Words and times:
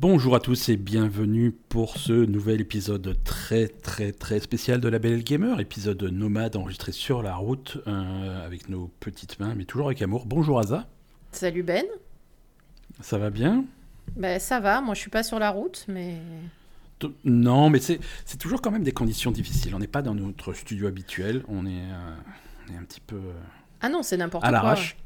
Bonjour 0.00 0.34
à 0.34 0.40
tous 0.40 0.70
et 0.70 0.78
bienvenue 0.78 1.52
pour 1.52 1.98
ce 1.98 2.14
nouvel 2.14 2.62
épisode 2.62 3.18
très 3.22 3.68
très 3.68 4.12
très 4.12 4.40
spécial 4.40 4.80
de 4.80 4.88
la 4.88 4.98
Belle 4.98 5.22
Gamer, 5.22 5.60
épisode 5.60 6.02
nomade 6.04 6.56
enregistré 6.56 6.90
sur 6.90 7.22
la 7.22 7.34
route 7.34 7.76
euh, 7.86 8.46
avec 8.46 8.70
nos 8.70 8.90
petites 8.98 9.38
mains 9.40 9.54
mais 9.54 9.66
toujours 9.66 9.88
avec 9.88 10.00
amour. 10.00 10.24
Bonjour 10.24 10.58
Aza. 10.58 10.88
Salut 11.32 11.62
Ben. 11.62 11.84
Ça 13.02 13.18
va 13.18 13.28
bien? 13.28 13.66
Ben 14.16 14.40
ça 14.40 14.58
va, 14.58 14.80
moi 14.80 14.94
je 14.94 15.00
suis 15.00 15.10
pas 15.10 15.22
sur 15.22 15.38
la 15.38 15.50
route 15.50 15.84
mais... 15.86 16.16
Non 17.24 17.68
mais 17.68 17.78
c'est 17.78 18.00
toujours 18.38 18.62
quand 18.62 18.70
même 18.70 18.84
des 18.84 18.92
conditions 18.92 19.30
difficiles. 19.30 19.74
On 19.74 19.80
n'est 19.80 19.86
pas 19.86 20.00
dans 20.00 20.14
notre 20.14 20.54
studio 20.54 20.86
habituel, 20.86 21.44
on 21.46 21.66
est, 21.66 21.82
euh, 21.92 22.78
un 22.78 22.84
petit 22.84 23.02
peu... 23.02 23.16
Euh, 23.16 23.32
ah 23.82 23.90
non 23.90 24.02
c'est 24.02 24.16
n'importe 24.16 24.44
quoi. 24.44 24.48
À 24.48 24.50
l'arrache. 24.50 24.96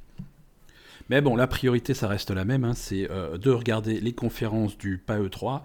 Mais 1.11 1.21
bon, 1.21 1.37
la 1.37 1.47
priorité, 1.47 1.95
ça 1.95 2.09
reste 2.09 2.31
la 2.31 2.45
même, 2.45 2.65
hein, 2.65 2.73
c'est 2.75 3.11
euh, 3.11 3.37
de 3.37 3.51
regarder 3.51 4.01
les 4.01 4.13
conférences 4.13 4.79
du 4.79 5.03
PAE3 5.07 5.61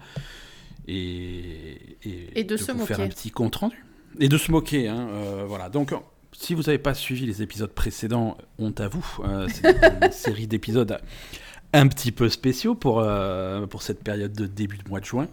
et, 0.86 1.96
et, 2.34 2.44
de, 2.44 2.56
se 2.56 2.72
moquer. 2.72 2.94
faire 2.94 3.00
un 3.00 3.08
petit 3.08 3.30
compte 3.30 3.56
rendu. 3.56 3.84
Et 4.18 4.28
de 4.28 4.36
se 4.36 4.50
moquer, 4.50 4.88
hein, 4.88 5.08
euh, 5.10 5.44
voilà. 5.46 5.68
Donc, 5.68 5.94
si 6.32 6.54
vous 6.54 6.62
n'avez 6.62 6.78
pas 6.78 6.94
suivi 6.94 7.26
les 7.26 7.42
épisodes 7.42 7.70
précédents, 7.70 8.36
honte 8.58 8.80
à 8.80 8.88
vous. 8.88 9.06
Euh, 9.24 9.48
c'est 9.48 9.64
une 10.02 10.12
série 10.12 10.46
d'épisodes 10.46 10.98
un 11.72 11.86
petit 11.86 12.12
peu 12.12 12.28
spéciaux 12.28 12.74
pour, 12.74 13.06
pour 13.70 13.82
cette 13.82 14.02
période 14.02 14.32
de 14.32 14.46
début 14.46 14.78
de 14.78 14.88
mois 14.88 15.00
de 15.00 15.04
juin. 15.04 15.28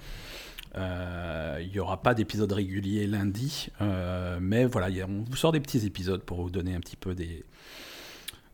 Il 0.76 1.70
n'y 1.74 1.80
aura 1.80 2.04
pas 2.04 2.14
d'épisode 2.14 2.52
régulier 2.52 3.08
lundi, 3.08 3.70
mais 4.40 4.66
voilà, 4.66 4.90
on 5.08 5.24
vous 5.28 5.36
sort 5.36 5.52
des 5.52 5.60
petits 5.60 5.84
épisodes 5.84 6.22
pour 6.22 6.44
vous 6.44 6.52
donner 6.52 6.76
un 6.76 6.80
petit 6.80 6.96
peu 6.96 7.16
des, 7.16 7.44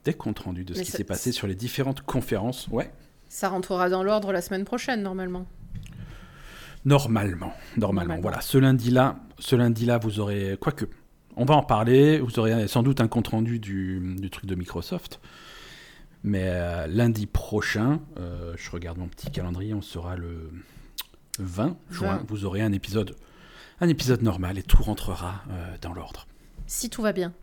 des 0.05 0.13
comptes 0.13 0.39
rendus 0.39 0.65
de 0.65 0.73
ce 0.73 0.81
qui 0.81 0.91
s'est 0.91 1.03
passé 1.03 1.31
sur 1.31 1.47
les 1.47 1.55
différentes 1.55 2.01
conférences. 2.01 2.67
Ouais. 2.69 2.91
Ça 3.29 3.49
rentrera 3.49 3.89
dans 3.89 4.03
l'ordre 4.03 4.31
la 4.31 4.41
semaine 4.41 4.65
prochaine, 4.65 5.01
normalement. 5.01 5.45
Normalement, 6.85 7.53
normalement. 7.77 8.17
Voilà, 8.21 8.41
ce 8.41 8.57
lundi-là, 8.57 9.17
ce 9.39 9.55
lundi-là, 9.55 9.97
vous 9.97 10.19
aurez, 10.19 10.57
quoique, 10.59 10.85
on 11.37 11.45
va 11.45 11.55
en 11.55 11.63
parler. 11.63 12.19
Vous 12.19 12.39
aurez 12.39 12.67
sans 12.67 12.83
doute 12.83 12.99
un 12.99 13.07
compte 13.07 13.29
rendu 13.29 13.59
du, 13.59 14.15
du 14.17 14.29
truc 14.29 14.45
de 14.45 14.55
Microsoft. 14.55 15.19
Mais 16.23 16.43
euh, 16.45 16.87
lundi 16.87 17.25
prochain, 17.25 17.99
euh, 18.17 18.53
je 18.57 18.71
regarde 18.71 18.97
mon 18.97 19.07
petit 19.07 19.29
calendrier, 19.29 19.73
on 19.73 19.81
sera 19.81 20.15
le 20.15 20.51
20 21.39 21.77
juin. 21.89 22.23
Vous 22.27 22.45
aurez 22.45 22.61
un 22.61 22.71
épisode, 22.71 23.15
un 23.81 23.89
épisode 23.89 24.21
normal 24.21 24.57
et 24.57 24.63
tout 24.63 24.81
rentrera 24.81 25.43
euh, 25.49 25.75
dans 25.81 25.93
l'ordre. 25.93 26.25
Si 26.65 26.89
tout 26.89 27.01
va 27.01 27.11
bien. 27.11 27.33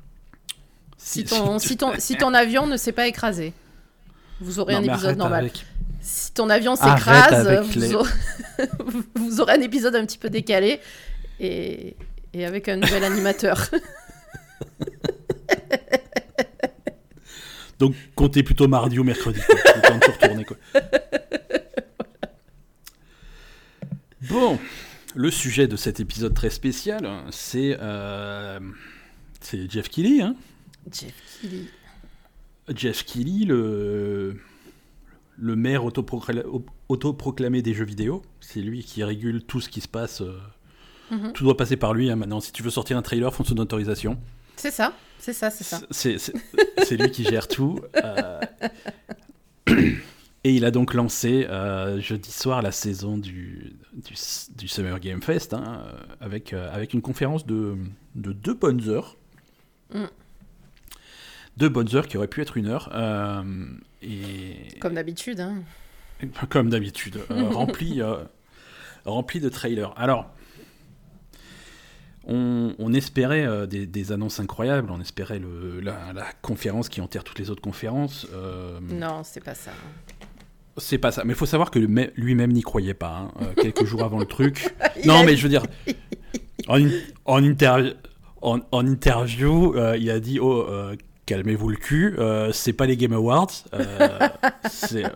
Si 1.02 1.24
ton, 1.24 1.58
si, 1.58 1.78
ton, 1.78 1.92
si 1.98 2.16
ton 2.16 2.34
avion 2.34 2.66
ne 2.66 2.76
s'est 2.76 2.92
pas 2.92 3.08
écrasé, 3.08 3.54
vous 4.40 4.60
aurez 4.60 4.74
un 4.74 4.82
épisode 4.82 5.16
normal. 5.16 5.50
Si 6.00 6.32
ton 6.32 6.50
avion 6.50 6.76
s'écrase, 6.76 7.48
vous, 9.14 9.40
aurez 9.40 9.54
un 9.54 9.62
épisode 9.62 9.96
un 9.96 10.04
petit 10.04 10.18
peu 10.18 10.28
décalé 10.28 10.78
et, 11.40 11.96
et 12.34 12.44
avec 12.44 12.68
un 12.68 12.76
nouvel 12.76 13.02
animateur. 13.04 13.70
Donc 17.78 17.94
comptez 18.14 18.42
plutôt 18.42 18.68
mardi 18.68 18.98
ou 18.98 19.04
mercredi. 19.04 19.40
Quoi. 19.40 19.56
Le 19.74 19.80
temps 19.80 19.96
de 19.96 20.04
se 20.04 20.10
retourner, 20.10 20.44
quoi. 20.44 20.58
Bon, 24.28 24.58
le 25.14 25.30
sujet 25.30 25.66
de 25.66 25.76
cet 25.76 25.98
épisode 25.98 26.34
très 26.34 26.50
spécial, 26.50 27.08
c'est 27.30 27.76
euh, 27.80 28.60
Jeff 29.68 29.88
Kelly, 29.88 30.20
hein 30.20 30.36
Jeff 30.92 31.14
Keighley. 31.40 31.66
Jeff 32.74 33.04
Keighley, 33.04 33.44
le, 33.44 34.36
le 35.40 35.56
maire 35.56 35.84
autoproclamé, 36.88 37.62
des 37.62 37.74
jeux 37.74 37.84
vidéo. 37.84 38.22
C'est 38.40 38.60
lui 38.60 38.84
qui 38.84 39.02
régule 39.02 39.42
tout 39.42 39.60
ce 39.60 39.68
qui 39.68 39.80
se 39.80 39.88
passe. 39.88 40.20
Euh, 40.20 40.38
mhm. 41.10 41.32
Tout 41.32 41.44
doit 41.44 41.56
passer 41.56 41.76
par 41.76 41.94
lui 41.94 42.10
hein, 42.10 42.16
maintenant. 42.16 42.40
Si 42.40 42.52
tu 42.52 42.62
veux 42.62 42.70
sortir 42.70 42.96
un 42.96 43.02
trailer, 43.02 43.34
faut 43.34 43.44
son 43.44 43.58
autorisation. 43.58 44.18
C'est 44.56 44.70
ça, 44.70 44.92
c'est 45.18 45.32
ça, 45.32 45.50
c'est 45.50 45.64
ça. 45.64 45.80
C'est 45.90 46.96
lui 46.96 47.10
qui 47.10 47.24
gère 47.24 47.48
tout. 47.48 47.80
Euh, 48.04 48.40
et 50.44 50.54
il 50.54 50.64
a 50.66 50.70
donc 50.70 50.92
lancé 50.92 51.46
euh, 51.46 51.98
jeudi 52.00 52.30
soir 52.30 52.60
la 52.60 52.72
saison 52.72 53.16
du, 53.16 53.72
du, 53.94 54.68
Summer 54.68 55.00
Game 55.00 55.22
Fest 55.22 55.54
hein, 55.54 55.82
avec, 56.20 56.52
avec 56.52 56.92
une 56.92 57.00
conférence 57.00 57.46
de, 57.46 57.76
de 58.16 58.32
deux 58.32 58.54
bonnes 58.54 58.86
heures. 58.88 59.16
Mm 59.94 60.04
deux 61.56 61.68
bonnes 61.68 61.94
heures 61.94 62.06
qui 62.06 62.16
auraient 62.16 62.28
pu 62.28 62.42
être 62.42 62.56
une 62.56 62.66
heure. 62.66 62.90
Euh, 62.94 63.42
et... 64.02 64.78
Comme 64.80 64.94
d'habitude. 64.94 65.40
Hein. 65.40 65.62
Comme 66.48 66.70
d'habitude. 66.70 67.20
Euh, 67.30 67.48
rempli, 67.50 68.00
euh, 68.00 68.16
rempli 69.04 69.40
de 69.40 69.48
trailers. 69.48 69.92
Alors, 69.96 70.30
on, 72.26 72.92
espérait 72.92 73.66
des, 73.66 74.12
annonces 74.12 74.38
incroyables, 74.38 74.90
on 74.92 75.00
espérait 75.00 75.40
le, 75.40 75.80
la, 75.80 76.12
conférence 76.42 76.88
qui 76.88 77.00
enterre 77.00 77.24
toutes 77.24 77.40
les 77.40 77.50
autres 77.50 77.62
conférences. 77.62 78.26
Non, 78.82 79.22
c'est 79.24 79.42
pas 79.42 79.54
ça. 79.54 79.72
C'est 80.76 80.98
pas 80.98 81.10
ça, 81.10 81.24
mais 81.24 81.32
il 81.32 81.36
faut 81.36 81.46
savoir 81.46 81.72
que 81.72 81.80
lui-même 81.80 82.52
n'y 82.52 82.62
croyait 82.62 82.94
pas, 82.94 83.32
hein, 83.40 83.52
quelques 83.56 83.84
jours 83.84 84.04
avant 84.04 84.20
le 84.20 84.26
truc. 84.26 84.72
non, 85.04 85.24
mais 85.24 85.36
je 85.36 85.42
veux 85.42 85.48
dire, 85.48 85.64
en, 86.68 86.78
en, 87.24 87.42
en, 88.42 88.60
en 88.70 88.86
interview, 88.86 89.74
il 89.96 90.10
a 90.10 90.20
dit 90.20 90.38
Oh, 90.38 90.66
calmez-vous 91.30 91.68
le 91.68 91.76
cul, 91.76 92.16
euh, 92.18 92.50
c'est 92.50 92.72
pas 92.72 92.86
les 92.86 92.96
Game 92.96 93.12
Awards. 93.12 93.52
Euh, 94.92 95.08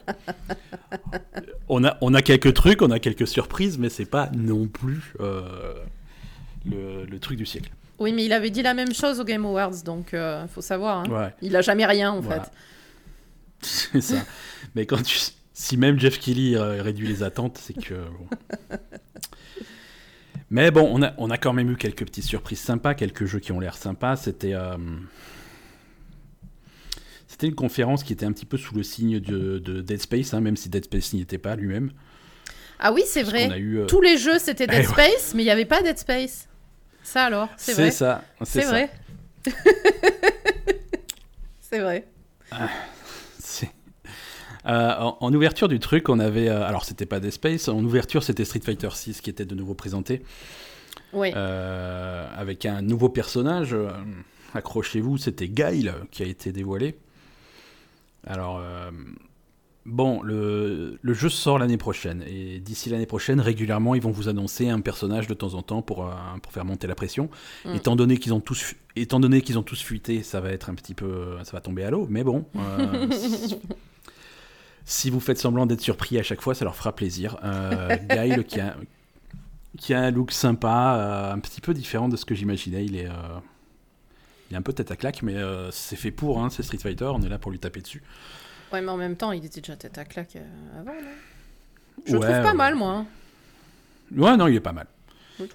on, 1.69 1.85
a, 1.85 1.97
on 2.01 2.15
a 2.15 2.23
quelques 2.23 2.55
trucs, 2.55 2.83
on 2.83 2.91
a 2.91 2.99
quelques 2.99 3.27
surprises, 3.27 3.79
mais 3.79 3.89
c'est 3.89 4.05
pas 4.05 4.31
non 4.35 4.67
plus 4.67 5.15
euh, 5.21 5.75
le, 6.67 7.19
truc 7.19 7.39
du 7.39 7.47
siècle. 7.47 7.71
Oui, 7.99 8.13
mais 8.13 8.25
il 8.25 8.33
avait 8.33 8.51
dit 8.51 8.63
la 8.63 8.75
même 8.75 8.93
chose 8.93 9.21
aux 9.21 9.25
Game 9.25 9.45
Awards, 9.45 9.83
donc 9.85 10.11
il 10.13 10.49
faut 10.49 10.61
savoir. 10.61 10.99
Hein. 10.99 11.33
Il 11.41 11.57
a 11.57 11.63
jamais 11.63 11.87
rien 11.87 12.13
en 12.13 12.23
fait. 12.23 12.43
C'est 13.61 14.01
ça. 14.01 14.25
mais 14.75 14.87
quand 14.87 15.03
tu, 15.03 15.19
si 15.53 15.77
même 15.77 15.99
Jeff 15.99 16.19
Kelly 16.19 16.57
réduit 16.57 17.09
les 17.09 17.23
attentes, 17.23 17.59
c'est 17.59 17.75
que. 17.75 17.95
Mais 20.51 20.71
bon, 20.71 20.89
on 20.93 21.03
a, 21.03 21.15
on 21.19 21.31
a 21.31 21.39
quand 21.39 21.53
même 21.53 21.71
eu 21.71 21.77
quelques 21.77 22.05
petites 22.05 22.25
surprises 22.25 22.61
sympas, 22.61 22.95
quelques 22.95 23.25
jeux 23.25 23.41
qui 23.41 23.53
ont 23.53 23.61
l'air 23.61 23.77
sympas. 23.77 24.17
C'était. 24.17 24.55
C'était 27.35 27.49
une 27.49 27.57
conférence 27.57 28.05
qui 28.05 28.13
était 28.13 28.27
un 28.27 28.31
petit 28.31 28.47
peu 28.47 28.57
sous 28.57 28.77
le 28.77 28.85
signe 28.85 29.19
de, 29.19 29.59
Dead 29.59 30.01
Space, 30.01 30.35
hein, 30.35 30.41
même 30.41 30.57
si 30.57 30.69
Dead 30.69 30.85
Space 30.85 31.15
n'y 31.15 31.21
était 31.21 31.37
pas 31.37 31.57
lui-même. 31.57 31.91
Ah 32.79 32.93
oui, 32.93 33.03
c'est 33.05 33.25
vrai. 33.25 33.51
Euh, 33.51 33.87
Tous 33.87 34.01
les 34.01 34.19
jeux, 34.19 34.39
c'était 34.39 34.69
Dead 34.69 34.83
eh 34.85 34.87
Space, 34.87 35.33
mais 35.35 35.43
il 35.43 35.47
n'y 35.47 35.51
avait 35.51 35.65
pas 35.65 35.83
Dead 35.83 35.99
Space. 35.99 36.47
Ça 37.03 37.25
alors, 37.25 37.49
c'est 37.57 37.73
vrai. 37.73 37.91
C'est 37.91 37.97
ça. 37.97 38.23
C'est 38.45 38.63
vrai. 38.63 38.89
c'est 41.61 41.81
vrai. 41.81 42.07
Ah, 42.53 42.69
euh, 44.69 44.93
en, 45.19 45.35
ouverture 45.35 45.67
du 45.67 45.81
truc, 45.81 46.09
on 46.09 46.21
avait. 46.21 46.49
Euh, 46.49 46.63
alors, 46.63 46.85
c'était 46.85 47.05
pas 47.05 47.19
Dead 47.19 47.33
Space. 47.33 47.67
En 47.67 47.83
ouverture, 47.83 48.23
c'était 48.23 48.45
Street 48.45 48.63
Fighter 48.65 48.91
6 48.93 49.21
qui 49.21 49.29
était 49.29 49.45
de 49.45 49.57
nouveau 49.57 49.75
présenté. 49.75 50.23
Oui. 51.13 51.33
avec 51.33 52.65
un 52.65 52.81
nouveau 52.81 53.09
personnage. 53.09 53.75
Accrochez-vous, 54.55 55.19
c'était 55.19 55.49
Guile 55.49 55.95
qui 56.13 56.23
a 56.23 56.27
été 56.27 56.53
dévoilé. 56.53 56.95
Alors, 58.27 58.59
euh, 58.59 58.91
bon, 59.87 60.23
le, 60.23 60.99
jeu 61.05 61.29
sort 61.29 61.59
l'année 61.59 61.77
prochaine. 61.77 62.25
Et 62.27 62.61
d'ici 62.61 62.91
l'année 62.91 63.07
prochaine, 63.07 63.41
régulièrement, 63.41 63.95
ils 63.95 64.03
vont 64.03 64.11
vous 64.11 64.29
annoncer 64.29 64.69
un 64.69 64.81
personnage 64.81 65.27
de 65.27 65.35
temps 65.35 65.55
en 65.55 65.63
temps 65.63 65.83
pour, 65.83 66.07
euh, 66.07 66.13
pour 66.43 66.53
faire 66.53 66.65
monter 66.65 66.87
la 66.87 66.95
pression. 66.95 67.29
Mm. 67.65 67.75
Étant 67.75 67.97
donné 67.97 68.17
qu'ils 68.19 68.35
ont 68.35 68.41
tous 68.41 68.75
étant 68.97 69.19
donné 69.19 69.43
qu'ils 69.43 69.59
ont 69.59 69.65
tous 69.65 69.83
fuité, 69.83 70.23
ça 70.23 70.41
va 70.41 70.51
être 70.51 70.71
un 70.71 70.75
petit 70.75 70.95
peu, 70.95 71.37
ça 71.43 71.51
va 71.53 71.61
tomber 71.61 71.83
à 71.83 71.91
l'eau. 71.91 72.07
Mais 72.09 72.23
bon, 72.23 72.45
euh, 72.55 73.09
si 74.85 75.11
vous 75.11 75.19
faites 75.19 75.39
semblant 75.39 75.67
d'être 75.67 75.81
surpris 75.81 76.17
à 76.17 76.23
chaque 76.23 76.41
fois, 76.41 76.55
ça 76.55 76.65
leur 76.65 76.77
fera 76.77 76.95
plaisir. 76.95 77.37
Guile 78.09 78.45
qui 78.45 78.61
a 78.61 78.77
qui 79.77 79.93
a 79.93 79.99
un 80.03 80.13
look 80.13 80.31
sympa, 80.31 81.33
un 81.35 81.41
petit 81.41 81.61
peu 81.61 81.75
différent 81.75 82.09
de 82.09 82.15
ce 82.15 82.25
que 82.25 82.37
j'imaginais. 82.37 82.85
Il 82.85 82.95
est 82.95 83.09
un 84.57 84.63
peu 84.63 84.73
tête 84.73 84.91
à 84.91 84.97
claque, 84.97 85.23
mais 85.23 85.37
euh, 85.37 85.71
c'est 85.71 85.97
fait 85.97 86.11
pour, 86.11 86.43
hein, 86.43 86.51
c'est 86.51 86.63
Street 86.63 86.79
Fighter, 86.79 87.07
on 87.07 87.23
est 87.23 87.29
là 87.29 87.39
pour 87.39 87.51
lui 87.51 87.59
taper 87.59 87.81
dessus. 87.81 88.03
Ouais, 88.73 88.81
mais 88.81 88.91
en 88.91 88.97
même 88.97 89.17
temps, 89.17 89.33
il 89.33 89.45
était 89.45 89.61
déjà 89.61 89.77
tête 89.77 89.99
à 89.99 90.05
claque 90.05 90.37
euh, 90.37 90.81
avant, 90.81 90.95
non? 90.95 91.09
Je 92.07 92.15
le 92.15 92.21
trouve 92.21 92.43
pas 92.43 92.55
mal, 92.55 92.75
moi. 92.75 92.91
Hein. 92.91 93.07
Ouais, 94.17 94.37
non, 94.37 94.47
il 94.47 94.57
est 94.57 94.61
pas 94.61 94.73
mal. 94.73 94.87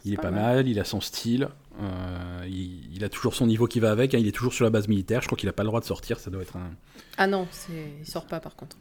Il 0.04 0.14
est 0.14 0.18
pas, 0.18 0.32
mal. 0.32 0.68
il 0.68 0.80
a 0.80 0.84
son 0.84 1.00
style, 1.00 1.48
euh, 1.82 2.48
il, 2.48 3.04
a 3.04 3.10
toujours 3.10 3.34
son 3.34 3.48
niveau 3.48 3.66
qui 3.66 3.80
va 3.80 3.92
avec, 3.92 4.14
hein, 4.14 4.18
il 4.20 4.28
est 4.28 4.34
toujours 4.34 4.54
sur 4.54 4.66
la 4.66 4.72
base 4.72 4.90
militaire, 4.90 5.22
je 5.22 5.28
crois 5.28 5.38
qu'il 5.38 5.48
a 5.48 5.54
pas 5.54 5.64
le 5.64 5.68
droit 5.68 5.80
de 5.80 5.86
sortir, 5.86 6.20
ça 6.20 6.30
doit 6.30 6.42
être 6.42 6.58
un... 6.58 6.72
Ah 7.18 7.28
non, 7.28 7.48
il 7.70 8.06
sort 8.06 8.26
pas 8.26 8.42
par 8.42 8.56
contre. 8.58 8.78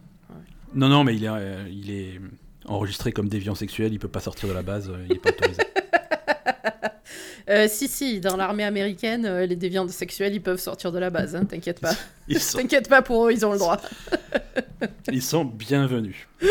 Non, 0.75 0.89
non, 0.89 1.05
mais 1.05 1.15
il 1.15 1.25
est, 1.25 1.31
il 1.71 1.91
est 1.91 2.21
enregistré 2.67 3.13
comme 3.13 3.29
déviant 3.29 3.55
sexuel, 3.55 3.93
il 3.93 4.01
peut 4.01 4.09
pas 4.09 4.21
sortir 4.21 4.49
de 4.49 4.55
la 4.55 4.63
base, 4.63 4.91
il 5.09 5.17
est 5.17 5.21
pas 5.21 5.31
autorisé. 5.31 5.63
Euh, 7.49 7.67
si, 7.69 7.89
si, 7.89 8.21
dans 8.21 8.37
l'armée 8.37 8.65
américaine, 8.65 9.25
euh, 9.25 9.47
les 9.47 9.57
déviants 9.57 9.89
sexuels, 9.89 10.35
ils 10.35 10.43
peuvent 10.43 10.61
sortir 10.61 10.93
de 10.93 10.99
la 10.99 11.09
base, 11.09 11.35
hein, 11.35 11.47
t'inquiète 11.47 11.81
pas. 11.81 11.95
T'inquiète 12.53 12.89
pas 12.89 13.01
pour 13.01 13.27
eux, 13.27 13.33
ils 13.33 13.47
ont 13.47 13.53
le 13.53 13.59
droit. 13.59 13.81
ils 15.13 15.23
sont 15.23 15.47
bienvenus. 15.47 16.29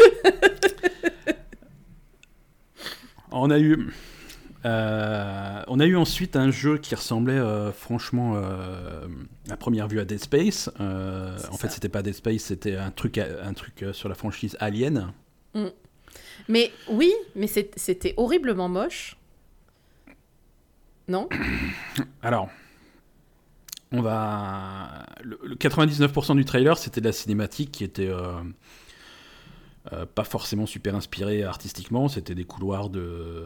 on 3.31 3.51
a 3.51 3.59
eu. 3.59 3.93
Euh, 4.65 5.61
on 5.67 5.79
a 5.79 5.85
eu 5.85 5.95
ensuite 5.95 6.35
un 6.35 6.49
jeu 6.49 6.79
qui 6.79 6.95
ressemblait 6.95 7.39
franchement 7.73 8.41
à 9.49 9.55
première 9.55 9.87
vue 9.87 9.99
à 9.99 10.05
Dead 10.05 10.19
Space. 10.19 10.69
en 10.79 11.57
fait, 11.57 11.69
c'était 11.69 11.89
pas 11.89 12.01
Dead 12.01 12.15
Space, 12.15 12.41
c'était 12.41 12.75
un 12.75 12.89
truc, 12.89 13.19
un 13.19 13.53
truc 13.53 13.85
sur 13.93 14.09
la 14.09 14.15
franchise 14.15 14.57
Alien. 14.59 15.13
Mm. 15.53 15.67
Mais 16.49 16.71
oui, 16.89 17.13
mais 17.35 17.47
c'était 17.47 18.15
horriblement 18.17 18.67
moche. 18.67 19.15
Non 21.07 21.29
Alors, 22.21 22.49
on 23.91 24.01
va. 24.01 25.05
Le, 25.23 25.55
99% 25.55 26.35
du 26.35 26.45
trailer, 26.45 26.77
c'était 26.77 27.01
de 27.01 27.05
la 27.05 27.13
cinématique 27.13 27.71
qui 27.71 27.83
était 27.83 28.11
pas 30.15 30.23
forcément 30.25 30.65
super 30.65 30.95
inspirée 30.95 31.43
artistiquement. 31.43 32.07
C'était 32.09 32.35
des 32.35 32.43
couloirs 32.43 32.89
de 32.89 33.45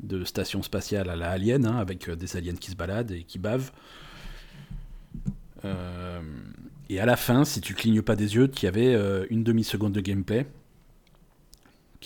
de 0.00 0.24
station 0.24 0.62
spatiale 0.62 1.10
à 1.10 1.16
la 1.16 1.30
Alien, 1.30 1.66
hein, 1.66 1.76
avec 1.76 2.08
euh, 2.08 2.16
des 2.16 2.36
aliens 2.36 2.54
qui 2.54 2.70
se 2.70 2.76
baladent 2.76 3.12
et 3.12 3.22
qui 3.22 3.38
bavent. 3.38 3.72
Euh, 5.64 6.20
et 6.88 7.00
à 7.00 7.06
la 7.06 7.16
fin, 7.16 7.44
si 7.44 7.60
tu 7.60 7.74
clignes 7.74 8.02
pas 8.02 8.16
des 8.16 8.34
yeux, 8.34 8.48
tu 8.48 8.66
y 8.66 8.68
avait 8.68 8.94
euh, 8.94 9.26
une 9.30 9.42
demi-seconde 9.42 9.92
de 9.92 10.00
gameplay 10.00 10.46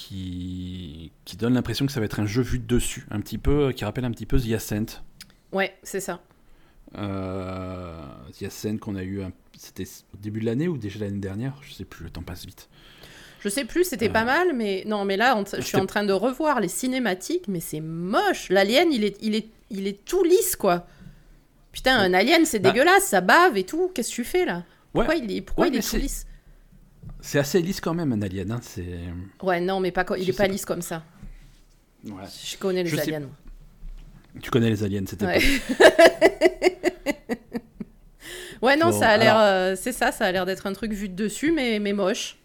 qui, 0.01 1.13
qui 1.25 1.37
donne 1.37 1.55
l'impression 1.55 1.85
que 1.85 1.93
ça 1.93 2.01
va 2.01 2.07
être 2.07 2.21
un 2.21 2.27
jeu 2.27 2.43
vu 2.43 2.59
de 2.59 2.67
dessus, 2.67 3.07
un 3.11 3.21
petit 3.21 3.39
peu, 3.39 3.73
qui 3.73 3.85
rappelle 3.85 4.05
un 4.07 4.11
petit 4.11 4.27
peu 4.27 4.41
The 4.41 4.53
Ascent. 4.53 5.03
Ouais, 5.53 5.75
c'est 5.83 6.01
ça. 6.01 6.23
The 6.95 8.43
Ascent 8.43 8.79
qu'on 8.79 8.97
a 8.97 9.05
eu, 9.05 9.21
c'était 9.59 9.85
au 10.15 10.17
début 10.17 10.41
de 10.41 10.47
l'année 10.47 10.69
ou 10.69 10.79
déjà 10.79 11.01
l'année 11.01 11.21
dernière, 11.21 11.55
je 11.63 11.75
sais 11.75 11.85
plus, 11.85 12.05
le 12.05 12.11
temps 12.11 12.23
passe 12.23 12.47
vite. 12.47 12.69
Je 13.41 13.49
sais 13.49 13.65
plus, 13.65 13.85
c'était 13.85 14.09
pas 14.09 14.25
mal, 14.25 14.55
mais 14.55 14.85
non, 14.87 15.05
mais 15.05 15.17
là, 15.17 15.43
je 15.57 15.63
suis 15.63 15.79
en 15.79 15.87
train 15.87 16.05
de 16.05 16.13
revoir 16.13 16.61
les 16.61 16.69
cinématiques, 16.69 17.49
mais 17.49 17.61
c'est 17.61 17.81
moche. 17.81 18.49
L'alien, 18.51 18.93
il 18.93 19.05
est, 19.05 19.17
il 19.23 19.35
est, 19.35 19.49
il 19.71 19.87
est 19.87 20.05
tout 20.05 20.25
lisse, 20.25 20.57
quoi. 20.57 20.87
Putain, 21.73 21.97
un 21.99 22.13
alien, 22.13 22.45
c'est 22.45 22.59
bah. 22.59 22.71
dégueulasse, 22.71 23.05
ça 23.05 23.21
bave 23.21 23.57
et 23.57 23.65
tout. 23.65 23.91
Qu'est-ce 23.95 24.11
que 24.11 24.15
tu 24.17 24.25
fais 24.25 24.45
là? 24.45 24.65
Pourquoi 24.93 25.15
il 25.15 25.31
est, 25.31 25.41
pourquoi 25.41 25.69
il 25.69 25.77
est 25.77 25.89
tout 25.89 25.97
lisse? 25.97 26.27
C'est 27.23 27.39
assez 27.39 27.61
lisse 27.61 27.81
quand 27.81 27.95
même, 27.95 28.13
un 28.13 28.23
alien. 28.23 28.51
Hein, 28.53 28.61
c'est. 28.63 28.99
Ouais, 29.43 29.61
non, 29.61 29.81
mais 29.81 29.91
pas, 29.91 30.05
il 30.19 30.29
est 30.29 30.37
pas, 30.37 30.47
lisse 30.47 30.65
comme 30.65 30.83
ça. 30.83 31.03
Ouais. 32.05 32.25
Je 32.45 32.57
connais 32.57 32.83
les 32.83 32.99
aliens. 32.99 33.29
Tu 34.41 34.51
connais 34.51 34.71
les 34.71 34.83
aliens, 34.83 35.05
c'était. 35.07 35.27
Ouais. 35.27 35.41
ouais, 38.63 38.77
non, 38.77 38.93
ça 38.93 39.11
a 39.11 39.17
l'air, 39.17 39.39
euh, 39.39 39.75
c'est 39.77 39.93
ça, 39.93 40.13
ça 40.13 40.27
a 40.27 40.33
l'air 40.33 40.47
d'être 40.47 40.67
un 40.67 40.73
truc 40.73 40.93
vu 40.93 41.09
de 41.09 41.15
dessus, 41.15 41.53
mais, 41.53 41.79
mais 41.79 41.93
moche. 41.93 42.39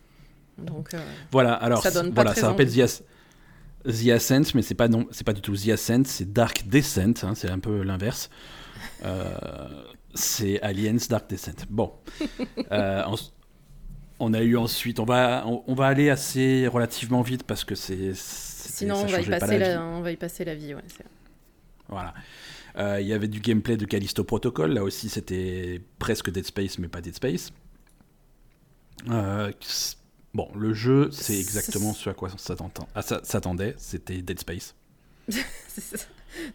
Donc, 0.58 0.94
euh, 0.94 1.00
voilà, 1.32 1.54
alors 1.54 1.84
ça, 1.84 2.04
voilà, 2.14 2.34
ça 2.34 2.48
rappelle 2.48 2.70
The, 2.70 3.04
The, 3.84 4.10
Ascent, 4.10 4.56
mais 4.56 4.62
c'est 4.62 4.74
pas, 4.74 4.88
non, 4.88 5.06
c'est 5.12 5.26
pas 5.26 5.34
du 5.34 5.42
tout 5.42 5.56
The 5.56 5.70
Ascent, 5.70 6.04
c'est 6.06 6.32
Dark 6.32 6.68
Descent, 6.68 7.24
hein, 7.24 7.34
c'est 7.36 7.50
un 7.50 7.60
peu 7.60 7.84
l'inverse. 7.84 8.30
Euh, 9.04 9.30
c'est 10.14 10.62
Aliens 10.62 10.98
Dark 11.10 11.30
Descent. 11.30 11.66
Bon. 11.70 11.92
Euh, 12.72 13.04
on 14.20 14.34
a 14.34 14.42
eu 14.42 14.58
ensuite, 14.58 15.00
on 15.00 15.06
va, 15.06 15.46
on, 15.46 15.74
va 15.74 15.88
aller 15.88 16.10
assez 16.10 16.68
relativement 16.68 17.22
vite 17.22 17.44
parce 17.44 17.64
que 17.64 17.76
c'est. 17.76 18.14
Sinon, 18.14 18.96
on 18.96 19.06
va, 19.06 19.22
y 19.22 19.26
passer 19.26 19.58
la, 19.58 19.82
on 19.82 20.02
va 20.02 20.12
y 20.12 20.18
passer 20.18 20.46
la 20.46 20.56
vie. 20.56 20.74
Ouais, 20.74 20.82
voilà. 21.88 22.14
Il 23.00 23.08
y 23.08 23.14
avait 23.14 23.28
du 23.28 23.40
gameplay 23.40 23.78
de 23.78 23.86
Callisto 23.86 24.24
Protocol. 24.24 24.74
Là 24.74 24.84
aussi, 24.84 25.10
c'était 25.10 25.82
presque 26.00 26.30
Dead 26.30 26.46
Space, 26.46 26.78
mais 26.80 26.88
pas 26.88 27.02
Dead 27.02 27.16
Space. 27.16 27.52
Euh, 29.10 29.52
Bon, 30.36 30.50
le 30.54 30.74
jeu, 30.74 31.08
c'est 31.14 31.40
exactement 31.40 31.94
ce 31.94 32.10
à 32.10 32.14
quoi 32.14 32.28
on 32.34 33.24
s'attendait. 33.24 33.74
C'était 33.78 34.22
Dead 34.22 34.38
Space. 34.38 34.76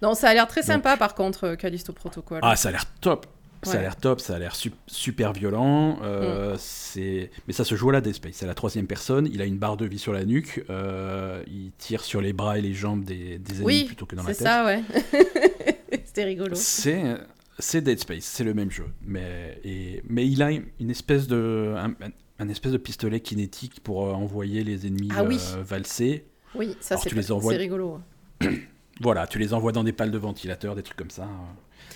non, 0.02 0.14
ça 0.14 0.28
a 0.28 0.34
l'air 0.34 0.46
très 0.46 0.62
sympa 0.62 0.98
par 0.98 1.14
contre, 1.14 1.44
euh, 1.44 1.56
Callisto 1.56 1.94
Protocol. 1.94 2.40
Ah, 2.42 2.56
ça 2.56 2.68
a 2.68 2.72
l'air 2.72 2.84
top. 3.00 3.26
Ça 3.62 3.78
a 3.78 3.80
l'air 3.82 3.96
top, 3.96 4.20
ça 4.20 4.36
a 4.36 4.38
l'air 4.38 4.56
super 4.86 5.32
violent. 5.32 5.98
Euh, 6.02 6.56
mm. 6.56 7.28
Mais 7.46 7.52
ça 7.52 7.64
se 7.64 7.74
joue 7.74 7.90
à 7.90 7.92
la 7.92 8.00
Dead 8.00 8.14
Space. 8.14 8.36
C'est 8.36 8.46
la 8.46 8.54
troisième 8.54 8.86
personne. 8.86 9.28
Il 9.32 9.42
a 9.42 9.44
une 9.44 9.58
barre 9.58 9.76
de 9.76 9.86
vie 9.86 9.98
sur 9.98 10.12
la 10.12 10.24
nuque. 10.24 10.64
Euh, 10.70 11.42
il 11.46 11.72
tire 11.78 12.02
sur 12.02 12.20
les 12.20 12.32
bras 12.32 12.58
et 12.58 12.62
les 12.62 12.72
jambes 12.72 13.04
des, 13.04 13.38
des 13.38 13.60
ennemis 13.60 13.84
plutôt 13.84 14.06
que 14.06 14.16
dans 14.16 14.22
la 14.22 14.28
tête. 14.28 14.38
C'est 14.38 14.44
ça, 14.44 14.64
ouais. 14.64 14.82
C'était 16.04 16.24
rigolo. 16.24 16.54
C'est 16.54 17.80
Dead 17.82 17.98
Space, 17.98 18.24
c'est 18.24 18.44
le 18.44 18.54
même 18.54 18.70
jeu. 18.70 18.86
Mais, 19.02 19.60
et, 19.64 20.02
mais 20.08 20.26
il 20.26 20.42
a 20.42 20.50
une 20.50 20.90
espèce 20.90 21.26
de 21.26 21.74
un 22.40 22.48
espèce 22.48 22.72
de 22.72 22.78
pistolet 22.78 23.20
kinétique 23.20 23.80
pour 23.80 24.06
euh, 24.06 24.12
envoyer 24.12 24.64
les 24.64 24.86
ennemis 24.86 25.10
ah 25.14 25.20
euh, 25.20 25.62
valser. 25.62 26.24
Oui, 26.54 26.74
ça 26.80 26.96
c'est 26.96 27.10
rigolo. 27.10 28.00
voilà, 29.00 29.26
tu 29.26 29.38
les 29.38 29.52
envoies 29.52 29.72
dans 29.72 29.84
des 29.84 29.92
pales 29.92 30.10
de 30.10 30.18
ventilateur, 30.18 30.74
des 30.74 30.82
trucs 30.82 30.96
comme 30.96 31.10
ça. 31.10 31.28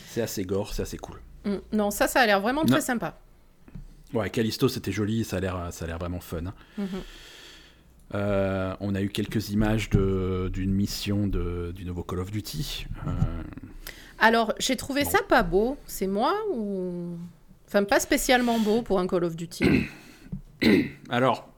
C'est 0.07 0.21
assez 0.21 0.45
gore, 0.45 0.75
c'est 0.75 0.83
assez 0.83 0.99
cool. 0.99 1.19
Mm, 1.45 1.57
non, 1.73 1.91
ça, 1.91 2.09
ça 2.09 2.21
a 2.21 2.27
l'air 2.27 2.41
vraiment 2.41 2.65
très 2.65 2.81
sympa. 2.81 3.19
Ouais, 4.13 4.31
Callisto, 4.31 4.69
c'était 4.69 4.93
joli, 4.93 5.25
ça 5.25 5.39
a 5.39 5.41
l'air, 5.41 5.69
ça 5.73 5.85
a 5.85 5.89
l'air 5.89 5.99
vraiment 5.99 6.21
fun. 6.21 6.47
Hein. 6.47 6.55
Mm-hmm. 6.79 7.03
Euh, 8.15 8.77
on 8.81 8.95
a 8.95 9.03
eu 9.03 9.09
quelques 9.09 9.51
images 9.51 9.91
d'une 9.91 10.73
mission 10.73 11.27
de, 11.27 11.73
du 11.75 11.85
nouveau 11.85 12.03
Call 12.03 12.21
of 12.21 12.31
Duty. 12.31 12.87
Alors, 14.19 14.55
j'ai 14.59 14.77
trouvé 14.77 15.05
ça 15.05 15.19
pas 15.29 15.43
beau. 15.43 15.77
C'est 15.87 16.07
moi 16.07 16.35
ou? 16.53 17.17
Enfin, 17.67 17.85
pas 17.85 17.99
spécialement 17.99 18.61
beau 18.61 18.83
pour 18.83 19.01
un 19.01 19.07
Call 19.07 19.25
of 19.25 19.37
Duty. 19.37 19.87
Alors, 21.11 21.49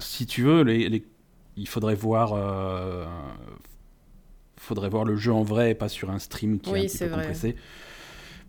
si 0.00 0.26
tu 0.26 0.42
veux, 0.42 0.64
il 1.56 1.68
faudrait 1.68 1.94
voir, 1.94 2.32
euh, 2.34 3.06
faudrait 4.56 4.88
voir 4.88 5.04
le 5.04 5.16
jeu 5.16 5.32
en 5.32 5.42
vrai 5.42 5.70
et 5.70 5.74
pas 5.74 5.88
sur 5.88 6.10
un 6.10 6.18
stream 6.18 6.58
qui 6.58 6.70
est 6.70 6.78
un 6.78 6.82
petit 6.82 6.98
peu 6.98 7.08
compressé. 7.08 7.56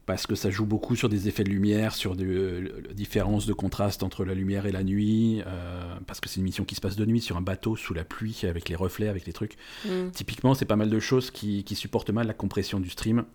Parce 0.07 0.25
que 0.25 0.35
ça 0.35 0.49
joue 0.49 0.65
beaucoup 0.65 0.95
sur 0.95 1.09
des 1.09 1.27
effets 1.27 1.43
de 1.43 1.49
lumière, 1.49 1.93
sur 1.93 2.15
des 2.15 2.25
euh, 2.25 2.81
différences 2.93 3.45
de 3.45 3.51
contraste 3.51 4.03
entre 4.03 4.23
la 4.23 4.33
lumière 4.33 4.65
et 4.65 4.71
la 4.71 4.81
nuit. 4.81 5.43
Euh, 5.45 5.97
parce 6.07 6.21
que 6.21 6.29
c'est 6.29 6.37
une 6.37 6.45
mission 6.45 6.63
qui 6.63 6.75
se 6.75 6.81
passe 6.81 6.95
de 6.95 7.05
nuit 7.05 7.19
sur 7.19 7.35
un 7.35 7.41
bateau 7.41 7.75
sous 7.75 7.93
la 7.93 8.05
pluie, 8.05 8.39
avec 8.43 8.69
les 8.69 8.75
reflets, 8.75 9.09
avec 9.09 9.25
les 9.25 9.33
trucs. 9.33 9.57
Mm. 9.85 10.11
Typiquement, 10.13 10.53
c'est 10.53 10.63
pas 10.65 10.77
mal 10.77 10.89
de 10.89 10.99
choses 10.99 11.29
qui, 11.29 11.65
supportent 11.75 12.09
mal 12.09 12.25
la 12.25 12.33
compression 12.33 12.79
du 12.79 12.89
stream. 12.89 13.25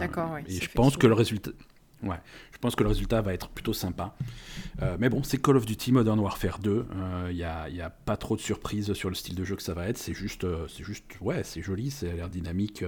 D'accord, 0.00 0.30
oui. 0.34 0.40
Et 0.48 0.60
je 0.60 0.70
pense 0.70 0.96
que 0.96 1.06
le 1.06 1.12
résultat. 1.12 1.50
Ouais, 2.02 2.16
je 2.52 2.58
pense 2.58 2.74
que 2.74 2.82
le 2.82 2.88
résultat 2.88 3.20
va 3.20 3.34
être 3.34 3.50
plutôt 3.50 3.74
sympa. 3.74 4.16
Euh, 4.82 4.96
mais 4.98 5.10
bon, 5.10 5.22
c'est 5.22 5.36
Call 5.42 5.56
of 5.56 5.66
Duty 5.66 5.92
Modern 5.92 6.18
Warfare 6.18 6.58
2. 6.60 6.86
Il 7.28 7.36
n'y 7.36 7.42
a, 7.42 7.68
y 7.68 7.82
a, 7.82 7.90
pas 7.90 8.16
trop 8.16 8.34
de 8.34 8.40
surprises 8.40 8.94
sur 8.94 9.10
le 9.10 9.14
style 9.14 9.34
de 9.34 9.44
jeu 9.44 9.56
que 9.56 9.62
ça 9.62 9.74
va 9.74 9.88
être. 9.88 9.98
C'est 9.98 10.14
juste, 10.14 10.44
euh, 10.44 10.66
c'est 10.68 10.84
juste, 10.84 11.04
ouais, 11.20 11.44
c'est 11.44 11.60
joli, 11.60 11.90
c'est 11.90 12.14
l'air 12.14 12.30
dynamique. 12.30 12.82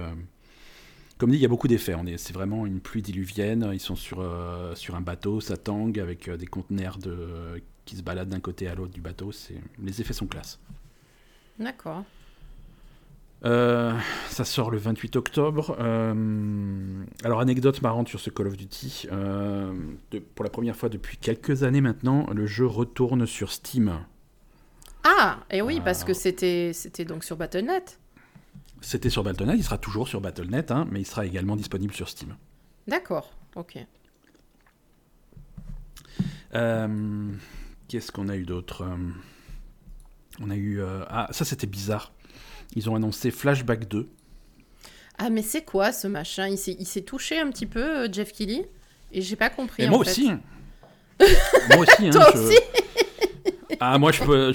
Euh. 1.21 1.25
Comme 1.25 1.31
dit, 1.31 1.37
il 1.37 1.41
y 1.41 1.45
a 1.45 1.49
beaucoup 1.49 1.67
d'effets. 1.67 1.95
C'est 2.17 2.33
vraiment 2.33 2.65
une 2.65 2.79
pluie 2.79 3.01
diluvienne. 3.01 3.69
Ils 3.73 3.79
sont 3.79 3.95
sur, 3.95 4.25
sur 4.75 4.95
un 4.95 5.01
bateau, 5.01 5.39
ça 5.39 5.57
tangue 5.57 5.99
avec 5.99 6.29
des 6.29 6.47
conteneurs 6.47 6.97
de, 6.97 7.61
qui 7.85 7.95
se 7.95 8.01
baladent 8.01 8.29
d'un 8.29 8.39
côté 8.39 8.67
à 8.67 8.75
l'autre 8.75 8.93
du 8.93 9.01
bateau. 9.01 9.31
Les 9.83 10.01
effets 10.01 10.13
sont 10.13 10.27
classe. 10.27 10.59
D'accord. 11.59 12.03
Euh, 13.43 13.93
ça 14.29 14.45
sort 14.45 14.69
le 14.69 14.77
28 14.77 15.15
octobre. 15.15 15.75
Euh, 15.79 17.03
alors, 17.23 17.39
anecdote 17.39 17.81
marrante 17.81 18.07
sur 18.07 18.19
ce 18.19 18.29
Call 18.29 18.47
of 18.47 18.57
Duty. 18.57 19.07
Euh, 19.11 19.73
pour 20.35 20.43
la 20.43 20.51
première 20.51 20.75
fois 20.75 20.89
depuis 20.89 21.17
quelques 21.17 21.63
années 21.63 21.81
maintenant, 21.81 22.27
le 22.33 22.45
jeu 22.45 22.65
retourne 22.65 23.25
sur 23.25 23.51
Steam. 23.51 23.99
Ah, 25.03 25.39
et 25.49 25.61
oui, 25.61 25.81
parce 25.83 26.03
que 26.03 26.13
c'était 26.13 26.73
donc 27.07 27.23
sur 27.23 27.35
Battle.net. 27.35 27.99
C'était 28.81 29.09
sur 29.09 29.23
Battle.net, 29.23 29.55
il 29.57 29.63
sera 29.63 29.77
toujours 29.77 30.07
sur 30.07 30.19
Battle.net, 30.21 30.71
hein, 30.71 30.87
mais 30.91 31.01
il 31.01 31.05
sera 31.05 31.25
également 31.25 31.55
disponible 31.55 31.93
sur 31.93 32.09
Steam. 32.09 32.35
D'accord, 32.87 33.31
ok. 33.55 33.77
Qu'est-ce 37.87 38.11
qu'on 38.11 38.29
a 38.29 38.35
eu 38.35 38.43
d'autre 38.45 38.85
On 40.41 40.49
a 40.49 40.55
eu... 40.55 40.81
Ah, 41.09 41.27
ça 41.31 41.45
c'était 41.45 41.67
bizarre. 41.67 42.11
Ils 42.75 42.89
ont 42.89 42.95
annoncé 42.95 43.31
Flashback 43.31 43.87
2. 43.87 44.09
Ah, 45.17 45.29
mais 45.29 45.41
c'est 45.43 45.63
quoi 45.63 45.91
ce 45.91 46.07
machin? 46.07 46.47
Il 46.47 46.57
s'est 46.87 47.01
touché 47.01 47.39
un 47.39 47.49
petit 47.51 47.65
peu, 47.67 48.05
euh, 48.05 48.07
Jeff 48.11 48.31
Kelly 48.31 48.65
Et 49.11 49.21
j'ai 49.21 49.35
pas 49.35 49.49
compris. 49.49 49.87
moi, 49.87 49.99
Aussi. 49.99 50.31
moi 51.19 51.77
aussi. 51.79 52.07
Hein, 52.07 52.09
Toi 52.11 52.33
aussi? 52.33 52.57
Ah, 53.79 53.97
moi, 53.97 54.11
je, 54.11 54.51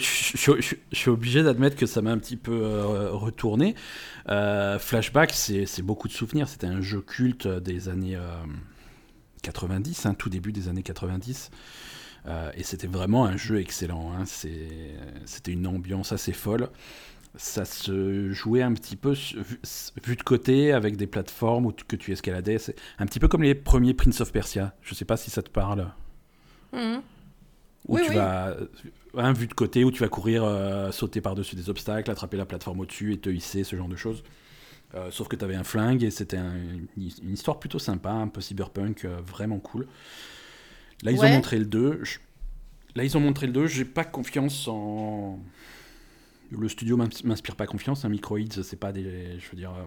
suis 0.92 1.10
obligé 1.10 1.42
d'admettre 1.42 1.76
que 1.76 1.86
ça 1.86 2.02
m'a 2.02 2.10
un 2.10 2.18
petit 2.18 2.36
peu 2.36 2.60
euh, 2.62 3.10
retourné. 3.10 3.74
Euh, 4.28 4.78
Flashback, 4.78 5.32
c'est 5.32 5.82
beaucoup 5.82 6.08
de 6.08 6.12
souvenirs. 6.12 6.48
C'était 6.48 6.66
un 6.66 6.80
jeu 6.80 7.00
culte 7.00 7.46
des 7.48 7.88
années 7.88 8.18
90, 9.42 10.06
hein, 10.06 10.14
tout 10.14 10.28
début 10.28 10.52
des 10.52 10.68
années 10.68 10.82
90. 10.82 11.50
et 12.54 12.62
c'était 12.62 12.86
vraiment 12.86 13.26
un 13.26 13.36
jeu 13.36 13.60
excellent. 13.60 14.12
Hein. 14.12 14.24
C'était 14.26 15.52
une 15.52 15.66
ambiance 15.66 16.12
assez 16.12 16.32
folle 16.32 16.68
ça 17.36 17.64
se 17.64 18.32
jouait 18.32 18.62
un 18.62 18.72
petit 18.72 18.96
peu 18.96 19.12
vu, 19.12 20.16
de 20.16 20.22
côté 20.22 20.72
avec 20.72 20.96
des 20.96 21.06
plateformes 21.06 21.66
où 21.66 21.72
que 21.72 21.96
tu 21.96 22.12
escaladais. 22.12 22.56
Un 22.98 23.06
petit 23.06 23.20
peu 23.20 23.28
comme 23.28 23.42
les 23.42 23.54
premiers 23.54 23.94
Prince 23.94 24.20
of 24.20 24.32
Persia. 24.32 24.74
Je 24.82 24.94
sais 24.94 25.04
pas 25.04 25.16
si 25.16 25.30
ça 25.30 25.42
te 25.42 25.50
parle. 25.50 25.90
Mmh. 26.72 26.96
Où 27.86 27.98
tu 27.98 28.12
vas 28.12 28.56
un 29.18 29.32
vue 29.32 29.46
de 29.46 29.54
côté 29.54 29.82
où 29.84 29.90
tu 29.90 30.00
vas 30.00 30.08
courir, 30.08 30.44
sauter 30.92 31.20
par-dessus 31.20 31.56
des 31.56 31.70
obstacles, 31.70 32.10
attraper 32.10 32.36
la 32.36 32.44
plateforme 32.44 32.80
au-dessus 32.80 33.14
et 33.14 33.18
te 33.18 33.30
hisser, 33.30 33.64
ce 33.64 33.76
genre 33.76 33.88
de 33.88 33.96
choses. 33.96 34.22
sauf 35.10 35.28
que 35.28 35.36
tu 35.36 35.44
avais 35.44 35.56
un 35.56 35.64
flingue 35.64 36.02
et 36.02 36.10
c'était 36.10 36.38
une 36.38 37.32
histoire 37.32 37.58
plutôt 37.58 37.78
sympa, 37.78 38.10
un 38.10 38.28
peu 38.28 38.40
cyberpunk, 38.40 39.06
vraiment 39.06 39.58
cool. 39.58 39.86
Là, 41.02 41.12
ils 41.12 41.20
ont 41.20 41.28
montré 41.28 41.58
le 41.58 41.66
2. 41.66 42.02
Là, 42.94 43.04
ils 43.04 43.16
ont 43.16 43.20
montré 43.20 43.46
le 43.46 43.52
2. 43.52 43.66
J'ai 43.66 43.84
pas 43.84 44.04
confiance 44.04 44.68
en. 44.68 45.38
Le 46.50 46.68
studio 46.68 46.96
m'inspire 46.96 47.56
pas 47.56 47.66
confiance. 47.66 48.04
Un 48.04 48.08
hein. 48.08 48.10
Microids, 48.10 48.62
c'est 48.62 48.78
pas 48.78 48.92
des. 48.92 49.38
Je 49.38 49.50
veux 49.50 49.56
dire. 49.56 49.72
Euh... 49.72 49.86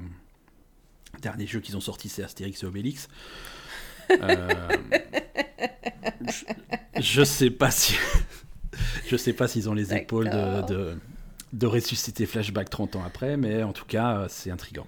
Dernier 1.22 1.48
jeu 1.48 1.60
qu'ils 1.60 1.76
ont 1.76 1.82
sorti, 1.82 2.08
c'est 2.08 2.24
Astérix 2.24 2.62
et 2.62 2.68
Obélix. 2.68 3.10
Euh, 4.12 4.50
je... 7.00 7.24
sais 7.24 7.50
pas 7.50 7.72
si. 7.72 7.96
je 9.08 9.16
sais 9.16 9.34
pas 9.34 9.48
s'ils 9.48 9.70
ont 9.70 9.74
les 9.74 9.94
épaules 9.94 10.30
de, 10.30 10.96
de, 11.54 11.68
ressusciter 11.68 12.26
Flashback 12.26 12.70
30 12.70 12.96
ans 12.96 13.04
après, 13.06 13.38
mais 13.38 13.64
en 13.64 13.74
tout 13.74 13.86
cas, 13.86 14.18
euh, 14.18 14.26
c'est 14.30 14.52
intriguant. 14.52 14.88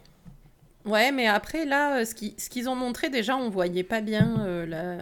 Ouais, 0.85 1.11
mais 1.11 1.27
après, 1.27 1.65
là, 1.65 1.99
euh, 1.99 2.05
ce 2.05 2.13
qu'ils 2.49 2.69
ont 2.69 2.75
montré, 2.75 3.09
déjà, 3.09 3.37
on 3.37 3.49
voyait 3.49 3.83
pas 3.83 4.01
bien 4.01 4.65
la 4.65 4.97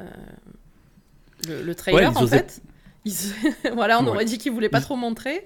le, 1.47 1.73
trailer, 1.73 2.15
en 2.17 2.27
fait. 2.27 2.61
voilà, 3.73 4.01
on 4.01 4.07
aurait 4.07 4.25
dit 4.25 4.37
qu'ils 4.37 4.51
voulaient 4.51 4.69
pas 4.69 4.81
trop 4.81 4.95
montrer. 4.95 5.45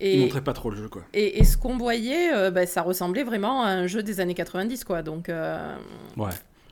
Et... 0.00 0.16
Ils 0.16 0.20
montraient 0.22 0.44
pas 0.44 0.52
trop 0.52 0.70
le 0.70 0.76
jeu, 0.76 0.88
quoi. 0.88 1.02
Et, 1.12 1.44
ce 1.44 1.56
qu'on 1.56 1.76
voyait, 1.76 2.34
euh, 2.34 2.50
bah, 2.50 2.66
ça 2.66 2.82
ressemblait 2.82 3.22
vraiment 3.22 3.62
à 3.62 3.68
un 3.68 3.86
jeu 3.86 4.02
des 4.02 4.20
années 4.20 4.34
90, 4.34 4.84
quoi. 4.84 5.02
Donc, 5.02 5.28
euh, 5.28 5.76
ouais. 6.16 6.30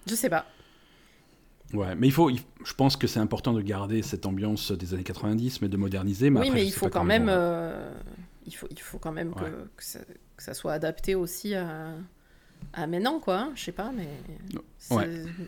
Je 0.08 0.14
sais 0.14 0.28
pas. 0.28 0.46
Ouais, 1.72 1.94
mais 1.94 2.06
il 2.06 2.10
faut, 2.10 2.30
je 2.30 2.74
pense 2.74 2.96
que 2.96 3.06
c'est 3.06 3.20
important 3.20 3.52
de 3.52 3.62
garder 3.62 4.02
cette 4.02 4.26
ambiance 4.26 4.72
des 4.72 4.92
années 4.92 5.04
90, 5.04 5.62
mais 5.62 5.68
de 5.68 5.76
moderniser. 5.76 6.28
Mais 6.28 6.40
oui, 6.40 6.50
mais 6.52 6.66
il 6.66 6.72
faut 6.72 6.88
quand 6.88 7.04
même, 7.04 7.28
euh, 7.30 7.90
il 8.46 8.52
faut, 8.54 8.66
il 8.70 8.80
faut 8.80 8.98
quand 8.98 9.12
même 9.12 9.34
que, 9.34 9.68
que, 9.76 9.84
ça, 9.84 10.00
que, 10.36 10.42
ça, 10.42 10.52
soit 10.52 10.72
adapté 10.72 11.14
aussi 11.14 11.54
à, 11.54 11.94
maintenant 12.86 13.20
quoi, 13.20 13.38
hein, 13.38 13.52
je 13.54 13.64
sais 13.64 13.72
pas, 13.72 13.90
mais 13.96 14.08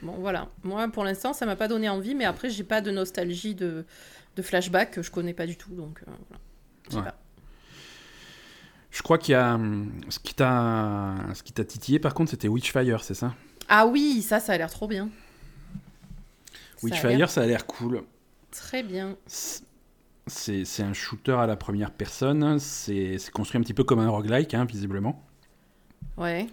bon 0.03 0.15
voilà. 0.19 0.49
Moi 0.63 0.89
pour 0.89 1.05
l'instant 1.05 1.33
ça 1.33 1.45
m'a 1.47 1.57
pas 1.57 1.69
donné 1.69 1.89
envie, 1.89 2.15
mais 2.15 2.25
après 2.25 2.49
j'ai 2.49 2.65
pas 2.65 2.81
de 2.81 2.91
nostalgie 2.91 3.55
de, 3.55 3.85
de 4.37 4.43
flashback 4.43 4.93
que 4.93 5.03
je 5.03 5.11
connais 5.11 5.35
pas 5.35 5.47
du 5.47 5.57
tout, 5.57 5.75
donc 5.75 6.01
euh, 6.03 6.11
voilà. 6.29 6.41
Je 6.89 6.97
sais 6.97 7.03
pas. 7.03 7.21
Je 8.91 9.03
crois 9.03 9.19
qu'il 9.19 9.33
y 9.33 9.35
a 9.35 9.55
hum, 9.55 9.91
ce 10.09 10.19
qui 10.19 10.35
t'a 10.35 11.65
titillé 11.65 11.99
par 11.99 12.15
contre 12.15 12.31
c'était 12.31 12.49
Witchfire, 12.49 13.03
c'est 13.03 13.15
ça? 13.15 13.35
Ah 13.69 13.87
oui, 13.87 14.23
ça 14.23 14.41
ça 14.41 14.53
a 14.55 14.59
l'air 14.59 14.71
trop 14.71 14.89
bien. 14.89 15.11
Witchfire 16.85 17.31
ça 17.31 17.43
a 17.43 17.47
l'air 17.47 17.67
cool. 17.67 18.03
Très 18.51 18.83
bien. 18.83 19.17
C'est 20.27 20.83
un 20.83 20.93
shooter 20.93 21.33
à 21.33 21.47
la 21.47 21.57
première 21.57 21.91
personne, 21.91 22.59
c'est 22.59 23.19
construit 23.33 23.59
un 23.59 23.63
petit 23.63 23.75
peu 23.75 23.85
comme 23.85 24.01
un 24.01 24.09
roguelike 24.09 24.55
hein, 24.55 24.65
visiblement. 24.65 25.25
Ouais. 26.17 26.47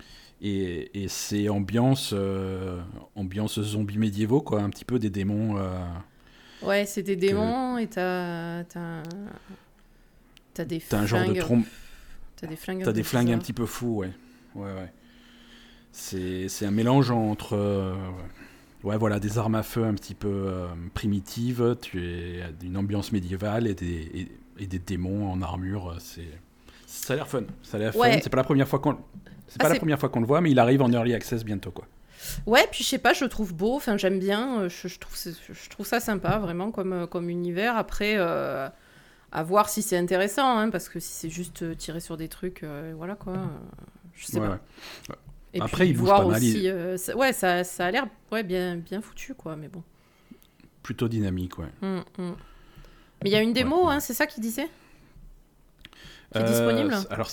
Et, 0.44 1.06
c'est 1.08 1.50
ambiance, 1.50 2.12
euh, 2.14 2.82
ambiance 3.16 3.62
zombie 3.62 4.00
médiévaux, 4.00 4.42
quoi, 4.42 4.62
un 4.62 4.72
petit 4.72 4.86
peu 4.86 4.98
des 4.98 5.12
démons. 5.12 5.58
Euh, 5.58 5.86
ouais, 6.64 6.86
c'est 6.88 7.04
des 7.04 7.16
démons 7.16 7.78
et 7.78 7.88
t'as. 7.88 8.64
T'as 10.54 10.66
des 10.66 10.80
flingues. 10.80 10.90
T'as 10.90 10.98
un 11.00 11.06
genre 11.06 11.28
de 11.28 11.40
trompe. 11.40 11.68
T'as 12.36 12.48
des 12.48 12.56
flingues. 12.56 12.84
T'as 12.84 12.92
des 12.92 13.04
flingues 13.04 13.32
un 13.32 13.38
petit 13.38 13.54
peu 13.54 13.68
fous, 13.68 13.98
ouais. 13.98 14.12
Ouais, 14.56 14.74
ouais. 14.74 14.92
C'est 15.92 16.66
un 16.66 16.72
mélange 16.72 17.12
entre. 17.12 17.56
Euh, 17.56 17.94
ouais, 17.94 18.26
voilà, 18.84 19.20
des 19.20 19.38
armes 19.38 19.56
à 19.56 19.64
feu 19.64 19.86
un 19.86 19.94
petit 19.94 20.16
peu 20.16 20.68
primitives, 20.94 21.78
tu 21.82 22.04
es 22.04 22.44
d'une 22.60 22.78
ambiance 22.78 23.12
médiévale 23.12 23.68
et 23.68 23.74
des, 23.74 24.30
et, 24.58 24.68
des 24.68 24.80
démons 24.80 25.32
en 25.32 25.42
armure. 25.42 25.96
C'est. 26.00 26.28
Ça 26.88 27.14
a 27.14 27.16
l'air 27.16 27.28
fun. 27.28 27.44
Ça 27.64 27.78
a 27.78 27.80
l'air 27.80 27.94
fun. 27.94 28.20
C'est 28.22 28.30
pas 28.30 28.38
la 28.38 28.44
première 28.44 28.68
fois 28.68 28.80
qu'on. 28.80 28.98
C'est 29.48 29.60
pas 29.60 29.68
ah, 29.68 29.74
la 29.74 29.80
première 29.80 30.00
fois 30.00 30.10
qu'on 30.10 30.22
le 30.22 30.26
voit, 30.26 30.40
mais 30.40 30.52
il 30.52 30.60
arrive 30.60 30.82
en 30.82 30.92
early 30.92 31.14
access 31.14 31.44
bientôt, 31.44 31.72
quoi. 31.72 31.86
Ouais, 32.46 32.68
puis 32.72 32.84
je 32.84 32.90
sais 32.90 32.98
pas, 32.98 33.14
je 33.14 33.24
le 33.24 33.30
trouve 33.30 33.54
beau, 33.54 33.76
enfin 33.76 33.98
j'aime 33.98 34.20
bien, 34.20 34.62
euh, 34.62 34.70
je, 34.70 34.98
trouve, 35.00 35.18
je 35.18 35.70
trouve 35.70 35.86
ça 35.86 36.00
sympa 36.00 36.38
vraiment 36.38 36.72
comme, 36.72 36.94
euh, 36.94 37.08
comme 37.08 37.30
univers. 37.30 37.76
Après, 37.78 38.16
euh, 38.18 38.70
à 39.32 39.44
voir 39.44 39.70
si 39.70 39.82
c'est 39.82 39.98
intéressant, 39.98 40.58
hein, 40.58 40.70
parce 40.70 40.90
que 40.90 41.00
si 41.00 41.12
c'est 41.12 41.30
juste 41.30 41.78
tirer 41.78 42.00
sur 42.00 42.18
des 42.18 42.28
trucs, 42.28 42.64
voilà 42.96 43.16
quoi, 43.16 43.36
je 44.14 44.26
sais 44.26 44.40
pas. 44.40 44.60
Et 45.54 45.62
Après, 45.62 45.90
il 45.90 45.98
bouge 45.98 46.10
pas 46.10 46.26
mal. 46.26 46.38
Aussi, 46.38 46.70
ça, 46.98 47.16
ouais, 47.16 47.34
ça, 47.34 47.64
ça 47.64 47.88
a 47.88 47.92
l'air 47.92 48.08
ouais, 48.32 48.44
bien, 48.44 48.78
bien 48.78 49.02
foutu, 49.02 49.34
quoi, 49.34 49.56
mais 49.56 49.68
bon. 49.68 49.84
Plutôt 50.82 51.08
dynamique, 51.08 51.58
ouais. 51.58 51.70
Hum, 51.82 52.04
hum. 52.18 52.36
Mais 53.24 53.30
il 53.30 53.34
y 53.34 53.36
a 53.36 53.42
une 53.42 53.54
démo, 53.54 53.88
hein, 53.88 54.00
c'est 54.00 54.14
ça 54.14 54.26
qu'il 54.26 54.42
disait 54.42 54.68
Qui 56.32 56.40
est 56.40 56.44
disponible 56.44 56.96
Alors, 57.10 57.30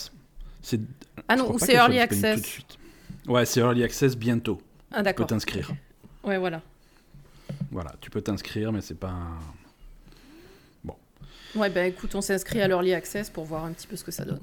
ah 1.29 1.37
non, 1.37 1.57
c'est 1.59 1.75
Early 1.75 1.99
Access. 1.99 2.61
Ouais, 3.27 3.45
c'est 3.47 3.61
Early 3.61 3.85
Access 3.85 4.17
bientôt. 4.17 4.61
Ah 4.91 5.03
d'accord. 5.03 5.27
Tu 5.27 5.29
peux 5.29 5.35
t'inscrire. 5.35 5.71
Ouais, 6.25 6.39
voilà. 6.39 6.63
Voilà, 7.71 7.95
tu 8.01 8.11
peux 8.11 8.21
t'inscrire, 8.21 8.73
mais 8.73 8.81
c'est 8.81 8.99
pas. 8.99 9.17
Bon. 10.85 10.97
Ouais, 11.55 11.71
ben 11.71 11.87
écoute, 11.87 12.15
on 12.15 12.21
s'inscrit 12.21 12.61
à 12.61 12.69
l'Early 12.69 12.95
Access 12.95 13.31
pour 13.31 13.45
voir 13.45 13.65
un 13.65 13.73
petit 13.73 13.87
peu 13.87 13.97
ce 13.97 14.05
que 14.05 14.11
ça 14.11 14.25
donne. 14.25 14.41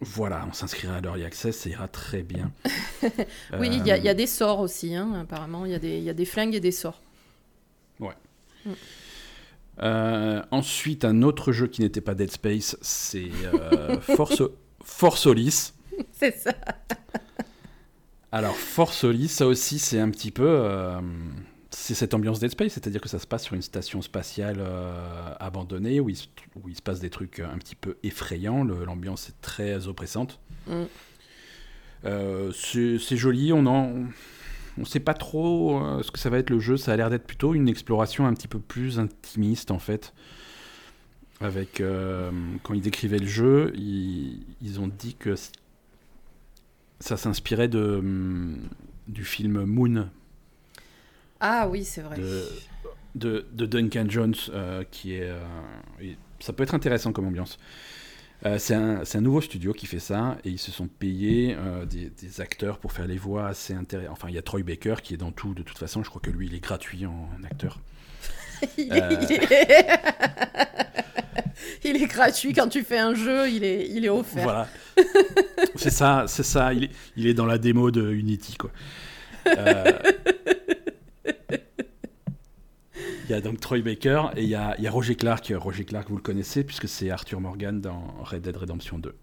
Voilà, 0.00 0.44
on 0.48 0.52
s'inscrira 0.52 0.96
à 0.96 1.00
l'Early 1.00 1.24
Access, 1.24 1.56
ça 1.56 1.68
ira 1.70 1.88
très 1.88 2.22
bien. 2.22 2.50
oui, 3.58 3.68
il 3.72 3.86
y, 3.86 3.90
a 3.90 3.96
euh, 3.96 4.14
des 4.14 4.26
sorts 4.26 4.60
aussi, 4.60 4.94
hein, 4.94 5.14
apparemment. 5.20 5.64
Il 5.64 5.72
y, 5.72 6.02
y, 6.02 6.10
a 6.10 6.14
des 6.14 6.24
flingues 6.24 6.54
et 6.54 6.60
des 6.60 6.72
sorts. 6.72 7.00
Ouais. 8.00 8.14
Mm. 8.66 8.72
Euh, 9.82 10.42
ensuite, 10.50 11.04
un 11.04 11.22
autre 11.22 11.52
jeu 11.52 11.66
qui 11.66 11.82
n'était 11.82 12.00
pas 12.00 12.14
Dead 12.14 12.30
Space, 12.30 12.76
c'est 12.80 13.30
euh, 13.44 13.98
Force, 14.16 14.42
Force 14.82 15.22
Solis. 15.22 15.72
c'est 16.12 16.36
ça. 16.36 16.52
Alors, 18.30 18.54
Force 18.54 18.98
Solis, 18.98 19.28
ça 19.28 19.46
aussi, 19.46 19.78
c'est 19.78 20.00
un 20.00 20.10
petit 20.10 20.30
peu. 20.30 20.68
Euh, 21.74 21.76
c'est 21.76 21.94
cette 21.94 22.14
ambiance 22.14 22.40
Dead 22.40 22.50
Space, 22.50 22.72
c'est-à-dire 22.72 23.00
que 23.00 23.08
ça 23.08 23.18
se 23.18 23.26
passe 23.26 23.44
sur 23.44 23.54
une 23.54 23.62
station 23.62 24.02
spatiale 24.02 24.58
euh, 24.58 25.34
abandonnée 25.40 26.00
où 26.00 26.08
il, 26.08 26.16
se, 26.16 26.26
où 26.56 26.68
il, 26.68 26.76
se, 26.76 26.82
passe 26.82 27.00
des 27.00 27.10
trucs 27.10 27.40
un 27.40 27.58
petit 27.58 27.76
peu 27.76 27.96
effrayants. 28.02 28.64
L'ambiance 28.64 29.28
est 29.28 29.40
très 29.40 29.86
oppressante. 29.86 30.40
Mm. 30.66 30.82
Euh, 32.04 32.52
c'est 32.52 33.16
joli, 33.16 33.52
on 33.52 33.66
en. 33.66 34.06
On 34.76 34.84
sait 34.84 34.98
pas 34.98 35.14
trop 35.14 36.02
ce 36.02 36.10
que 36.10 36.18
ça 36.18 36.30
va 36.30 36.38
être 36.38 36.50
le 36.50 36.58
jeu, 36.58 36.76
ça 36.76 36.92
a 36.92 36.96
l'air 36.96 37.08
d'être 37.08 37.28
plutôt 37.28 37.54
une 37.54 37.68
exploration 37.68 38.26
un 38.26 38.34
petit 38.34 38.48
peu 38.48 38.58
plus 38.58 38.98
intimiste 38.98 39.70
en 39.70 39.78
fait 39.78 40.12
avec 41.40 41.80
euh, 41.80 42.30
quand 42.62 42.74
ils 42.74 42.80
décrivaient 42.80 43.18
le 43.18 43.26
jeu, 43.26 43.72
ils, 43.74 44.44
ils 44.62 44.80
ont 44.80 44.88
dit 44.88 45.14
que 45.14 45.34
ça 47.00 47.16
s'inspirait 47.16 47.68
de 47.68 48.00
mm, 48.02 48.68
du 49.08 49.24
film 49.24 49.64
Moon. 49.64 50.08
Ah 51.46 51.68
oui, 51.68 51.84
c'est 51.84 52.00
vrai. 52.00 52.16
De, 53.14 53.46
de, 53.52 53.66
Duncan 53.66 54.06
Jones, 54.08 54.34
euh, 54.48 54.82
qui 54.90 55.14
est, 55.14 55.28
euh, 55.28 55.44
ça 56.40 56.54
peut 56.54 56.62
être 56.62 56.74
intéressant 56.74 57.12
comme 57.12 57.26
ambiance. 57.26 57.58
c'est 58.58 58.74
un, 58.74 59.02
un, 59.02 59.20
nouveau 59.20 59.42
studio 59.42 59.74
qui 59.74 59.86
fait 59.86 59.98
ça 59.98 60.38
et 60.44 60.48
ils 60.48 60.58
se 60.58 60.72
sont 60.72 60.88
payés 60.88 61.54
des, 61.88 62.08
des, 62.08 62.40
acteurs 62.40 62.78
pour 62.78 62.92
faire 62.92 63.06
les 63.06 63.18
voix 63.18 63.48
assez 63.48 63.74
intéressants. 63.74 64.12
Enfin, 64.12 64.28
il 64.30 64.34
y 64.34 64.38
a 64.38 64.42
Troy 64.42 64.62
Baker 64.62 64.96
qui 65.02 65.12
est 65.12 65.18
dans 65.18 65.32
tout 65.32 65.52
de 65.52 65.62
toute 65.62 65.78
façon. 65.78 66.02
Je 66.02 66.08
crois 66.08 66.22
que 66.22 66.30
lui, 66.30 66.46
il 66.46 66.54
est 66.54 66.60
gratuit 66.60 67.04
en 67.04 67.28
acteur. 67.44 67.78
il 68.78 68.86
il 71.84 72.02
est 72.02 72.06
gratuit 72.06 72.54
quand 72.54 72.68
tu 72.68 72.82
fais 72.82 72.98
un 72.98 73.14
jeu, 73.14 73.50
il 73.50 73.64
est, 73.64 73.86
il 73.90 74.06
est 74.06 74.10
offert. 74.10 74.44
Voilà. 74.44 74.68
c'est 75.76 75.90
ça, 75.90 76.24
c'est 76.26 76.42
ça. 76.42 76.72
Il 76.72 76.84
est, 76.84 76.90
il 77.16 77.26
est 77.26 77.34
dans 77.34 77.46
la 77.46 77.58
démo 77.58 77.90
de 77.90 78.10
Unity, 78.10 78.56
quoi. 78.56 78.70
Euh, 79.46 79.84
il 83.24 83.30
y 83.30 83.34
a 83.34 83.40
donc 83.40 83.60
Troy 83.60 83.80
Baker 83.80 84.24
et 84.36 84.42
il 84.42 84.48
y 84.48 84.54
a, 84.54 84.74
il 84.78 84.84
y 84.84 84.86
a 84.86 84.90
Roger 84.90 85.14
Clark. 85.14 85.52
Roger 85.56 85.84
Clark, 85.84 86.08
vous 86.08 86.16
le 86.16 86.22
connaissez 86.22 86.64
puisque 86.64 86.88
c'est 86.88 87.10
Arthur 87.10 87.40
Morgan 87.40 87.80
dans 87.80 88.02
Red 88.22 88.42
Dead 88.42 88.56
Redemption 88.56 88.98
2. 88.98 89.14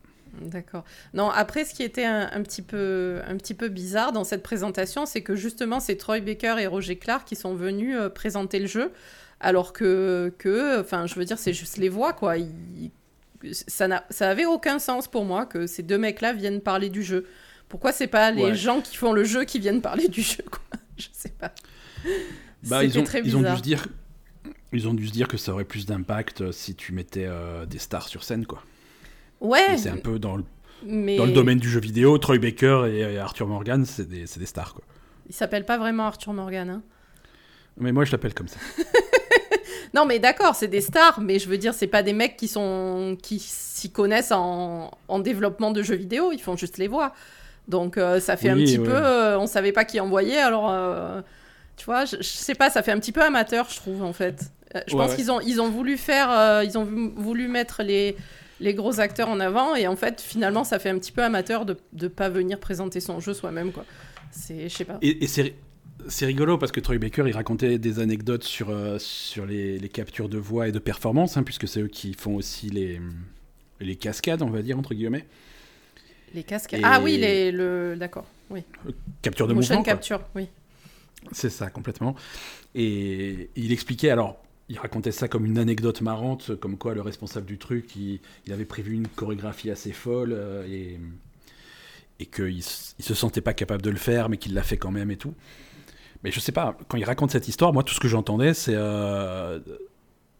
D'accord. 0.41 0.85
Non, 1.13 1.29
après, 1.29 1.65
ce 1.65 1.73
qui 1.73 1.83
était 1.83 2.05
un, 2.05 2.29
un, 2.31 2.41
petit 2.41 2.61
peu, 2.61 3.19
un 3.27 3.35
petit 3.35 3.53
peu 3.53 3.67
bizarre 3.67 4.13
dans 4.13 4.23
cette 4.23 4.43
présentation, 4.43 5.05
c'est 5.05 5.21
que 5.21 5.35
justement, 5.35 5.79
c'est 5.79 5.97
Troy 5.97 6.21
Baker 6.21 6.55
et 6.59 6.67
Roger 6.67 6.95
Clark 6.95 7.27
qui 7.27 7.35
sont 7.35 7.53
venus 7.53 7.97
euh, 7.97 8.09
présenter 8.09 8.59
le 8.59 8.67
jeu 8.67 8.91
alors 9.41 9.73
que, 9.73 10.33
que 10.37 10.79
enfin, 10.79 11.07
je 11.07 11.15
veux 11.15 11.25
dire, 11.25 11.37
c'est 11.37 11.53
juste 11.53 11.77
les 11.77 11.89
voix, 11.89 12.13
quoi. 12.13 12.35
ça, 13.51 13.87
n'a, 13.87 14.05
ça 14.09 14.29
avait 14.29 14.45
aucun 14.45 14.79
sens 14.79 15.07
pour 15.07 15.25
moi 15.25 15.45
que 15.45 15.67
ces 15.67 15.83
deux 15.83 15.97
mecs-là 15.97 16.33
viennent 16.33 16.61
parler 16.61 16.89
du 16.89 17.03
jeu. 17.03 17.25
Pourquoi 17.67 17.91
c'est 17.91 18.07
pas 18.07 18.31
les 18.31 18.53
gens 18.55 18.81
qui 18.81 18.95
font 18.97 19.13
le 19.13 19.23
jeu 19.23 19.43
qui 19.45 19.59
viennent 19.59 19.81
parler 19.81 20.07
du 20.07 20.21
jeu, 20.21 20.43
quoi? 20.49 20.61
Je 20.97 21.07
sais 21.11 21.29
pas. 21.29 21.53
Bah, 22.67 22.83
ils 22.83 22.97
ont, 22.99 23.03
très 23.03 23.21
ils 23.21 23.35
ont 23.35 23.41
dû 23.41 23.57
se 23.57 23.61
dire, 23.61 23.87
ils 24.71 24.87
ont 24.87 24.93
dû 24.93 25.07
se 25.07 25.11
dire 25.11 25.27
que 25.27 25.37
ça 25.37 25.51
aurait 25.51 25.65
plus 25.65 25.85
d'impact 25.85 26.41
euh, 26.41 26.51
si 26.51 26.75
tu 26.75 26.93
mettais 26.93 27.25
euh, 27.25 27.65
des 27.65 27.79
stars 27.79 28.07
sur 28.07 28.23
scène, 28.23 28.45
quoi. 28.45 28.63
Ouais. 29.39 29.77
c'est 29.77 29.89
un 29.89 29.97
peu 29.97 30.19
dans 30.19 30.37
le, 30.37 30.43
dans 30.83 31.25
le 31.25 31.31
domaine 31.31 31.57
du 31.57 31.69
jeu 31.69 31.79
vidéo. 31.79 32.17
Troy 32.19 32.37
Baker 32.37 32.85
et, 32.87 33.17
Arthur 33.17 33.47
Morgan, 33.47 33.85
c'est 33.85 34.07
des, 34.07 34.25
des, 34.25 34.45
stars, 34.45 34.75
quoi. 34.75 34.83
Il 35.27 35.33
s'appelle 35.33 35.65
pas 35.65 35.77
vraiment 35.77 36.05
Arthur 36.05 36.33
Morgan, 36.33 36.69
hein 36.69 36.83
Mais 37.77 37.91
moi, 37.91 38.05
je 38.05 38.11
l'appelle 38.11 38.33
comme 38.33 38.47
ça. 38.47 38.59
Non, 39.93 40.05
mais 40.05 40.19
d'accord, 40.19 40.55
c'est 40.55 40.69
des 40.69 40.79
stars, 40.79 41.19
mais 41.19 41.37
je 41.37 41.49
veux 41.49 41.57
dire, 41.57 41.73
c'est 41.73 41.85
pas 41.85 42.01
des 42.01 42.13
mecs 42.13 42.37
qui 42.37 42.47
sont 42.47 43.17
qui 43.21 43.39
s'y 43.39 43.91
connaissent 43.91 44.31
en... 44.31 44.89
en 45.09 45.19
développement 45.19 45.71
de 45.71 45.83
jeux 45.83 45.95
vidéo. 45.95 46.31
Ils 46.31 46.39
font 46.39 46.55
juste 46.55 46.77
les 46.77 46.87
voix. 46.87 47.13
Donc 47.67 47.97
euh, 47.97 48.19
ça 48.19 48.37
fait 48.37 48.49
un 48.49 48.55
petit 48.55 48.77
peu, 48.77 48.91
euh, 48.91 49.39
on 49.39 49.47
savait 49.47 49.71
pas 49.71 49.85
qui 49.85 49.99
envoyer, 49.99 50.37
alors 50.37 50.69
euh, 50.69 51.21
tu 51.81 51.85
vois, 51.85 52.05
je, 52.05 52.21
sais 52.21 52.53
pas, 52.53 52.69
ça 52.69 52.83
fait 52.83 52.91
un 52.91 52.99
petit 52.99 53.11
peu 53.11 53.23
amateur, 53.23 53.67
je 53.67 53.75
trouve 53.77 54.03
en 54.03 54.13
fait. 54.13 54.51
je 54.87 54.95
pense 54.95 55.15
qu'ils 55.15 55.31
ont, 55.31 55.41
ils 55.41 55.59
ont 55.59 55.69
voulu 55.71 55.97
faire, 55.97 56.61
ils 56.63 56.77
ont 56.77 56.85
voulu 57.15 57.47
mettre 57.47 57.81
les, 57.81 58.15
les 58.59 58.75
gros 58.75 58.99
acteurs 58.99 59.29
en 59.29 59.39
avant 59.39 59.75
et 59.75 59.87
en 59.87 59.95
fait 59.95 60.21
finalement 60.21 60.63
ça 60.63 60.77
fait 60.77 60.89
un 60.89 60.99
petit 60.99 61.11
peu 61.11 61.23
amateur 61.23 61.65
de 61.65 61.75
ne 61.99 62.07
pas 62.07 62.29
venir 62.29 62.59
présenter 62.59 62.99
son 62.99 63.19
jeu 63.19 63.33
soi-même 63.33 63.71
quoi. 63.71 63.83
C'est, 64.29 64.69
je 64.69 64.75
sais 64.75 64.85
pas. 64.85 64.99
Et, 65.01 65.25
c'est 65.25 65.55
c'est 66.07 66.27
rigolo 66.27 66.59
parce 66.59 66.71
que 66.71 66.79
Troy 66.79 66.99
Baker 66.99 67.23
il 67.25 67.33
racontait 67.33 67.79
des 67.79 67.99
anecdotes 67.99 68.43
sur, 68.43 68.75
sur 68.99 69.47
les, 69.47 69.79
les, 69.79 69.89
captures 69.89 70.29
de 70.29 70.37
voix 70.37 70.67
et 70.67 70.71
de 70.71 70.79
performance, 70.79 71.37
hein, 71.37 71.43
puisque 71.43 71.67
c'est 71.67 71.81
eux 71.81 71.87
qui 71.87 72.13
font 72.13 72.35
aussi 72.35 72.69
les, 72.69 73.01
les 73.79 73.95
cascades, 73.95 74.43
on 74.43 74.49
va 74.49 74.61
dire, 74.61 74.77
entre 74.77 74.93
guillemets. 74.93 75.25
Les 76.33 76.43
casques. 76.43 76.75
Ah 76.83 77.01
oui, 77.01 77.17
les, 77.17 77.51
le... 77.51 77.95
d'accord. 77.97 78.25
Oui. 78.49 78.63
Capture 79.21 79.47
de 79.47 79.53
Motion 79.53 79.75
mouvement. 79.75 79.83
capture, 79.83 80.21
oui. 80.35 80.47
C'est 81.31 81.49
ça, 81.49 81.69
complètement. 81.69 82.15
Et 82.75 83.49
il 83.55 83.71
expliquait, 83.71 84.09
alors, 84.09 84.41
il 84.69 84.79
racontait 84.79 85.11
ça 85.11 85.27
comme 85.27 85.45
une 85.45 85.57
anecdote 85.57 86.01
marrante, 86.01 86.55
comme 86.55 86.77
quoi 86.77 86.93
le 86.93 87.01
responsable 87.01 87.45
du 87.45 87.57
truc, 87.57 87.95
il, 87.95 88.19
avait 88.51 88.65
prévu 88.65 88.93
une 88.93 89.07
chorégraphie 89.07 89.69
assez 89.69 89.91
folle 89.91 90.33
euh, 90.33 90.65
et, 90.67 90.99
et 92.19 92.25
qu'il 92.25 92.57
il 92.57 92.63
se 92.63 93.13
sentait 93.13 93.41
pas 93.41 93.53
capable 93.53 93.81
de 93.81 93.89
le 93.89 93.97
faire, 93.97 94.29
mais 94.29 94.37
qu'il 94.37 94.53
l'a 94.53 94.63
fait 94.63 94.77
quand 94.77 94.91
même 94.91 95.11
et 95.11 95.17
tout. 95.17 95.33
Mais 96.23 96.31
je 96.31 96.39
sais 96.39 96.51
pas, 96.51 96.77
quand 96.87 96.97
il 96.97 97.03
raconte 97.03 97.31
cette 97.31 97.47
histoire, 97.47 97.73
moi, 97.73 97.83
tout 97.83 97.93
ce 97.93 97.99
que 97.99 98.07
j'entendais, 98.07 98.53
c'est. 98.53 98.75
Euh, 98.75 99.59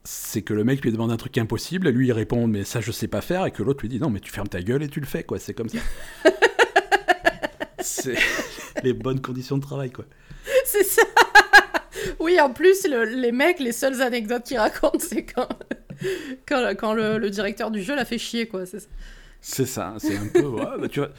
c'est 0.03 0.41
que 0.41 0.53
le 0.53 0.63
mec 0.63 0.81
lui 0.81 0.91
demande 0.91 1.11
un 1.11 1.17
truc 1.17 1.37
impossible, 1.37 1.87
et 1.87 1.91
lui 1.91 2.07
il 2.07 2.11
répond 2.11 2.47
mais 2.47 2.63
ça 2.63 2.81
je 2.81 2.91
sais 2.91 3.07
pas 3.07 3.21
faire, 3.21 3.45
et 3.45 3.51
que 3.51 3.61
l'autre 3.61 3.81
lui 3.81 3.89
dit 3.89 3.99
non 3.99 4.09
mais 4.09 4.19
tu 4.19 4.31
fermes 4.31 4.47
ta 4.47 4.59
gueule 4.61 4.81
et 4.81 4.87
tu 4.87 4.99
le 4.99 5.05
fais 5.05 5.23
quoi, 5.23 5.37
c'est 5.37 5.53
comme 5.53 5.69
ça. 5.69 5.77
c'est 7.79 8.17
les 8.83 8.93
bonnes 8.93 9.21
conditions 9.21 9.57
de 9.57 9.61
travail 9.61 9.91
quoi. 9.91 10.05
C'est 10.83 10.83
ça. 10.83 11.03
oui 12.19 12.39
en 12.39 12.51
plus 12.51 12.85
les 12.85 13.31
mecs 13.31 13.59
les 13.59 13.73
seules 13.73 14.01
anecdotes 14.01 14.43
qu'ils 14.43 14.57
racontent 14.57 14.99
c'est 14.99 15.25
quand 15.25 15.49
quand, 16.47 16.93
le, 16.93 17.29
directeur 17.29 17.71
du 17.71 17.83
jeu 17.83 17.95
l'a 17.95 18.05
fait 18.05 18.17
chier 18.17 18.47
quoi. 18.47 18.63
C'est 19.41 19.65
ça, 19.65 19.95
c'est 19.97 20.17
un 20.17 20.27
peu 20.27 20.49
bah, 20.51 20.77
tu 20.89 21.01
vas 21.01 21.09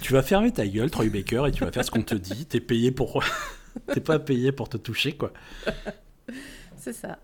tu 0.00 0.12
vas 0.12 0.22
fermer 0.22 0.52
ta 0.52 0.66
gueule 0.66 0.90
Troy 0.90 1.08
Baker 1.08 1.44
et 1.48 1.52
tu 1.52 1.64
vas 1.64 1.72
faire 1.72 1.84
ce 1.84 1.90
qu'on 1.90 2.02
te 2.02 2.14
dit, 2.14 2.46
t'es 2.46 2.60
payé 2.60 2.90
pour 2.90 3.22
t'es 3.92 4.00
pas 4.00 4.18
payé 4.18 4.52
pour 4.52 4.68
te 4.68 4.76
toucher 4.76 5.12
quoi. 5.12 5.32
C'est 6.76 6.92
ça. 6.92 7.18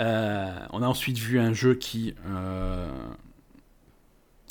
Euh, 0.00 0.58
on 0.70 0.82
a 0.82 0.86
ensuite 0.86 1.18
vu 1.18 1.38
un 1.38 1.52
jeu 1.52 1.74
qui. 1.74 2.14
Euh, 2.26 2.90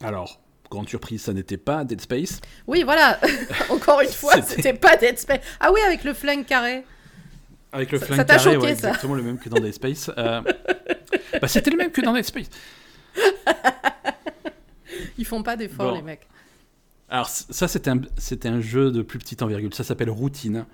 alors, 0.02 0.42
grande 0.72 0.90
surprise, 0.90 1.22
ça 1.22 1.34
n'était 1.34 1.58
pas 1.58 1.84
Dead 1.84 2.02
Space. 2.02 2.42
Oui, 2.66 2.82
voilà. 2.84 3.20
Encore 3.70 4.02
une 4.02 4.10
fois, 4.10 4.42
c'était 4.42 4.74
pas 4.74 4.98
Dead 4.98 5.20
Space. 5.20 5.42
Ah 5.60 5.72
oui, 5.72 5.80
avec 5.86 6.04
le 6.04 6.14
flingue 6.16 6.46
carré. 6.46 6.84
Avec 7.72 7.92
le 7.92 8.00
flingue 8.00 8.18
ça 8.18 8.26
carré, 8.26 8.44
choqué, 8.56 8.68
ça. 8.68 8.72
exactement 8.72 9.14
le 9.14 9.22
même 9.24 9.38
que 9.38 9.50
dans 9.50 9.60
Dead 9.60 9.74
Space. 9.74 10.10
Euh, 10.18 10.42
bah, 11.40 11.48
c'était 11.48 11.70
le 11.70 11.78
même 11.78 11.92
que 11.92 12.02
dans 12.02 12.14
Dead 12.14 12.26
Space. 12.26 12.50
Ils 15.18 15.26
font 15.26 15.44
pas 15.44 15.56
d'efforts, 15.56 15.94
les 15.94 16.02
mecs. 16.02 16.28
Alors, 17.10 17.28
ça, 17.28 17.68
c'était 17.68 17.90
un, 17.90 18.02
un 18.46 18.62
jeu 18.62 18.92
de 18.92 19.02
plus 19.02 19.20
petite 19.20 19.42
envergure. 19.42 19.74
Ça 19.74 19.84
s'appelle 19.84 20.10
Routine. 20.10 20.66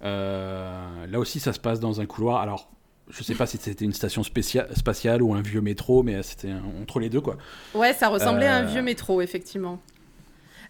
là 0.00 1.18
aussi, 1.18 1.40
ça 1.40 1.52
se 1.52 1.60
passe 1.60 1.80
dans 1.80 2.00
un 2.00 2.06
couloir. 2.06 2.40
Alors, 2.40 2.70
je 3.12 3.22
sais 3.22 3.34
pas 3.34 3.46
si 3.46 3.58
c'était 3.58 3.84
une 3.84 3.92
station 3.92 4.22
spatiale 4.22 5.22
ou 5.22 5.34
un 5.34 5.42
vieux 5.42 5.60
métro, 5.60 6.02
mais 6.02 6.22
c'était 6.22 6.52
entre 6.80 6.98
les 6.98 7.10
deux, 7.10 7.20
quoi. 7.20 7.36
Ouais, 7.74 7.92
ça 7.92 8.08
ressemblait 8.08 8.46
à 8.46 8.56
un 8.56 8.62
vieux 8.62 8.80
euh, 8.80 8.84
métro, 8.84 9.20
effectivement. 9.20 9.80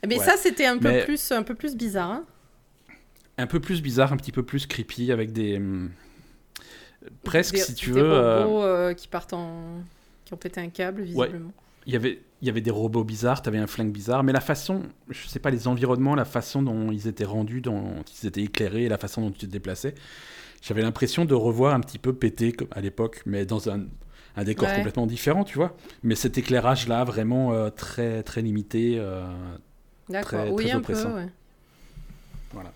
Mais 0.07 0.19
ça, 0.19 0.37
c'était 0.37 0.67
un, 0.67 0.77
peu 0.77 1.05
plus, 1.05 1.31
un 1.31 1.45
peu 1.45 1.55
plus 1.55 1.77
bizarre. 1.77 2.11
Hein. 2.11 2.25
un 3.39 3.47
peu 3.47 3.61
plus 3.61 3.81
bizarre, 3.81 4.13
un 4.13 4.17
petit 4.17 4.33
peu 4.33 4.43
plus 4.43 4.67
creepy, 4.67 5.13
avec 5.13 5.33
des. 5.33 5.57
Hum, 5.57 5.91
presque, 7.23 7.57
si 7.59 7.75
tu 7.75 7.93
veux. 7.93 8.03
Des 8.03 8.09
robots 8.09 8.63
euh, 8.65 8.91
euh, 8.91 8.95
qui 8.95 9.07
partent 9.07 9.35
en. 9.35 9.81
qui 10.25 10.35
ont 10.35 10.39
pété 10.39 10.61
un 10.61 10.69
câble, 10.69 11.03
visiblement. 11.03 11.53
Il 11.87 11.93
y 11.93 11.97
avait, 11.97 12.21
il 12.41 12.47
y 12.47 12.51
avait 12.51 12.61
des 12.61 12.71
robots 12.71 13.05
bizarres, 13.05 13.43
tu 13.43 13.49
avais 13.49 13.59
un 13.59 13.67
flingue 13.69 13.93
bizarre, 13.93 14.25
mais 14.25 14.33
la 14.33 14.41
façon, 14.41 14.83
je 15.09 15.27
sais 15.29 15.41
pas, 15.41 15.51
les 15.51 15.69
environnements, 15.69 16.17
la 16.17 16.25
façon 16.25 16.63
dont 16.63 16.91
ils 16.91 17.07
étaient 17.07 17.25
rendus, 17.25 17.61
dont 17.61 18.05
ils 18.23 18.27
étaient 18.27 18.43
éclairés, 18.43 18.89
la 18.89 18.99
façon 18.99 19.21
dont 19.21 19.31
tu 19.31 19.47
te 19.47 19.47
déplaçais, 19.47 19.95
j'avais 20.63 20.83
l'impression 20.83 21.25
de 21.25 21.35
revoir 21.35 21.75
un 21.75 21.81
petit 21.81 21.99
peu 21.99 22.15
pété 22.15 22.57
à 22.71 22.81
l'époque, 22.81 23.23
mais 23.27 23.45
dans 23.45 23.69
un, 23.69 23.85
un 24.37 24.45
décor 24.45 24.73
complètement 24.73 25.07
différent, 25.07 25.45
tu 25.45 25.57
vois. 25.57 25.77
Mais 26.05 26.15
cet 26.15 26.39
éclairage-là, 26.39 27.05
vraiment 27.05 27.53
euh, 27.53 27.69
très, 27.69 28.23
très 28.23 28.43
limité. 28.43 28.95
Euh, 28.97 29.27
D'accord, 30.09 30.53
oui, 30.53 30.71
un 30.71 30.81
peu, 30.81 30.95
ouais. 30.95 31.29
Voilà. 32.53 32.73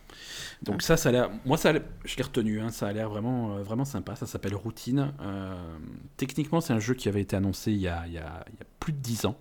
Donc 0.63 0.83
ça, 0.83 0.97
ça 0.97 1.11
a 1.11 1.13
l'air... 1.13 1.31
Moi, 1.45 1.59
ça 1.59 1.73
je 2.05 2.17
l'ai 2.17 2.23
retenu, 2.23 2.61
hein, 2.61 2.71
ça 2.71 2.89
a 2.89 2.93
l'air 2.93 3.09
vraiment, 3.09 3.57
euh, 3.57 3.63
vraiment 3.63 3.85
sympa. 3.85 4.17
Ça 4.17 4.27
s'appelle 4.27 4.57
Routine. 4.57 5.13
techniquement, 6.17 6.61
c'est 6.61 6.73
un 6.73 6.81
jeu 6.81 6.95
qui 6.95 7.09
avait 7.09 7.21
été 7.21 7.37
annoncé 7.37 7.71
il 7.71 7.79
y 7.79 7.89
a, 7.89 8.05
il 8.07 8.15
y 8.15 8.19
a, 8.19 8.45
il 8.49 8.55
y 8.55 8.63
a 8.63 8.67
plus 8.81 8.93
de 8.93 8.99
10 8.99 9.27
ans. 9.27 9.39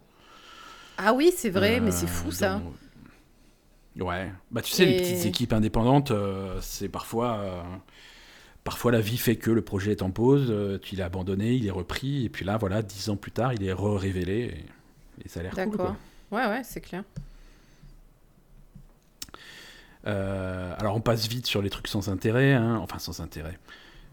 Ah 0.98 1.14
oui, 1.14 1.34
c'est 1.36 1.50
vrai, 1.50 1.80
mais 1.80 1.92
c'est 1.92 2.08
fou, 2.08 2.32
ça. 2.32 2.62
Ouais. 4.00 4.32
Bah, 4.52 4.62
tu 4.62 4.72
sais, 4.72 4.86
les 4.86 5.02
petites 5.02 5.26
équipes 5.26 5.54
indépendantes, 5.54 6.12
c'est 6.62 6.90
parfois 6.90 7.66
Parfois, 8.66 8.92
la 8.92 9.00
vie 9.00 9.18
fait 9.18 9.36
que 9.36 9.52
le 9.52 9.62
projet 9.62 9.92
est 9.92 10.02
en 10.02 10.10
pause, 10.10 10.48
euh, 10.50 10.80
tu 10.82 10.96
l'as 10.96 11.06
abandonné, 11.06 11.54
il 11.54 11.68
est 11.68 11.72
repris, 11.72 12.26
et 12.26 12.30
puis 12.30 12.44
là, 12.44 12.58
voilà, 12.58 12.82
dix 12.82 13.10
ans 13.10 13.16
plus 13.16 13.32
tard, 13.32 13.54
il 13.54 13.64
est 13.64 13.72
re-révélé, 13.72 14.66
et, 15.24 15.30
ça 15.30 15.42
a 15.42 15.44
l'air 15.44 15.54
cool. 15.54 15.70
D'accord. 15.70 15.96
Ouais, 16.32 16.48
ouais, 16.48 16.62
c'est 16.64 16.82
clair. 16.82 17.04
Euh, 20.08 20.74
alors, 20.80 20.96
on 20.96 21.00
passe 21.00 21.28
vite 21.28 21.46
sur 21.46 21.62
les 21.62 21.70
trucs 21.70 21.88
sans 21.88 22.10
intérêt, 22.10 22.54
hein, 22.54 22.78
enfin 22.82 22.98
sans 22.98 23.20
intérêt. 23.20 23.60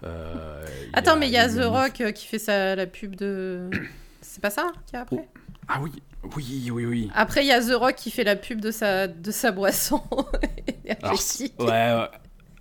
Euh, 0.05 0.67
Attends, 0.93 1.17
mais 1.17 1.29
il 1.29 1.33
y 1.33 1.39
a 1.39 1.49
The 1.49 1.65
Rock 1.65 2.13
qui 2.13 2.27
fait 2.27 2.39
sa, 2.39 2.77
la 2.77 2.87
pub 2.87 3.17
de. 3.17 3.71
C'est 4.21 4.43
pas 4.43 4.51
ça 4.51 4.71
qu'il 4.87 4.97
y 4.97 4.99
a 4.99 5.03
après? 5.03 5.17
Oh. 5.19 5.41
Ah 5.67 5.81
oui, 5.81 5.93
oui, 6.37 6.71
oui, 6.71 6.85
oui. 6.85 7.11
Après, 7.15 7.43
il 7.43 7.49
y 7.49 7.53
a 7.53 7.61
The 7.61 7.75
Rock 7.75 7.95
qui 7.95 8.11
fait 8.11 8.25
la 8.25 8.37
pub 8.37 8.61
de 8.61 8.71
sa, 8.71 9.09
de 9.09 9.31
sa 9.31 9.51
boisson 9.51 10.03
Alors, 11.03 11.19
ouais, 11.59 11.67
ouais. 11.67 12.09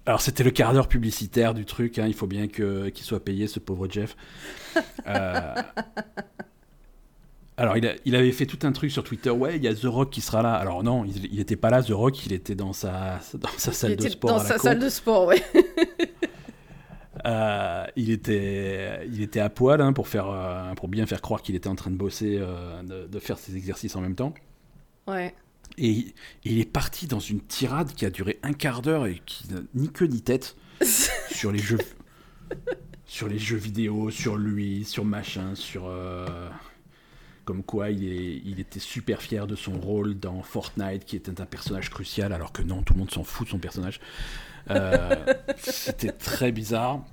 Alors 0.05 0.21
c'était 0.21 0.43
le 0.43 0.51
quart 0.51 0.73
d'heure 0.73 0.87
publicitaire 0.87 1.53
du 1.53 1.65
truc, 1.65 1.99
hein. 1.99 2.05
il 2.07 2.13
faut 2.13 2.27
bien 2.27 2.47
qu'il 2.47 3.03
soit 3.03 3.23
payé 3.23 3.47
ce 3.47 3.59
pauvre 3.59 3.87
Jeff. 3.89 4.15
Euh, 5.07 5.55
alors 7.57 7.75
il, 7.75 7.93
il, 8.05 8.15
avait 8.15 8.31
fait 8.31 8.45
tout 8.45 8.59
un 8.65 8.71
truc 8.71 8.89
sur 8.89 9.03
Twitter, 9.03 9.29
ouais 9.29 9.57
il 9.57 9.63
y 9.63 9.67
a 9.67 9.73
The 9.73 9.83
Rock 9.83 10.09
qui 10.09 10.21
sera 10.21 10.41
là. 10.41 10.53
Alors 10.53 10.83
non, 10.83 11.03
il 11.03 11.35
n'était 11.35 11.57
pas 11.57 11.69
là 11.69 11.83
The 11.83 11.89
Rock, 11.89 12.25
il 12.25 12.31
était 12.31 12.55
dans 12.55 12.71
sa, 12.71 13.19
dans 13.33 13.49
sa 13.57 13.73
salle 13.73 13.97
de 13.97 14.07
sport. 14.07 14.29
Dans 14.29 14.39
sa 14.39 14.57
salle 14.57 14.79
de 14.79 14.89
sport, 14.89 15.27
ouais. 15.27 15.43
Euh, 17.25 17.85
il, 17.97 18.09
était, 18.09 19.05
il 19.05 19.21
était 19.21 19.41
à 19.41 19.49
poil 19.49 19.79
hein, 19.79 19.93
pour, 19.93 20.07
faire, 20.07 20.27
euh, 20.27 20.73
pour 20.73 20.87
bien 20.87 21.05
faire 21.05 21.21
croire 21.21 21.43
qu'il 21.43 21.55
était 21.55 21.67
en 21.67 21.75
train 21.75 21.91
de 21.91 21.95
bosser, 21.95 22.37
de, 22.39 23.05
de, 23.05 23.19
faire 23.19 23.37
ses 23.37 23.55
exercices 23.57 23.95
en 23.95 24.01
même 24.01 24.15
temps. 24.15 24.33
Ouais. 25.07 25.35
Et, 25.77 26.13
il 26.43 26.60
est 26.60 26.65
parti 26.65 27.07
dans 27.07 27.19
une 27.19 27.41
tirade 27.41 27.93
qui 27.93 28.05
a 28.05 28.10
duré 28.10 28.39
un 28.43 28.53
quart 28.53 28.81
d'heure 28.81 29.05
et 29.05 29.21
qui 29.25 29.51
n'a 29.51 29.62
ni 29.73 29.89
queue 29.89 30.07
ni 30.07 30.21
tête 30.21 30.55
sur 31.31 31.51
les 31.51 31.60
jeux 31.60 31.79
sur 33.05 33.27
les 33.27 33.39
jeux 33.39 33.57
vidéo, 33.57 34.10
sur 34.10 34.38
lui, 34.38 34.86
sur 34.86 35.03
machin, 35.03 35.53
sur 35.53 35.88
euh, 35.88 36.49
comme 37.43 37.62
quoi 37.62 37.89
il, 37.89 38.05
est, 38.05 38.41
il 38.45 38.62
était 38.62 38.79
super 38.79 39.21
fier 39.21 39.47
de 39.47 39.55
son 39.55 39.77
rôle 39.79 40.17
dans 40.17 40.41
Fortnite, 40.41 41.03
qui 41.03 41.17
était 41.17 41.41
un 41.41 41.45
personnage 41.45 41.89
crucial, 41.89 42.31
alors 42.31 42.53
que 42.53 42.62
non, 42.62 42.84
tout 42.84 42.93
le 42.93 42.99
monde 42.99 43.12
s'en 43.12 43.25
fout 43.25 43.47
de 43.47 43.51
son 43.51 43.60
personnage. 43.60 43.99
Euh, 44.69 45.25
c'était 45.57 46.13
très 46.13 46.53
bizarre. 46.53 47.03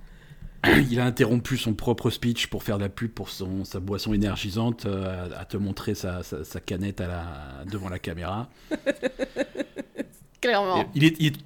Il 0.64 0.98
a 1.00 1.04
interrompu 1.04 1.56
son 1.56 1.74
propre 1.74 2.10
speech 2.10 2.48
pour 2.48 2.62
faire 2.62 2.78
de 2.78 2.82
la 2.82 2.88
pub 2.88 3.10
pour 3.10 3.28
son, 3.30 3.64
sa 3.64 3.80
boisson 3.80 4.12
énergisante, 4.12 4.86
euh, 4.86 5.28
à 5.38 5.44
te 5.44 5.56
montrer 5.56 5.94
sa, 5.94 6.22
sa, 6.22 6.60
canette 6.60 7.00
à 7.00 7.06
la, 7.06 7.64
devant 7.70 7.88
la 7.88 7.98
caméra. 7.98 8.48
Clairement. 10.40 10.88
il, 10.94 11.04
est, 11.04 11.16
il 11.18 11.26
est 11.28 11.36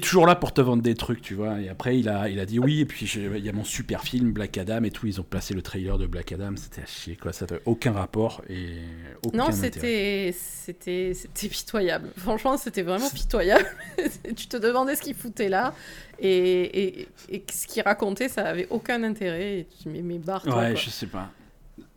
toujours 0.00 0.26
là 0.26 0.34
pour 0.34 0.52
te 0.52 0.60
vendre 0.60 0.82
des 0.82 0.96
trucs, 0.96 1.22
tu 1.22 1.34
vois. 1.34 1.60
Et 1.60 1.68
après, 1.68 1.96
il 1.98 2.08
a, 2.08 2.28
il 2.28 2.40
a 2.40 2.44
dit 2.44 2.58
oui. 2.58 2.80
Et 2.80 2.84
puis, 2.86 3.06
il 3.06 3.44
y 3.44 3.48
a 3.48 3.52
mon 3.52 3.62
super 3.62 4.02
film 4.02 4.32
Black 4.32 4.58
Adam 4.58 4.82
et 4.82 4.90
tout. 4.90 5.06
Ils 5.06 5.20
ont 5.20 5.24
placé 5.24 5.54
le 5.54 5.62
trailer 5.62 5.96
de 5.96 6.06
Black 6.06 6.32
Adam. 6.32 6.54
C'était 6.56 6.82
à 6.82 6.86
chier, 6.86 7.16
quoi. 7.16 7.32
Ça 7.32 7.46
n'avait 7.46 7.62
aucun 7.66 7.92
rapport 7.92 8.42
et 8.48 8.78
aucun 9.24 9.38
Non, 9.38 9.52
c'était, 9.52 10.34
c'était, 10.36 11.12
c'était 11.14 11.48
pitoyable. 11.48 12.08
Franchement, 12.16 12.56
c'était 12.56 12.82
vraiment 12.82 13.10
pitoyable. 13.10 13.66
tu 14.36 14.48
te 14.48 14.56
demandais 14.56 14.96
ce 14.96 15.02
qu'il 15.02 15.14
foutait 15.14 15.48
là. 15.48 15.72
Et, 16.18 16.30
et, 16.30 17.08
et, 17.28 17.44
ce 17.52 17.66
qu'il 17.66 17.82
racontait, 17.82 18.28
ça 18.28 18.46
avait 18.46 18.66
aucun 18.70 19.02
intérêt. 19.04 19.58
Et 19.60 19.66
tu 19.80 19.88
mais, 19.88 20.02
mais 20.02 20.18
barre 20.18 20.44
Ouais, 20.46 20.74
je 20.74 20.90
sais 20.90 21.06
pas. 21.06 21.30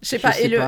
Je 0.01 0.07
sais 0.07 0.19
pas, 0.19 0.39
et, 0.39 0.47
le, 0.47 0.59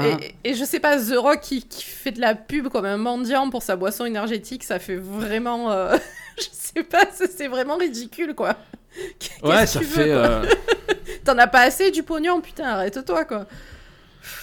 Et, 0.44 0.56
je 0.56 0.66
sais 0.66 0.82
pas, 0.82 0.98
The 0.98 1.16
Rock 1.16 1.40
qui, 1.40 1.64
qui, 1.64 1.84
fait 1.84 2.12
de 2.12 2.20
la 2.20 2.36
pub 2.36 2.68
comme 2.68 2.86
un 2.86 2.98
mendiant 2.98 3.50
pour 3.50 3.64
sa 3.64 3.78
boisson 3.78 4.06
énergétique, 4.06 4.64
ça 4.64 4.78
fait 4.78 4.98
vraiment. 4.98 5.72
Euh, 5.72 5.96
je 6.38 6.48
sais 6.52 6.84
pas, 6.84 7.06
c'est 7.14 7.48
vraiment 7.48 7.78
ridicule, 7.78 8.36
quoi. 8.36 8.58
Ouais, 9.44 9.66
ça 9.66 9.80
fait. 9.80 10.12
Euh, 10.12 10.44
T'en 11.24 11.38
as 11.38 11.48
pas 11.48 11.62
assez 11.62 11.92
du 11.92 12.04
pognon, 12.04 12.42
putain, 12.42 12.66
arrête-toi, 12.66 13.24
quoi. 13.24 13.46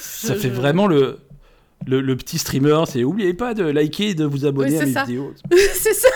Ça 0.01 0.35
fait 0.35 0.49
vraiment 0.49 0.87
le, 0.87 1.21
le, 1.87 2.17
petit 2.17 2.39
streamer, 2.39 2.85
c'est 2.89 3.05
oubliez 3.05 3.35
pas 3.35 3.53
de 3.53 3.65
liker 3.65 4.11
et 4.11 4.15
de 4.15 4.25
vous 4.25 4.47
abonner 4.47 4.81
à 4.81 4.87
mes 4.87 4.93
vidéos. 4.93 5.35
c'est 5.75 5.95
ça 5.95 6.09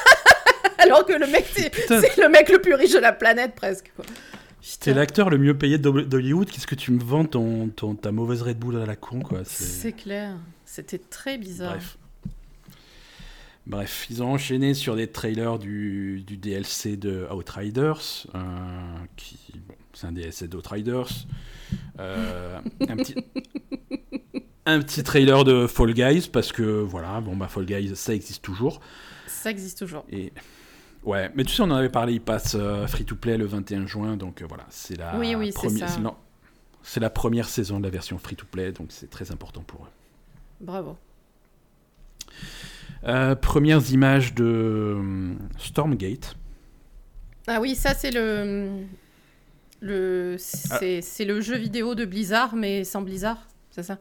Alors 0.78 1.04
que 1.04 1.12
le 1.12 1.26
mec, 1.26 1.44
c'est 1.54 2.16
le 2.16 2.28
mec 2.28 2.48
le 2.48 2.60
plus 2.60 2.74
riche 2.74 2.92
de 2.92 2.98
la 2.98 3.12
planète, 3.12 3.54
presque, 3.54 3.92
quoi. 3.94 4.04
T'es 4.80 4.94
l'acteur 4.94 5.30
le 5.30 5.38
mieux 5.38 5.56
payé 5.56 5.78
d'Hollywood, 5.78 6.50
qu'est-ce 6.50 6.66
que 6.66 6.74
tu 6.74 6.92
me 6.92 7.02
vends 7.02 7.24
ton, 7.24 7.68
ton, 7.68 7.94
ta 7.94 8.12
mauvaise 8.12 8.42
Red 8.42 8.58
Bull 8.58 8.76
à 8.76 8.86
la 8.86 8.96
con, 8.96 9.20
quoi 9.20 9.40
C'est 9.44 9.92
clair, 9.92 10.36
c'était 10.64 10.98
très 10.98 11.38
bizarre. 11.38 11.72
Bref. 11.72 11.98
Bref, 13.66 14.06
ils 14.10 14.22
ont 14.22 14.32
enchaîné 14.32 14.74
sur 14.74 14.96
des 14.96 15.06
trailers 15.06 15.58
du, 15.58 16.22
du 16.26 16.36
DLC 16.36 16.96
de 16.96 17.26
Outriders, 17.32 18.26
euh, 18.34 18.40
qui, 19.16 19.38
bon, 19.68 19.74
c'est 19.92 20.06
un 20.06 20.12
DLC 20.12 20.48
d'Outriders. 20.48 21.26
Euh, 22.00 22.58
un 22.88 22.96
petit... 22.96 23.14
un 24.66 24.80
petit 24.80 25.02
trailer 25.02 25.44
de 25.44 25.66
Fall 25.66 25.92
Guys 25.94 26.28
parce 26.32 26.52
que 26.52 26.62
voilà, 26.62 27.20
bon 27.20 27.36
bah 27.36 27.48
Fall 27.48 27.66
Guys 27.66 27.96
ça 27.96 28.14
existe 28.14 28.42
toujours. 28.42 28.80
Ça 29.26 29.50
existe 29.50 29.78
toujours. 29.78 30.04
Et 30.10 30.32
ouais, 31.04 31.30
mais 31.34 31.44
tu 31.44 31.54
sais 31.54 31.62
on 31.62 31.66
en 31.66 31.72
avait 31.72 31.88
parlé, 31.88 32.14
il 32.14 32.20
passe 32.20 32.56
euh, 32.58 32.86
free 32.86 33.04
to 33.04 33.16
play 33.16 33.36
le 33.36 33.44
21 33.44 33.86
juin 33.86 34.16
donc 34.16 34.42
euh, 34.42 34.46
voilà, 34.48 34.66
c'est 34.70 34.96
la 34.96 35.16
oui, 35.18 35.34
oui, 35.34 35.52
première 35.52 35.88
c'est 36.84 37.00
la 37.00 37.10
première 37.10 37.48
saison 37.48 37.78
de 37.78 37.84
la 37.84 37.90
version 37.90 38.18
free 38.18 38.36
to 38.36 38.46
play 38.50 38.72
donc 38.72 38.88
c'est 38.90 39.08
très 39.08 39.30
important 39.30 39.62
pour 39.62 39.84
eux. 39.84 39.90
Bravo. 40.60 40.96
Euh, 43.04 43.34
premières 43.34 43.90
images 43.90 44.34
de 44.34 44.96
Stormgate. 45.58 46.36
Ah 47.46 47.60
oui, 47.60 47.74
ça 47.74 47.94
c'est 47.94 48.10
le 48.10 48.84
le 49.80 50.36
ah. 50.70 50.78
c'est 51.00 51.24
le 51.24 51.40
jeu 51.40 51.56
vidéo 51.56 51.94
de 51.94 52.04
Blizzard 52.04 52.54
mais 52.54 52.84
sans 52.84 53.02
Blizzard, 53.02 53.46
c'est 53.70 53.82
ça? 53.82 53.98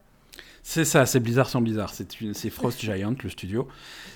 C'est 0.64 0.86
ça, 0.86 1.06
c'est 1.06 1.20
Blizzard 1.20 1.50
sans 1.50 1.62
Blizzard. 1.62 1.94
C'est 1.94 2.50
Frost 2.50 2.80
Giant, 2.84 3.16
le 3.24 3.30
studio. 3.30 3.68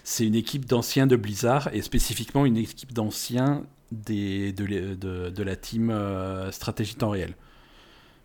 C'est 0.04 0.26
une 0.26 0.36
équipe 0.36 0.66
d'anciens 0.66 1.08
de 1.08 1.16
Blizzard 1.16 1.70
et 1.74 1.82
spécifiquement 1.82 2.46
une 2.46 2.58
équipe 2.58 2.94
d'anciens 2.94 3.64
de, 3.92 4.52
de, 4.52 5.30
de, 5.30 5.44
la 5.44 5.56
team 5.56 5.90
euh, 5.90 6.52
stratégie 6.52 6.96
temps 6.96 7.10
réel. 7.10 7.36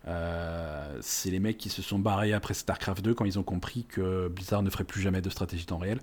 Euh, 0.07 0.97
c'est 1.01 1.29
les 1.29 1.39
mecs 1.39 1.57
qui 1.57 1.69
se 1.69 1.81
sont 1.81 1.99
barrés 1.99 2.33
après 2.33 2.53
StarCraft 2.53 3.03
2 3.03 3.13
quand 3.13 3.25
ils 3.25 3.37
ont 3.37 3.43
compris 3.43 3.85
que 3.85 4.27
Blizzard 4.29 4.63
ne 4.63 4.69
ferait 4.69 4.83
plus 4.83 5.01
jamais 5.01 5.21
de 5.21 5.29
stratégie 5.29 5.65
temps 5.65 5.77
réel. 5.77 5.99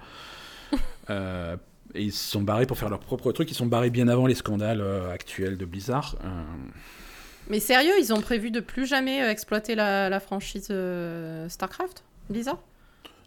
Euh, 1.10 1.56
et 1.94 2.02
ils 2.02 2.12
se 2.12 2.32
sont 2.32 2.42
barrés 2.42 2.66
pour 2.66 2.76
faire 2.76 2.90
leur 2.90 3.00
propre 3.00 3.32
truc. 3.32 3.50
Ils 3.50 3.54
sont 3.54 3.64
barrés 3.64 3.88
bien 3.88 4.08
avant 4.08 4.26
les 4.26 4.34
scandales 4.34 4.84
actuels 5.10 5.56
de 5.56 5.64
Blizzard. 5.64 6.16
Mais 7.48 7.60
sérieux, 7.60 7.94
ils 7.98 8.12
ont 8.12 8.20
prévu 8.20 8.50
de 8.50 8.60
plus 8.60 8.84
jamais 8.84 9.26
exploiter 9.26 9.74
la, 9.74 10.10
la 10.10 10.20
franchise 10.20 10.70
StarCraft? 11.48 12.04
Blizzard 12.28 12.58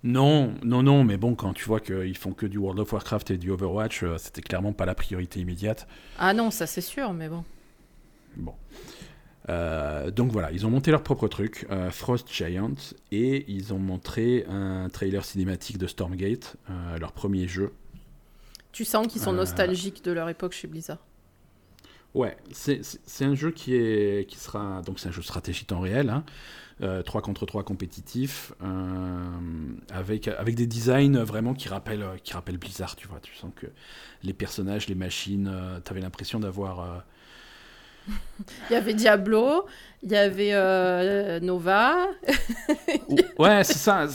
non, 0.03 0.55
non, 0.63 0.81
non, 0.81 1.03
mais 1.03 1.17
bon, 1.17 1.35
quand 1.35 1.53
tu 1.53 1.65
vois 1.65 1.79
qu'ils 1.79 2.17
font 2.17 2.33
que 2.33 2.47
du 2.47 2.57
World 2.57 2.79
of 2.79 2.91
Warcraft 2.91 3.31
et 3.31 3.37
du 3.37 3.51
Overwatch, 3.51 4.03
euh, 4.03 4.17
c'était 4.17 4.41
clairement 4.41 4.73
pas 4.73 4.85
la 4.85 4.95
priorité 4.95 5.39
immédiate. 5.39 5.87
Ah 6.17 6.33
non, 6.33 6.49
ça 6.49 6.65
c'est 6.65 6.81
sûr, 6.81 7.13
mais 7.13 7.29
bon. 7.29 7.43
Bon. 8.35 8.55
Euh, 9.49 10.09
donc 10.09 10.31
voilà, 10.31 10.51
ils 10.51 10.65
ont 10.65 10.71
monté 10.71 10.89
leur 10.89 11.03
propre 11.03 11.27
truc, 11.27 11.67
euh, 11.69 11.91
Frost 11.91 12.31
Giant, 12.33 12.73
et 13.11 13.45
ils 13.47 13.73
ont 13.73 13.79
montré 13.79 14.45
un 14.49 14.89
trailer 14.89 15.23
cinématique 15.23 15.77
de 15.77 15.85
Stormgate, 15.85 16.55
leur 16.99 17.11
premier 17.11 17.47
jeu. 17.47 17.71
Tu 18.71 18.85
sens 18.85 19.05
qu'ils 19.05 19.21
sont 19.21 19.33
nostalgiques 19.33 20.03
de 20.03 20.11
leur 20.11 20.29
époque 20.29 20.53
chez 20.53 20.67
Blizzard. 20.67 20.99
Ouais, 22.13 22.35
c'est 22.51 23.25
un 23.25 23.35
jeu 23.35 23.51
qui, 23.51 23.73
est, 23.75 24.29
qui 24.29 24.37
sera. 24.37 24.81
Donc 24.81 24.99
c'est 24.99 25.09
un 25.09 25.13
jeu 25.13 25.21
stratégie 25.21 25.65
temps 25.65 25.79
réel. 25.79 26.09
Hein. 26.09 26.23
3 26.81 27.21
euh, 27.21 27.23
contre 27.23 27.45
3 27.45 27.63
compétitif, 27.63 28.53
euh, 28.63 29.29
avec, 29.91 30.27
avec 30.27 30.55
des 30.55 30.65
designs 30.65 31.23
vraiment 31.23 31.53
qui 31.53 31.69
rappellent, 31.69 32.05
qui 32.23 32.33
rappellent 32.33 32.57
Blizzard, 32.57 32.95
tu 32.95 33.07
vois. 33.07 33.19
Tu 33.21 33.35
sens 33.35 33.51
que 33.55 33.67
les 34.23 34.33
personnages, 34.33 34.87
les 34.87 34.95
machines, 34.95 35.47
euh, 35.47 35.79
tu 35.83 35.91
avais 35.91 36.01
l'impression 36.01 36.39
d'avoir... 36.39 37.03
Il 38.69 38.73
y 38.73 38.75
avait 38.75 38.95
Diablo, 38.95 39.67
il 40.01 40.09
y 40.11 40.15
avait 40.15 41.39
Nova. 41.39 42.07
ouais, 43.37 43.63
c'est 43.63 43.77
ça. 43.77 44.07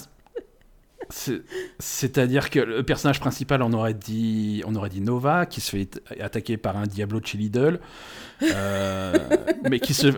C'est-à-dire 1.78 2.50
que 2.50 2.60
le 2.60 2.82
personnage 2.82 3.20
principal, 3.20 3.62
on 3.62 3.72
aurait 3.72 3.94
dit, 3.94 4.62
on 4.66 4.74
aurait 4.74 4.88
dit 4.88 5.00
Nova, 5.00 5.46
qui 5.46 5.60
se 5.60 5.70
fait 5.70 6.00
attaquer 6.20 6.56
par 6.56 6.76
un 6.76 6.86
Diablo 6.86 7.20
chez 7.22 7.38
Lidl, 7.38 7.80
mais 8.40 9.80
qui 9.80 9.94
se, 9.94 10.08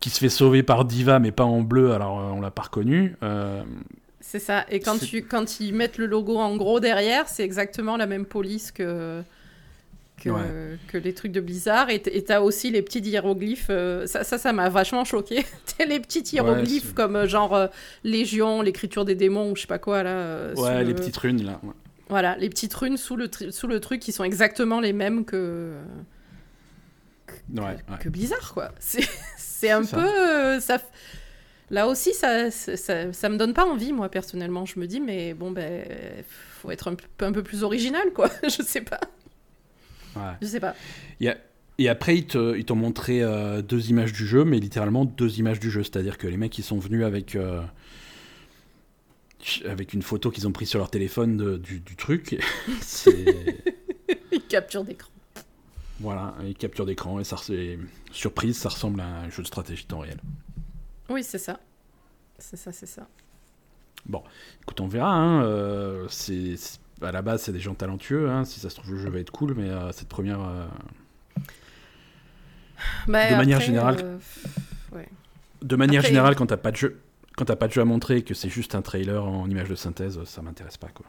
qui 0.00 0.10
se 0.10 0.18
fait 0.18 0.28
sauver 0.28 0.62
par 0.62 0.84
Diva, 0.84 1.18
mais 1.18 1.32
pas 1.32 1.44
en 1.44 1.62
bleu, 1.62 1.92
alors 1.92 2.20
euh, 2.20 2.30
on 2.30 2.40
l'a 2.40 2.50
pas 2.50 2.62
reconnu. 2.62 3.16
Euh, 3.22 3.62
c'est 4.20 4.38
ça. 4.38 4.64
Et 4.70 4.80
quand, 4.80 4.98
tu, 4.98 5.22
quand 5.22 5.60
ils 5.60 5.72
mettent 5.72 5.98
le 5.98 6.06
logo 6.06 6.36
en 6.36 6.56
gros 6.56 6.80
derrière, 6.80 7.28
c'est 7.28 7.44
exactement 7.44 7.96
la 7.96 8.06
même 8.06 8.26
police 8.26 8.72
que, 8.72 9.22
que, 10.22 10.76
que 10.88 10.98
les 10.98 11.14
trucs 11.14 11.32
de 11.32 11.40
Blizzard. 11.40 11.90
Et 11.90 12.00
t'as 12.00 12.40
aussi 12.40 12.70
les 12.70 12.82
petits 12.82 13.00
hiéroglyphes. 13.00 13.68
Euh, 13.70 14.06
ça, 14.06 14.24
ça, 14.24 14.52
m'a 14.52 14.68
vachement 14.68 15.04
choqué. 15.04 15.44
les 15.86 16.00
petits 16.00 16.22
hiéroglyphes 16.32 16.94
comme 16.94 17.26
genre 17.26 17.68
Légion, 18.04 18.62
l'écriture 18.62 19.04
des 19.04 19.14
démons 19.14 19.50
ou 19.50 19.56
je 19.56 19.62
sais 19.62 19.66
pas 19.66 19.78
quoi 19.78 20.02
là. 20.02 20.52
ouais, 20.54 20.84
les 20.84 20.94
petites 20.94 21.16
runes 21.16 21.44
là. 21.44 21.60
Voilà, 22.08 22.36
les 22.36 22.48
petites 22.48 22.74
runes 22.74 22.96
sous 22.96 23.16
le, 23.16 23.28
sous 23.50 23.66
le 23.66 23.80
truc 23.80 24.00
qui 24.00 24.12
sont 24.12 24.24
exactement 24.24 24.80
les 24.80 24.92
mêmes 24.92 25.24
que. 25.24 25.72
que, 27.26 27.34
que 28.00 28.08
Blizzard 28.08 28.54
quoi. 28.54 28.70
C'est 28.78 29.70
un 29.70 29.84
peu. 29.84 29.98
Euh, 29.98 30.60
ça... 30.60 30.78
Là 31.70 31.88
aussi, 31.88 32.14
ça, 32.14 32.50
ça, 32.52 33.12
ça, 33.12 33.28
me 33.28 33.36
donne 33.36 33.52
pas 33.52 33.64
envie, 33.64 33.92
moi, 33.92 34.08
personnellement. 34.08 34.66
Je 34.66 34.78
me 34.78 34.86
dis, 34.86 35.00
mais 35.00 35.34
bon, 35.34 35.50
ben, 35.50 35.84
faut 36.60 36.70
être 36.70 36.88
un 36.88 36.94
peu, 36.94 37.24
un 37.24 37.32
peu 37.32 37.42
plus 37.42 37.64
original, 37.64 38.12
quoi. 38.12 38.30
je 38.44 38.62
sais 38.62 38.82
pas. 38.82 39.00
Ouais. 40.16 40.32
Je 40.40 40.46
sais 40.46 40.60
pas. 40.60 40.74
Et 41.78 41.88
après, 41.88 42.16
ils 42.18 42.26
t'ont 42.64 42.76
montré 42.76 43.22
euh, 43.22 43.60
deux 43.60 43.90
images 43.90 44.12
du 44.12 44.26
jeu, 44.26 44.44
mais 44.44 44.58
littéralement 44.58 45.04
deux 45.04 45.38
images 45.38 45.60
du 45.60 45.70
jeu. 45.70 45.82
C'est-à-dire 45.82 46.16
que 46.16 46.26
les 46.26 46.38
mecs, 46.38 46.56
ils 46.58 46.62
sont 46.62 46.78
venus 46.78 47.04
avec, 47.04 47.34
euh, 47.34 47.62
avec 49.66 49.92
une 49.92 50.02
photo 50.02 50.30
qu'ils 50.30 50.48
ont 50.48 50.52
prise 50.52 50.70
sur 50.70 50.78
leur 50.78 50.90
téléphone 50.90 51.58
du, 51.58 51.80
du, 51.80 51.96
truc. 51.96 52.42
ils 54.32 54.42
capturent 54.48 54.84
d'écran. 54.84 55.10
Voilà, 56.00 56.34
une 56.42 56.54
capture 56.54 56.84
d'écran 56.86 57.20
et 57.20 57.24
ça, 57.24 57.36
surprise, 58.12 58.56
ça 58.56 58.68
ressemble 58.68 59.00
à 59.00 59.06
un 59.06 59.30
jeu 59.30 59.42
de 59.42 59.46
stratégie 59.46 59.86
temps 59.86 60.00
réel. 60.00 60.20
Oui, 61.08 61.22
c'est 61.22 61.38
ça. 61.38 61.60
C'est 62.38 62.56
ça, 62.56 62.72
c'est 62.72 62.86
ça. 62.86 63.06
Bon, 64.04 64.22
écoute, 64.62 64.80
on 64.80 64.88
verra. 64.88 65.12
Hein, 65.12 65.42
euh, 65.44 66.06
c'est, 66.08 66.56
à 67.02 67.12
la 67.12 67.22
base, 67.22 67.42
c'est 67.42 67.52
des 67.52 67.60
gens 67.60 67.74
talentueux. 67.74 68.30
Hein, 68.30 68.44
si 68.44 68.60
ça 68.60 68.70
se 68.70 68.76
trouve, 68.76 68.92
le 68.92 69.00
jeu 69.00 69.10
va 69.10 69.18
être 69.18 69.30
cool, 69.30 69.54
mais 69.56 69.68
euh, 69.68 69.92
cette 69.92 70.08
première. 70.08 70.40
Euh, 70.40 70.66
bah, 73.08 73.30
de 73.30 73.36
manière 73.36 73.60
générale. 73.60 74.18
De 75.62 75.76
manière 75.76 76.02
générale, 76.02 76.36
quand 76.36 76.46
t'as 76.46 76.56
pas 76.56 76.70
de 76.70 76.76
jeu, 76.76 77.00
quand 77.36 77.46
t'as 77.46 77.56
pas 77.56 77.66
de 77.66 77.72
jeu 77.72 77.80
à 77.80 77.84
montrer, 77.84 78.22
que 78.22 78.34
c'est 78.34 78.48
juste 78.48 78.74
un 78.74 78.82
trailer 78.82 79.24
en 79.24 79.48
image 79.48 79.68
de 79.68 79.74
synthèse, 79.74 80.22
ça 80.24 80.42
m'intéresse 80.42 80.76
pas, 80.76 80.88
quoi. 80.88 81.06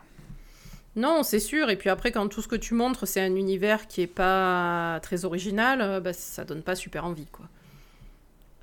Non, 0.98 1.22
c'est 1.22 1.40
sûr. 1.40 1.70
Et 1.70 1.76
puis 1.76 1.90
après, 1.90 2.12
quand 2.12 2.28
tout 2.28 2.42
ce 2.42 2.48
que 2.48 2.56
tu 2.56 2.74
montres, 2.74 3.08
c'est 3.08 3.22
un 3.22 3.36
univers 3.36 3.88
qui 3.88 4.02
est 4.02 4.08
pas 4.08 5.00
très 5.04 5.26
original, 5.26 5.80
euh, 5.80 6.00
bah, 6.00 6.12
ça 6.12 6.44
donne 6.44 6.64
pas 6.64 6.76
super 6.76 7.06
envie, 7.06 7.28
quoi. 7.28 7.46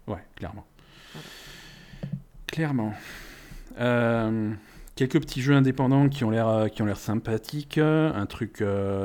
Ouais, 0.08 0.22
clairement. 0.34 0.66
Clairement. 2.48 2.92
Euh, 3.78 4.52
quelques 4.94 5.20
petits 5.20 5.42
jeux 5.42 5.54
indépendants 5.54 6.08
qui 6.08 6.24
ont 6.24 6.30
l'air 6.30 6.48
euh, 6.48 6.68
qui 6.68 6.82
ont 6.82 6.86
l'air 6.86 6.98
sympathiques. 6.98 7.78
Un 7.78 8.26
truc 8.26 8.62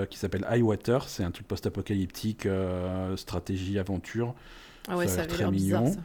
qui 0.10 0.17
s'appelle 0.17 0.45
Highwater, 0.49 1.08
c'est 1.08 1.23
un 1.23 1.32
truc 1.32 1.47
post-apocalyptique, 1.47 2.47
stratégie 3.15 3.80
aventure. 3.80 4.36
Ah 4.88 4.97
ouais, 4.97 5.08
ça, 5.08 5.25
très 5.25 5.49
mignon. 5.49 5.84
Bizarre, 5.84 6.04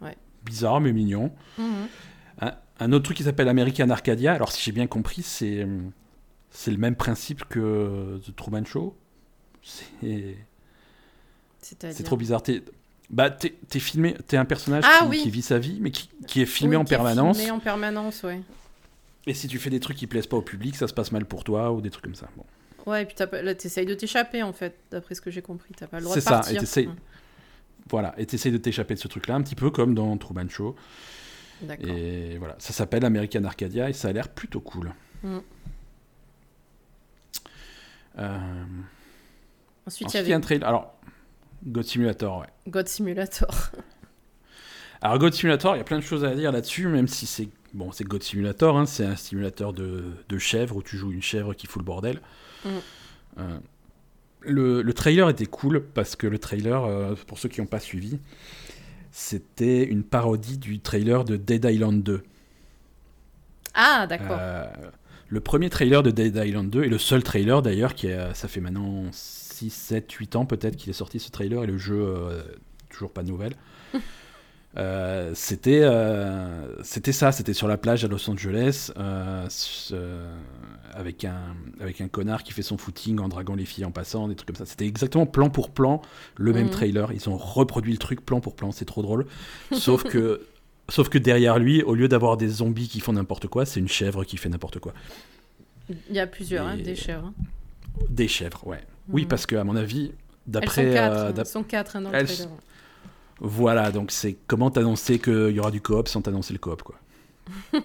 Ouais. 0.00 0.16
bizarre 0.44 0.80
mais 0.80 0.92
mignon. 0.92 1.32
Mhm. 1.58 1.88
Un, 2.40 2.54
un, 2.80 2.92
autre 2.92 3.04
truc 3.04 3.16
qui 3.16 3.24
s'appelle 3.24 3.48
American 3.48 3.90
Arcadia. 3.90 4.32
Alors 4.32 4.52
si 4.52 4.62
j'ai 4.62 4.72
bien 4.72 4.86
compris, 4.86 5.22
c'est 5.22 5.66
c'est 6.50 6.70
le 6.70 6.76
même 6.76 6.96
principe 6.96 7.44
que 7.44 8.20
The 8.26 8.36
Truman 8.36 8.64
Show. 8.64 8.96
C'est. 9.62 10.36
C'est 11.60 12.02
trop 12.02 12.16
bizarre. 12.16 12.42
T'es 12.42 12.62
bah, 13.12 13.30
t'es 13.30 13.54
es 13.74 13.78
filmé, 13.78 14.16
t'es 14.26 14.38
un 14.38 14.46
personnage 14.46 14.84
ah 14.86 15.06
qui, 15.06 15.30
vit 15.30 15.42
sa 15.42 15.58
vie, 15.58 15.78
mais 15.80 15.90
qui, 15.90 16.08
qui 16.26 16.40
est 16.40 16.46
filmé 16.46 16.76
en 16.76 16.84
permanence. 16.84 17.36
Filmé 17.36 17.52
en 17.52 17.60
permanence, 17.60 18.22
ouais. 18.22 18.40
Et 19.26 19.34
si 19.34 19.48
tu 19.48 19.58
fais 19.58 19.70
des 19.70 19.80
trucs 19.80 19.96
qui 19.96 20.06
plaisent 20.06 20.26
pas 20.26 20.36
au 20.36 20.42
public, 20.42 20.76
ça 20.76 20.88
se 20.88 20.94
passe 20.94 21.12
mal 21.12 21.24
pour 21.24 21.44
toi 21.44 21.72
ou 21.72 21.80
des 21.80 21.90
trucs 21.90 22.04
comme 22.04 22.14
ça. 22.14 22.28
Bon. 22.36 22.44
Ouais, 22.86 23.02
et 23.02 23.06
puis 23.06 23.14
là, 23.18 23.54
t'essayes 23.54 23.86
de 23.86 23.94
t'échapper 23.94 24.42
en 24.42 24.52
fait, 24.52 24.76
d'après 24.90 25.14
ce 25.14 25.20
que 25.20 25.30
j'ai 25.30 25.42
compris. 25.42 25.72
T'as 25.76 25.86
pas 25.86 25.98
le 25.98 26.04
droit 26.04 26.16
de 26.16 26.20
partir. 26.20 26.60
C'est 26.60 26.66
ça. 26.66 26.80
Et 26.80 26.88
Voilà, 27.88 28.14
et 28.18 28.26
t'essayes 28.26 28.50
de 28.50 28.58
t'échapper 28.58 28.94
de 28.94 28.98
ce 28.98 29.08
truc-là, 29.08 29.36
un 29.36 29.42
petit 29.42 29.54
peu 29.54 29.70
comme 29.70 29.94
dans 29.94 30.16
Truman 30.16 30.48
Show. 30.48 30.74
D'accord. 31.62 31.88
Et 31.88 32.38
voilà, 32.38 32.56
ça 32.58 32.72
s'appelle 32.72 33.04
American 33.04 33.44
Arcadia 33.44 33.88
et 33.88 33.92
ça 33.92 34.08
a 34.08 34.12
l'air 34.12 34.28
plutôt 34.28 34.60
cool. 34.60 34.92
Mm. 35.22 35.38
Euh, 38.18 38.38
Ensuite, 39.86 40.12
il 40.12 40.16
y 40.16 40.20
avait 40.20 40.32
un 40.32 40.40
trailer. 40.40 40.68
Alors, 40.68 40.98
God 41.64 41.84
Simulator, 41.84 42.38
ouais. 42.38 42.48
God 42.68 42.88
Simulator. 42.88 43.70
Alors 45.00 45.18
God 45.18 45.34
Simulator, 45.34 45.74
il 45.74 45.78
y 45.78 45.80
a 45.80 45.84
plein 45.84 45.98
de 45.98 46.04
choses 46.04 46.24
à 46.24 46.34
dire 46.34 46.52
là-dessus, 46.52 46.86
même 46.86 47.08
si 47.08 47.26
c'est 47.26 47.48
bon, 47.74 47.92
c'est 47.92 48.04
God 48.04 48.22
Simulator, 48.22 48.76
hein, 48.76 48.86
c'est 48.86 49.04
un 49.04 49.16
simulateur 49.16 49.72
de, 49.72 50.04
de, 50.28 50.38
chèvre 50.38 50.76
où 50.76 50.82
tu 50.82 50.96
joues 50.96 51.12
une 51.12 51.22
chèvre 51.22 51.54
qui 51.54 51.66
fout 51.66 51.80
le 51.80 51.84
bordel. 51.84 52.20
Mm. 52.64 52.68
Euh, 53.38 53.58
le, 54.40 54.82
le, 54.82 54.92
trailer 54.92 55.28
était 55.28 55.46
cool 55.46 55.82
parce 55.82 56.16
que 56.16 56.26
le 56.26 56.38
trailer, 56.38 56.84
euh, 56.84 57.14
pour 57.26 57.38
ceux 57.38 57.48
qui 57.48 57.60
n'ont 57.60 57.66
pas 57.66 57.80
suivi, 57.80 58.18
c'était 59.10 59.84
une 59.84 60.02
parodie 60.02 60.58
du 60.58 60.80
trailer 60.80 61.24
de 61.24 61.36
Dead 61.36 61.64
Island 61.64 62.02
2. 62.02 62.22
Ah, 63.74 64.06
d'accord. 64.06 64.36
Euh, 64.38 64.66
le 65.28 65.40
premier 65.40 65.70
trailer 65.70 66.02
de 66.02 66.10
Dead 66.10 66.36
Island 66.36 66.68
2 66.68 66.84
et 66.84 66.88
le 66.88 66.98
seul 66.98 67.22
trailer 67.22 67.62
d'ailleurs 67.62 67.94
qui 67.94 68.08
ça 68.34 68.48
fait 68.48 68.60
maintenant 68.60 69.04
6, 69.12 69.70
7, 69.70 70.12
8 70.12 70.36
ans 70.36 70.44
peut-être 70.44 70.76
qu'il 70.76 70.90
est 70.90 70.94
sorti 70.94 71.18
ce 71.20 71.30
trailer 71.30 71.64
et 71.64 71.66
le 71.66 71.78
jeu 71.78 72.44
toujours 72.90 73.12
pas 73.12 73.22
de 73.22 73.28
nouvelles. 73.28 73.56
Euh, 74.78 75.32
c'était 75.34 75.82
euh, 75.82 76.82
c'était 76.82 77.12
ça, 77.12 77.30
c'était 77.30 77.52
sur 77.52 77.68
la 77.68 77.76
plage 77.76 78.04
à 78.06 78.08
Los 78.08 78.30
Angeles 78.30 78.90
euh, 78.96 79.46
avec 80.94 81.24
un 81.24 81.54
avec 81.78 82.00
un 82.00 82.08
connard 82.08 82.42
qui 82.42 82.52
fait 82.52 82.62
son 82.62 82.78
footing 82.78 83.18
en 83.18 83.28
draguant 83.28 83.54
les 83.54 83.66
filles 83.66 83.84
en 83.84 83.90
passant, 83.90 84.28
des 84.28 84.34
trucs 84.34 84.46
comme 84.46 84.56
ça. 84.56 84.64
C'était 84.64 84.86
exactement 84.86 85.26
plan 85.26 85.50
pour 85.50 85.70
plan 85.70 86.00
le 86.36 86.52
même 86.52 86.66
mhm. 86.66 86.70
trailer. 86.70 87.12
Ils 87.12 87.28
ont 87.28 87.36
reproduit 87.36 87.92
le 87.92 87.98
truc 87.98 88.24
plan 88.24 88.40
pour 88.40 88.56
plan, 88.56 88.72
c'est 88.72 88.86
trop 88.86 89.02
drôle. 89.02 89.26
Sauf 89.72 90.04
que 90.04 90.46
sauf 90.88 91.10
que 91.10 91.18
derrière 91.18 91.58
lui, 91.58 91.82
au 91.82 91.94
lieu 91.94 92.08
d'avoir 92.08 92.38
des 92.38 92.48
zombies 92.48 92.88
qui 92.88 93.00
font 93.00 93.12
n'importe 93.12 93.48
quoi, 93.48 93.66
c'est 93.66 93.80
une 93.80 93.88
chèvre 93.88 94.24
qui 94.24 94.38
fait 94.38 94.48
n'importe 94.48 94.78
quoi. 94.78 94.94
Il 96.08 96.16
y 96.16 96.20
a 96.20 96.26
plusieurs, 96.26 96.66
hein, 96.66 96.78
des 96.78 96.94
chèvres. 96.94 97.26
Hein. 97.26 97.34
Des 98.08 98.28
chèvres, 98.28 98.66
ouais. 98.66 98.80
Oui, 99.10 99.22
mhm. 99.22 99.28
parce 99.28 99.44
que 99.44 99.56
à 99.56 99.64
mon 99.64 99.76
avis, 99.76 100.12
d'après 100.46 100.84
elles 100.84 101.44
sont 101.44 101.62
quatre, 101.62 101.96
hein, 101.96 102.00
dans 102.00 102.10
le 102.10 102.24
trailer. 102.24 102.48
Voilà, 103.44 103.90
donc 103.90 104.12
c'est 104.12 104.36
comment 104.46 104.70
t'annoncer 104.70 105.18
qu'il 105.18 105.50
y 105.50 105.58
aura 105.58 105.72
du 105.72 105.80
coop 105.80 106.06
sans 106.06 106.22
t'annoncer 106.22 106.52
le 106.52 106.60
coop, 106.60 106.84
quoi. 106.84 106.94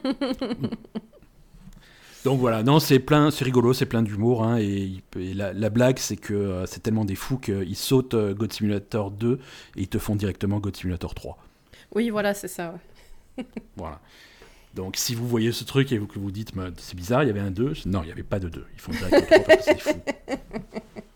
donc 2.23 2.39
voilà, 2.39 2.61
non, 2.61 2.79
c'est 2.79 2.99
plein, 2.99 3.31
c'est 3.31 3.43
rigolo, 3.43 3.73
c'est 3.73 3.87
plein 3.87 4.03
d'humour, 4.03 4.43
hein, 4.43 4.59
et, 4.59 5.01
la, 5.15 5.69
blague, 5.71 5.97
c'est 5.97 6.15
que 6.15 6.35
euh, 6.35 6.67
c'est 6.67 6.83
tellement 6.83 7.05
des 7.05 7.15
fous 7.15 7.39
qu'ils 7.39 7.75
sautent 7.75 8.13
euh, 8.13 8.35
God 8.35 8.53
Simulator 8.53 9.09
2 9.09 9.39
et 9.77 9.81
ils 9.81 9.87
te 9.87 9.97
font 9.97 10.15
directement 10.15 10.59
God 10.59 10.77
Simulator 10.77 11.15
3. 11.15 11.39
Oui, 11.95 12.11
voilà, 12.11 12.35
c'est 12.35 12.47
ça. 12.47 12.75
voilà. 13.77 13.99
Donc 14.75 14.95
si 14.95 15.15
vous 15.15 15.27
voyez 15.27 15.51
ce 15.51 15.63
truc 15.63 15.91
et 15.91 15.97
vous, 15.97 16.05
que 16.05 16.19
vous 16.19 16.29
dites, 16.29 16.51
c'est 16.77 16.95
bizarre, 16.95 17.23
il 17.23 17.27
y 17.27 17.31
avait 17.31 17.39
un 17.39 17.49
2, 17.49 17.73
non, 17.87 18.03
il 18.03 18.05
n'y 18.05 18.11
avait 18.11 18.21
pas 18.21 18.37
de 18.37 18.47
2, 18.47 18.63
ils 18.75 18.79
font 18.79 18.91
directement 18.91 19.41
3 19.41 19.55
parce 19.55 19.65
que 19.65 19.73
c'est 19.73 19.79
fou. 19.79 19.99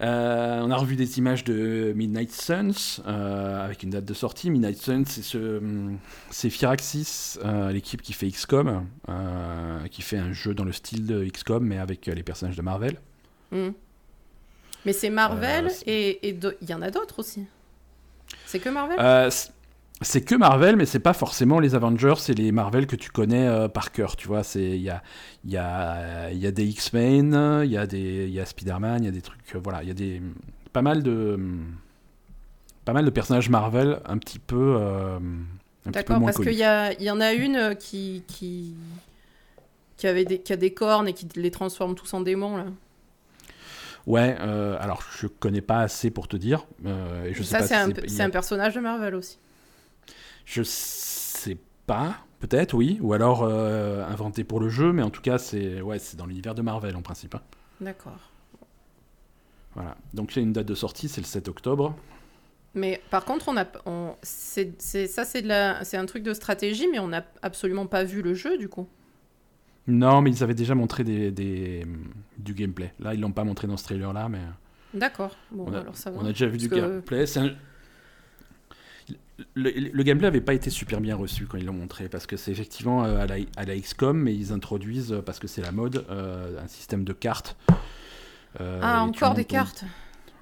Euh, 0.00 0.60
on 0.62 0.70
a 0.70 0.76
revu 0.76 0.94
des 0.94 1.18
images 1.18 1.42
de 1.44 1.92
Midnight 1.96 2.30
Suns 2.32 3.02
euh, 3.06 3.64
avec 3.64 3.82
une 3.82 3.90
date 3.90 4.04
de 4.04 4.14
sortie. 4.14 4.50
Midnight 4.50 4.78
Suns, 4.78 5.04
c'est 5.06 5.22
ce, 5.22 5.60
c'est 6.30 6.50
Firaxis, 6.50 7.38
euh, 7.44 7.72
l'équipe 7.72 8.00
qui 8.00 8.12
fait 8.12 8.28
XCOM, 8.28 8.86
qui 9.90 10.02
fait 10.02 10.18
un 10.18 10.32
jeu 10.32 10.54
dans 10.54 10.64
le 10.64 10.72
style 10.72 11.06
de 11.06 11.24
XCOM 11.24 11.64
mais 11.64 11.78
avec 11.78 12.06
les 12.06 12.22
personnages 12.22 12.56
de 12.56 12.62
Marvel. 12.62 12.96
Hmm. 13.50 13.70
Mais 14.84 14.92
c'est 14.92 15.10
Marvel 15.10 15.70
et 15.86 16.28
il 16.28 16.68
y 16.68 16.74
en 16.74 16.82
a 16.82 16.90
d'autres 16.90 17.18
aussi. 17.18 17.44
C'est 18.46 18.60
que 18.60 18.68
Marvel? 18.68 19.30
C'est 20.00 20.22
que 20.22 20.34
Marvel, 20.36 20.76
mais 20.76 20.86
c'est 20.86 21.00
pas 21.00 21.12
forcément 21.12 21.58
les 21.58 21.74
Avengers, 21.74 22.14
c'est 22.18 22.34
les 22.34 22.52
Marvel 22.52 22.86
que 22.86 22.94
tu 22.94 23.10
connais 23.10 23.48
euh, 23.48 23.68
par 23.68 23.90
cœur, 23.90 24.14
tu 24.14 24.28
vois. 24.28 24.42
Il 24.54 24.76
y 24.76 24.90
a, 24.90 25.02
y, 25.44 25.56
a, 25.56 26.30
y 26.32 26.46
a 26.46 26.50
des 26.52 26.66
X-Men, 26.66 27.62
il 27.64 27.70
y 27.70 27.76
a, 27.76 27.86
des, 27.86 28.28
y 28.28 28.38
a 28.38 28.46
Spider-Man, 28.46 29.02
il 29.02 29.06
y 29.06 29.08
a 29.08 29.12
des 29.12 29.22
trucs. 29.22 29.40
Euh, 29.54 29.60
voilà, 29.62 29.82
il 29.82 29.88
y 29.88 29.90
a 29.90 29.94
des, 29.94 30.22
pas, 30.72 30.82
mal 30.82 31.02
de, 31.02 31.38
pas 32.84 32.92
mal 32.92 33.04
de 33.04 33.10
personnages 33.10 33.50
Marvel 33.50 34.00
un 34.04 34.18
petit 34.18 34.38
peu. 34.38 34.76
Euh, 34.78 35.18
D'accord, 35.86 36.20
parce 36.20 36.36
qu'il 36.36 36.52
y, 36.52 37.04
y 37.04 37.10
en 37.10 37.20
a 37.20 37.32
une 37.32 37.74
qui, 37.76 38.22
qui, 38.28 38.76
qui, 39.96 40.06
avait 40.06 40.24
des, 40.24 40.38
qui 40.38 40.52
a 40.52 40.56
des 40.56 40.72
cornes 40.72 41.08
et 41.08 41.12
qui 41.12 41.26
les 41.34 41.50
transforme 41.50 41.96
tous 41.96 42.14
en 42.14 42.20
démons, 42.20 42.56
là. 42.56 42.66
Ouais, 44.06 44.36
alors 44.80 45.02
je 45.18 45.26
connais 45.26 45.60
pas 45.60 45.80
assez 45.80 46.10
pour 46.10 46.28
te 46.28 46.36
dire. 46.36 46.66
et 46.86 47.34
je 47.34 47.42
ça, 47.42 47.60
c'est 47.62 47.74
un, 47.74 47.90
un 48.26 48.30
personnage 48.30 48.74
de 48.74 48.80
Marvel 48.80 49.14
aussi. 49.14 49.38
Je 50.48 50.62
sais 50.62 51.58
pas, 51.86 52.16
peut-être, 52.40 52.72
oui. 52.72 52.98
Ou 53.02 53.12
alors 53.12 53.42
euh, 53.42 54.02
inventé 54.06 54.44
pour 54.44 54.60
le 54.60 54.70
jeu, 54.70 54.94
mais 54.94 55.02
en 55.02 55.10
tout 55.10 55.20
cas, 55.20 55.36
c'est 55.36 55.82
ouais, 55.82 55.98
dans 56.16 56.24
l'univers 56.24 56.54
de 56.54 56.62
Marvel 56.62 56.96
en 56.96 57.02
principe. 57.02 57.34
Hein. 57.34 57.42
D'accord. 57.82 58.32
Voilà. 59.74 59.94
Donc 60.14 60.34
il 60.34 60.38
y 60.38 60.40
a 60.40 60.42
une 60.42 60.54
date 60.54 60.66
de 60.66 60.74
sortie, 60.74 61.10
c'est 61.10 61.20
le 61.20 61.26
7 61.26 61.48
octobre. 61.48 61.94
Mais 62.74 63.02
par 63.10 63.26
contre, 63.26 63.48
on 63.48 63.58
a, 63.58 63.66
on, 63.84 64.14
ça, 64.22 64.62
c'est, 65.24 65.96
un 65.96 66.06
truc 66.06 66.22
de 66.22 66.32
stratégie, 66.32 66.88
mais 66.90 66.98
on 66.98 67.08
n'a 67.08 67.26
absolument 67.42 67.86
pas 67.86 68.04
vu 68.04 68.22
le 68.22 68.32
jeu 68.32 68.56
du 68.56 68.70
coup. 68.70 68.88
Non, 69.86 70.22
mais 70.22 70.30
ils 70.30 70.42
avaient 70.42 70.54
déjà 70.54 70.74
montré 70.74 71.04
des, 71.04 71.30
des 71.30 71.84
du 72.38 72.54
gameplay. 72.54 72.94
Là, 73.00 73.12
ils 73.12 73.20
l'ont 73.20 73.32
pas 73.32 73.44
montré 73.44 73.66
dans 73.66 73.76
ce 73.76 73.84
trailer-là, 73.84 74.30
mais. 74.30 74.40
D'accord. 74.94 75.36
Bon, 75.50 75.66
on 75.68 75.74
a, 75.74 75.80
alors 75.80 75.96
ça 75.96 76.10
va. 76.10 76.20
On 76.22 76.24
a 76.24 76.28
déjà 76.28 76.46
vu 76.46 76.56
du 76.56 76.68
gameplay. 76.68 77.26
C'est 77.26 77.40
un, 77.40 77.50
le, 79.54 80.02
gameplay 80.02 80.26
n'avait 80.26 80.40
pas 80.40 80.54
été 80.54 80.70
super 80.70 81.00
bien 81.00 81.14
reçu 81.14 81.46
quand 81.46 81.58
ils 81.58 81.64
l'ont 81.64 81.72
montré, 81.72 82.08
parce 82.08 82.26
que 82.26 82.36
c'est 82.36 82.50
effectivement 82.50 83.04
euh, 83.04 83.18
à 83.18 83.26
la, 83.26 83.36
à 83.56 83.64
la, 83.64 83.78
XCOM, 83.78 84.18
mais 84.18 84.34
ils 84.34 84.52
introduisent, 84.52 85.12
euh, 85.12 85.22
parce 85.22 85.38
que 85.38 85.46
c'est 85.46 85.62
la 85.62 85.72
mode, 85.72 86.04
euh, 86.10 86.60
un 86.62 86.68
système 86.68 87.04
de 87.04 87.12
cartes. 87.12 87.56
ah, 88.58 89.02
encore 89.02 89.34
des 89.34 89.44
cartes 89.44 89.84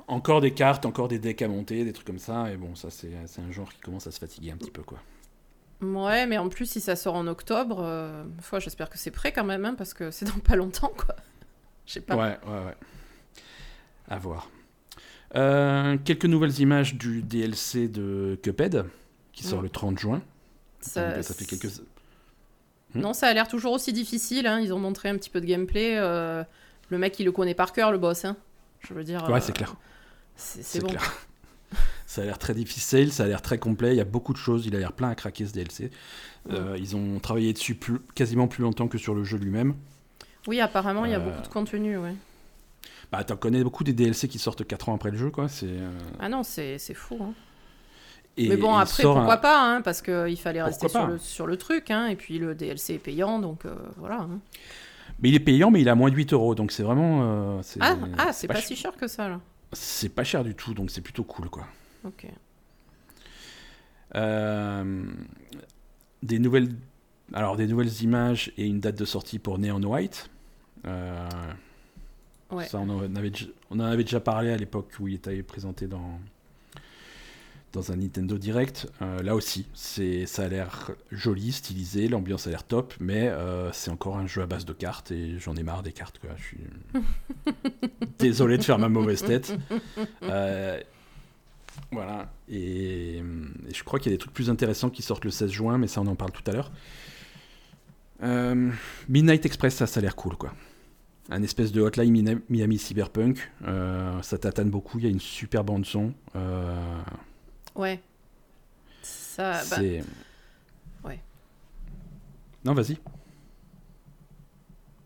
Encore 0.08 0.40
des 0.40 0.52
cartes, 0.52 0.86
encore 0.86 1.08
des 1.08 1.18
decks 1.18 1.42
à 1.42 1.48
monter, 1.48 1.84
des 1.84 1.92
trucs 1.92 2.06
comme 2.06 2.18
ça, 2.18 2.50
et 2.50 2.56
bon, 2.56 2.74
ça 2.74 2.88
c'est 2.90 3.12
un 3.14 3.50
genre 3.50 3.72
qui 3.72 3.80
commence 3.80 4.06
à 4.06 4.10
se 4.10 4.18
fatiguer 4.18 4.52
un 4.52 4.56
petit 4.56 4.70
peu, 4.70 4.82
quoi. 4.82 4.98
Ouais, 5.82 6.26
mais 6.26 6.38
en 6.38 6.48
plus, 6.48 6.64
si 6.64 6.80
ça 6.80 6.96
sort 6.96 7.16
en 7.16 7.26
octobre, 7.26 8.24
fois 8.40 8.60
j'espère 8.60 8.88
que 8.88 8.96
c'est 8.96 9.10
prêt 9.10 9.32
quand 9.32 9.44
même, 9.44 9.64
hein, 9.66 9.74
parce 9.76 9.92
que 9.92 10.10
c'est 10.10 10.24
dans 10.24 10.40
pas 10.40 10.56
longtemps, 10.56 10.92
quoi. 10.96 11.16
Je 11.86 11.92
sais 11.92 12.00
pas. 12.00 12.16
Ouais, 12.16 12.38
ouais, 12.46 12.64
ouais. 12.66 12.76
À 14.08 14.18
voir. 14.18 14.48
Euh, 15.34 15.96
quelques 16.04 16.24
nouvelles 16.24 16.60
images 16.60 16.94
du 16.94 17.22
DLC 17.22 17.88
de 17.88 18.38
Cuphead, 18.42 18.84
qui 19.32 19.44
sort 19.44 19.60
mm. 19.60 19.64
le 19.64 19.68
30 19.68 19.98
juin. 19.98 20.22
Ça, 20.80 21.22
fait 21.22 21.44
quelques... 21.44 21.80
Hmm? 22.94 23.00
Non, 23.00 23.12
ça 23.12 23.26
a 23.26 23.34
l'air 23.34 23.48
toujours 23.48 23.72
aussi 23.72 23.92
difficile. 23.92 24.46
Hein. 24.46 24.60
Ils 24.60 24.72
ont 24.72 24.78
montré 24.78 25.08
un 25.08 25.16
petit 25.16 25.30
peu 25.30 25.40
de 25.40 25.46
gameplay. 25.46 25.96
Euh, 25.96 26.44
le 26.90 26.98
mec, 26.98 27.18
il 27.18 27.24
le 27.24 27.32
connaît 27.32 27.54
par 27.54 27.72
cœur, 27.72 27.90
le 27.90 27.98
boss. 27.98 28.24
Hein. 28.24 28.36
Je 28.80 28.94
veux 28.94 29.04
dire. 29.04 29.28
Ouais, 29.28 29.40
c'est 29.40 29.52
clair. 29.52 29.74
C'est 30.36 30.80
bon. 30.80 30.88
Clair. 30.88 31.26
ça 32.06 32.22
a 32.22 32.24
l'air 32.24 32.38
très 32.38 32.54
difficile, 32.54 33.12
ça 33.12 33.24
a 33.24 33.26
l'air 33.26 33.42
très 33.42 33.58
complet. 33.58 33.94
Il 33.94 33.96
y 33.96 34.00
a 34.00 34.04
beaucoup 34.04 34.32
de 34.32 34.38
choses. 34.38 34.66
Il 34.66 34.76
a 34.76 34.78
l'air 34.78 34.92
plein 34.92 35.08
à 35.08 35.14
craquer 35.14 35.46
ce 35.46 35.52
DLC. 35.52 35.90
Euh, 36.50 36.76
ils 36.78 36.94
ont 36.94 37.18
travaillé 37.18 37.52
dessus 37.52 37.78
quasiment 38.14 38.46
plus 38.46 38.62
longtemps 38.62 38.86
que 38.86 38.98
sur 38.98 39.14
le 39.14 39.24
jeu 39.24 39.38
lui-même. 39.38 39.74
Oui, 40.46 40.60
apparemment, 40.60 41.04
il 41.04 41.10
y 41.10 41.14
a 41.14 41.18
beaucoup 41.18 41.42
de 41.42 41.48
contenu, 41.48 41.98
ouais. 41.98 42.14
Bah, 43.12 43.22
t'en 43.24 43.36
connais 43.36 43.62
beaucoup 43.62 43.84
des 43.84 43.92
DLC 43.92 44.28
qui 44.28 44.38
sortent 44.38 44.66
4 44.66 44.88
ans 44.88 44.94
après 44.94 45.10
le 45.10 45.16
jeu, 45.16 45.30
quoi. 45.30 45.48
C'est, 45.48 45.66
euh, 45.68 45.90
Ah 46.18 46.28
non, 46.28 46.42
c'est, 46.42 46.78
fou. 46.94 47.18
Hein. 47.20 47.32
mais 48.36 48.56
bon, 48.56 48.74
après, 48.74 49.04
pourquoi 49.04 49.36
pas, 49.38 49.62
hein, 49.62 49.80
parce 49.80 50.02
qu'il 50.02 50.38
fallait 50.38 50.62
rester 50.62 50.88
sur 50.88 51.06
le, 51.06 51.18
sur 51.18 51.46
le, 51.46 51.56
truc, 51.56 51.90
hein, 51.90 52.06
et 52.06 52.16
puis 52.16 52.38
le 52.38 52.54
DLC 52.54 52.94
est 52.94 52.98
payant, 52.98 53.38
donc 53.38 53.64
euh, 53.64 53.74
voilà. 53.96 54.20
Hein. 54.22 54.40
Mais 55.20 55.28
il 55.28 55.34
est 55.34 55.40
payant, 55.40 55.70
mais 55.70 55.80
il 55.80 55.88
a 55.88 55.94
moins 55.94 56.10
de 56.10 56.16
8 56.16 56.32
euros, 56.32 56.54
donc 56.54 56.72
c'est 56.72 56.82
vraiment. 56.82 57.58
Euh, 57.58 57.62
ah, 57.80 57.96
ah 58.18 58.32
c'est 58.32 58.48
pas, 58.48 58.60
si 58.60 58.76
cher 58.76 58.96
que 58.96 59.06
ça, 59.06 59.28
là. 59.28 59.40
C'est 59.72 60.08
pas 60.08 60.24
cher 60.24 60.42
du 60.44 60.54
tout, 60.54 60.74
donc 60.74 60.90
c'est 60.90 61.00
plutôt 61.00 61.24
cool, 61.24 61.48
quoi. 61.48 61.66
Ok. 62.04 62.26
des 66.22 66.38
nouvelles. 66.38 66.68
Alors, 67.34 67.56
des 67.56 67.66
nouvelles 67.66 68.02
images 68.02 68.52
et 68.56 68.66
une 68.66 68.78
date 68.78 68.96
de 68.96 69.04
sortie 69.04 69.40
pour 69.40 69.58
Neon 69.58 69.82
White. 69.82 70.30
Ça, 72.68 72.78
on, 72.78 72.88
en 72.88 73.16
avait, 73.16 73.32
on 73.70 73.80
en 73.80 73.84
avait 73.84 74.04
déjà 74.04 74.20
parlé 74.20 74.50
à 74.50 74.56
l'époque 74.56 74.92
où 75.00 75.08
il 75.08 75.14
était 75.14 75.42
présenté 75.42 75.88
dans, 75.88 76.20
dans 77.72 77.92
un 77.92 77.96
Nintendo 77.96 78.38
Direct. 78.38 78.90
Euh, 79.02 79.22
là 79.22 79.34
aussi, 79.34 79.66
c'est, 79.74 80.26
ça 80.26 80.44
a 80.44 80.48
l'air 80.48 80.92
joli, 81.10 81.52
stylisé, 81.52 82.08
l'ambiance 82.08 82.46
a 82.46 82.50
l'air 82.50 82.64
top, 82.64 82.94
mais 83.00 83.28
euh, 83.28 83.72
c'est 83.72 83.90
encore 83.90 84.16
un 84.16 84.26
jeu 84.26 84.42
à 84.42 84.46
base 84.46 84.64
de 84.64 84.72
cartes 84.72 85.10
et 85.10 85.38
j'en 85.38 85.56
ai 85.56 85.62
marre 85.62 85.82
des 85.82 85.92
cartes. 85.92 86.18
Quoi. 86.18 86.30
Je 86.36 86.42
suis 86.42 86.58
désolé 88.18 88.58
de 88.58 88.62
faire 88.62 88.78
ma 88.78 88.88
mauvaise 88.88 89.22
tête. 89.22 89.56
Euh, 90.22 90.80
voilà, 91.90 92.32
et, 92.48 93.22
je 93.72 93.82
crois 93.82 93.98
qu'il 93.98 94.10
y 94.10 94.14
a 94.14 94.16
des 94.16 94.20
trucs 94.20 94.32
plus 94.32 94.48
intéressants 94.50 94.88
qui 94.88 95.02
sortent 95.02 95.24
le 95.24 95.30
16 95.30 95.50
juin, 95.50 95.78
mais 95.78 95.86
ça 95.86 96.00
on 96.00 96.06
en 96.06 96.16
parle 96.16 96.32
tout 96.32 96.48
à 96.50 96.52
l'heure. 96.52 96.72
Midnight 99.08 99.44
Express, 99.44 99.74
ça, 99.74 99.86
ça 99.86 100.00
a 100.00 100.02
l'air 100.02 100.16
cool, 100.16 100.36
quoi 100.36 100.52
un 101.30 101.42
espèce 101.42 101.72
de 101.72 101.80
hotline 101.80 102.40
Miami 102.48 102.78
cyberpunk. 102.78 103.50
Euh, 103.66 104.20
ça 104.22 104.38
tatane 104.38 104.70
beaucoup. 104.70 104.98
Il 104.98 105.04
y 105.04 105.08
a 105.08 105.10
une 105.10 105.20
super 105.20 105.64
bande 105.64 105.84
son. 105.84 106.12
Euh, 106.34 107.00
ouais. 107.74 108.00
Ça. 109.02 109.62
Bah... 109.70 109.76
Ouais. 111.04 111.20
Non, 112.64 112.74
vas-y. 112.74 112.98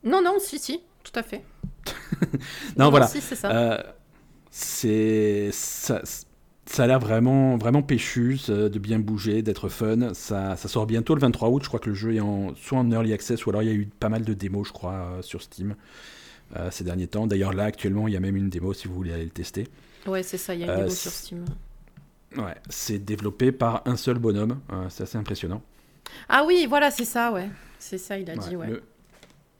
Non, 0.03 0.23
non, 0.23 0.39
si, 0.39 0.59
si, 0.59 0.81
tout 1.03 1.13
à 1.15 1.23
fait. 1.23 1.45
non, 2.77 2.91
voilà. 2.91 3.07
Si, 3.07 3.21
c'est 3.21 3.37
ça. 3.37 3.51
Euh, 3.51 3.83
c'est 4.51 5.51
ça 5.53 6.03
a 6.79 6.87
l'air 6.87 7.01
vraiment, 7.01 7.57
vraiment 7.57 7.83
péchu, 7.83 8.39
de 8.49 8.79
bien 8.79 8.99
bouger, 8.99 9.43
d'être 9.43 9.69
fun. 9.69 10.15
Ça, 10.15 10.57
ça, 10.57 10.69
sort 10.69 10.87
bientôt 10.87 11.15
le 11.15 11.21
23 11.21 11.49
août. 11.49 11.63
Je 11.63 11.69
crois 11.69 11.81
que 11.81 11.89
le 11.89 11.95
jeu 11.95 12.15
est 12.15 12.21
en, 12.21 12.55
soit 12.55 12.79
en 12.79 12.91
early 12.91 13.13
access 13.13 13.45
ou 13.47 13.51
alors 13.51 13.63
il 13.63 13.69
y 13.69 13.73
a 13.73 13.75
eu 13.75 13.87
pas 13.87 14.09
mal 14.09 14.25
de 14.25 14.35
démos, 14.35 14.69
je 14.69 14.73
crois, 14.73 15.19
sur 15.23 15.43
Steam 15.43 15.75
ces 16.71 16.83
derniers 16.83 17.07
temps. 17.07 17.27
D'ailleurs, 17.27 17.53
là, 17.53 17.65
actuellement, 17.65 18.09
il 18.09 18.15
y 18.15 18.17
a 18.17 18.21
même 18.21 18.37
une 18.37 18.49
démo 18.51 18.73
si 18.73 18.89
vous 18.89 18.95
voulez 18.95 19.13
aller 19.13 19.25
le 19.25 19.31
tester. 19.31 19.69
Ouais, 20.07 20.23
c'est 20.23 20.39
ça, 20.39 20.55
il 20.55 20.61
y 20.61 20.65
a 20.65 20.73
une 20.73 20.81
démo 20.81 20.91
sur 20.91 21.11
Steam. 21.13 21.45
Ouais, 22.37 22.55
c'est 22.69 22.99
développé 22.99 23.53
par 23.53 23.83
un 23.87 23.97
seul 23.97 24.19
bonhomme. 24.19 24.61
c'est 24.89 25.03
assez 25.03 25.19
impressionnant. 25.19 25.63
Ah 26.29 26.45
oui, 26.47 26.67
voilà, 26.69 26.91
c'est 26.91 27.05
ça, 27.05 27.33
ouais. 27.33 27.49
C'est 27.79 27.99
ça, 27.99 28.19
il 28.19 28.31
a 28.31 28.37
dit, 28.37 28.57
ouais. 28.57 28.81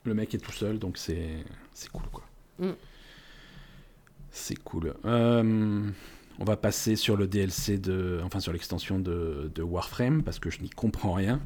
Le, 0.03 0.13
mec 0.13 0.33
est 0.33 0.39
tout 0.39 0.51
seul, 0.51 0.79
donc 0.79 0.97
c'est 0.97 1.43
cool, 1.91 2.07
quoi. 2.11 2.23
Mm. 2.59 2.71
C'est 4.31 4.57
cool. 4.63 4.93
Euh, 5.05 5.89
on 6.41 6.43
va 6.43 6.57
passer 6.57 6.95
sur 6.95 7.15
le 7.15 7.27
DLC 7.27 7.77
de, 7.77 8.19
enfin 8.23 8.39
sur 8.39 8.51
l'extension 8.51 8.97
de, 8.97 9.51
de, 9.53 9.61
Warframe 9.61 10.23
parce 10.23 10.39
que 10.39 10.49
je 10.49 10.59
n'y 10.61 10.71
comprends 10.71 11.13
rien. 11.13 11.39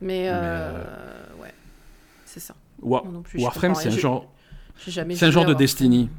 Mais, 0.00 0.28
euh, 0.28 0.32
euh, 0.34 0.84
ouais, 1.40 1.54
c'est 2.26 2.40
ça. 2.40 2.56
Warframe, 2.82 3.76
c'est 3.76 3.88
un 3.88 3.96
genre, 3.96 4.28
c'est 4.76 5.22
un 5.22 5.30
genre 5.30 5.46
de 5.46 5.54
Destiny. 5.54 6.10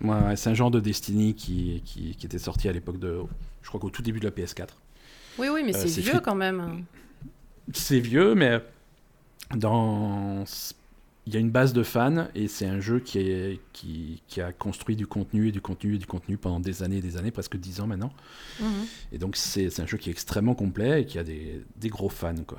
Ouais, 0.00 0.36
c'est 0.36 0.48
un 0.48 0.54
genre 0.54 0.70
de 0.70 0.78
Destiny 0.78 1.34
qui, 1.34 1.82
qui, 1.84 2.14
qui 2.14 2.26
était 2.26 2.38
sorti 2.38 2.68
à 2.68 2.72
l'époque 2.72 3.00
de, 3.00 3.20
je 3.62 3.68
crois 3.68 3.80
qu'au 3.80 3.90
tout 3.90 4.02
début 4.02 4.20
de 4.20 4.26
la 4.26 4.30
PS4. 4.30 4.68
Oui, 5.40 5.48
oui, 5.52 5.62
mais 5.64 5.72
c'est 5.72 5.88
vieux 6.00 6.20
quand 6.20 6.36
même. 6.36 6.84
C'est 7.72 8.00
vieux, 8.00 8.36
mais 8.36 8.60
dans 9.56 10.44
il 11.30 11.34
y 11.34 11.36
a 11.36 11.40
une 11.40 11.50
base 11.50 11.72
de 11.72 11.84
fans 11.84 12.26
et 12.34 12.48
c'est 12.48 12.66
un 12.66 12.80
jeu 12.80 12.98
qui, 12.98 13.20
est, 13.20 13.60
qui, 13.72 14.20
qui, 14.26 14.40
a 14.40 14.50
construit 14.50 14.96
du 14.96 15.06
contenu 15.06 15.46
et 15.46 15.52
du 15.52 15.60
contenu 15.60 15.94
et 15.94 15.98
du 15.98 16.06
contenu 16.06 16.36
pendant 16.36 16.58
des 16.58 16.82
années 16.82 16.96
et 16.96 17.00
des 17.00 17.16
années, 17.16 17.30
presque 17.30 17.56
dix 17.56 17.80
ans 17.80 17.86
maintenant. 17.86 18.12
Mhm. 18.58 18.86
Et 19.12 19.18
donc 19.18 19.36
c'est 19.36 19.78
un 19.78 19.86
jeu 19.86 19.96
qui 19.96 20.08
est 20.08 20.12
extrêmement 20.12 20.56
complet 20.56 21.02
et 21.02 21.06
qui 21.06 21.20
a 21.20 21.22
des, 21.22 21.62
des 21.76 21.88
gros 21.88 22.08
fans. 22.08 22.34
Quoi. 22.44 22.58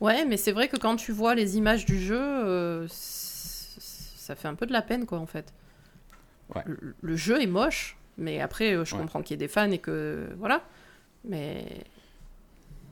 Ouais, 0.00 0.24
mais 0.24 0.38
c'est 0.38 0.52
vrai 0.52 0.68
que 0.68 0.78
quand 0.78 0.96
tu 0.96 1.12
vois 1.12 1.34
les 1.34 1.58
images 1.58 1.84
du 1.84 2.00
jeu, 2.00 2.18
euh, 2.18 2.86
ça 2.88 4.34
fait 4.34 4.48
un 4.48 4.54
peu 4.54 4.64
de 4.64 4.72
la 4.72 4.80
peine, 4.80 5.04
quoi, 5.04 5.18
en 5.18 5.26
fait. 5.26 5.52
Ouais. 6.54 6.62
Le, 7.02 7.16
jeu 7.16 7.42
est 7.42 7.46
moche, 7.46 7.98
mais 8.16 8.40
après, 8.40 8.72
euh, 8.72 8.86
je 8.86 8.94
comprends 8.96 9.20
qu'il 9.20 9.32
y 9.32 9.34
ait 9.34 9.46
des 9.46 9.48
fans 9.48 9.70
et 9.70 9.78
que. 9.78 10.30
Voilà. 10.38 10.62
Mais. 11.24 11.66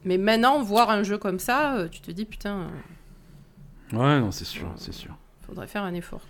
Mais 0.04 0.18
maintenant, 0.18 0.60
voir 0.62 0.90
un 0.90 1.04
jeu 1.04 1.16
comme 1.16 1.38
ça, 1.38 1.76
euh, 1.76 1.88
tu 1.88 2.00
te 2.00 2.10
dis, 2.10 2.24
putain. 2.24 2.70
Ouais, 3.92 4.20
non, 4.20 4.30
c'est 4.30 4.44
sûr, 4.44 4.72
c'est 4.76 4.92
sûr. 4.92 5.16
Faudrait 5.46 5.66
faire 5.66 5.82
un 5.82 5.94
effort. 5.94 6.22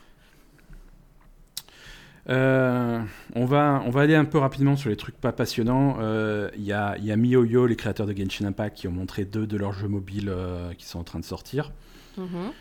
Euh, 2.29 3.01
on, 3.35 3.45
va, 3.45 3.83
on 3.85 3.91
va 3.91 4.03
aller 4.03 4.15
un 4.15 4.25
peu 4.25 4.39
rapidement 4.39 4.77
sur 4.77 4.91
les 4.91 4.97
trucs 4.97 5.17
pas 5.17 5.33
passionnants. 5.33 5.97
Il 5.97 6.03
euh, 6.03 6.51
y, 6.57 6.73
a, 6.73 6.97
y 6.99 7.11
a 7.11 7.17
MiYoYo, 7.17 7.67
les 7.67 7.77
créateurs 7.77 8.07
de 8.07 8.17
Genshin 8.17 8.47
Impact, 8.47 8.77
qui 8.77 8.89
ont 8.89 8.93
montré 8.93 9.25
deux 9.25 9.47
de 9.47 9.57
leurs 9.57 9.73
jeux 9.73 9.89
mobiles 9.89 10.29
euh, 10.29 10.73
qui 10.75 10.87
sont 10.87 10.99
en 10.99 11.05
train 11.05 11.19
de 11.19 11.25
sortir. 11.25 11.73
Mhm. 12.17 12.53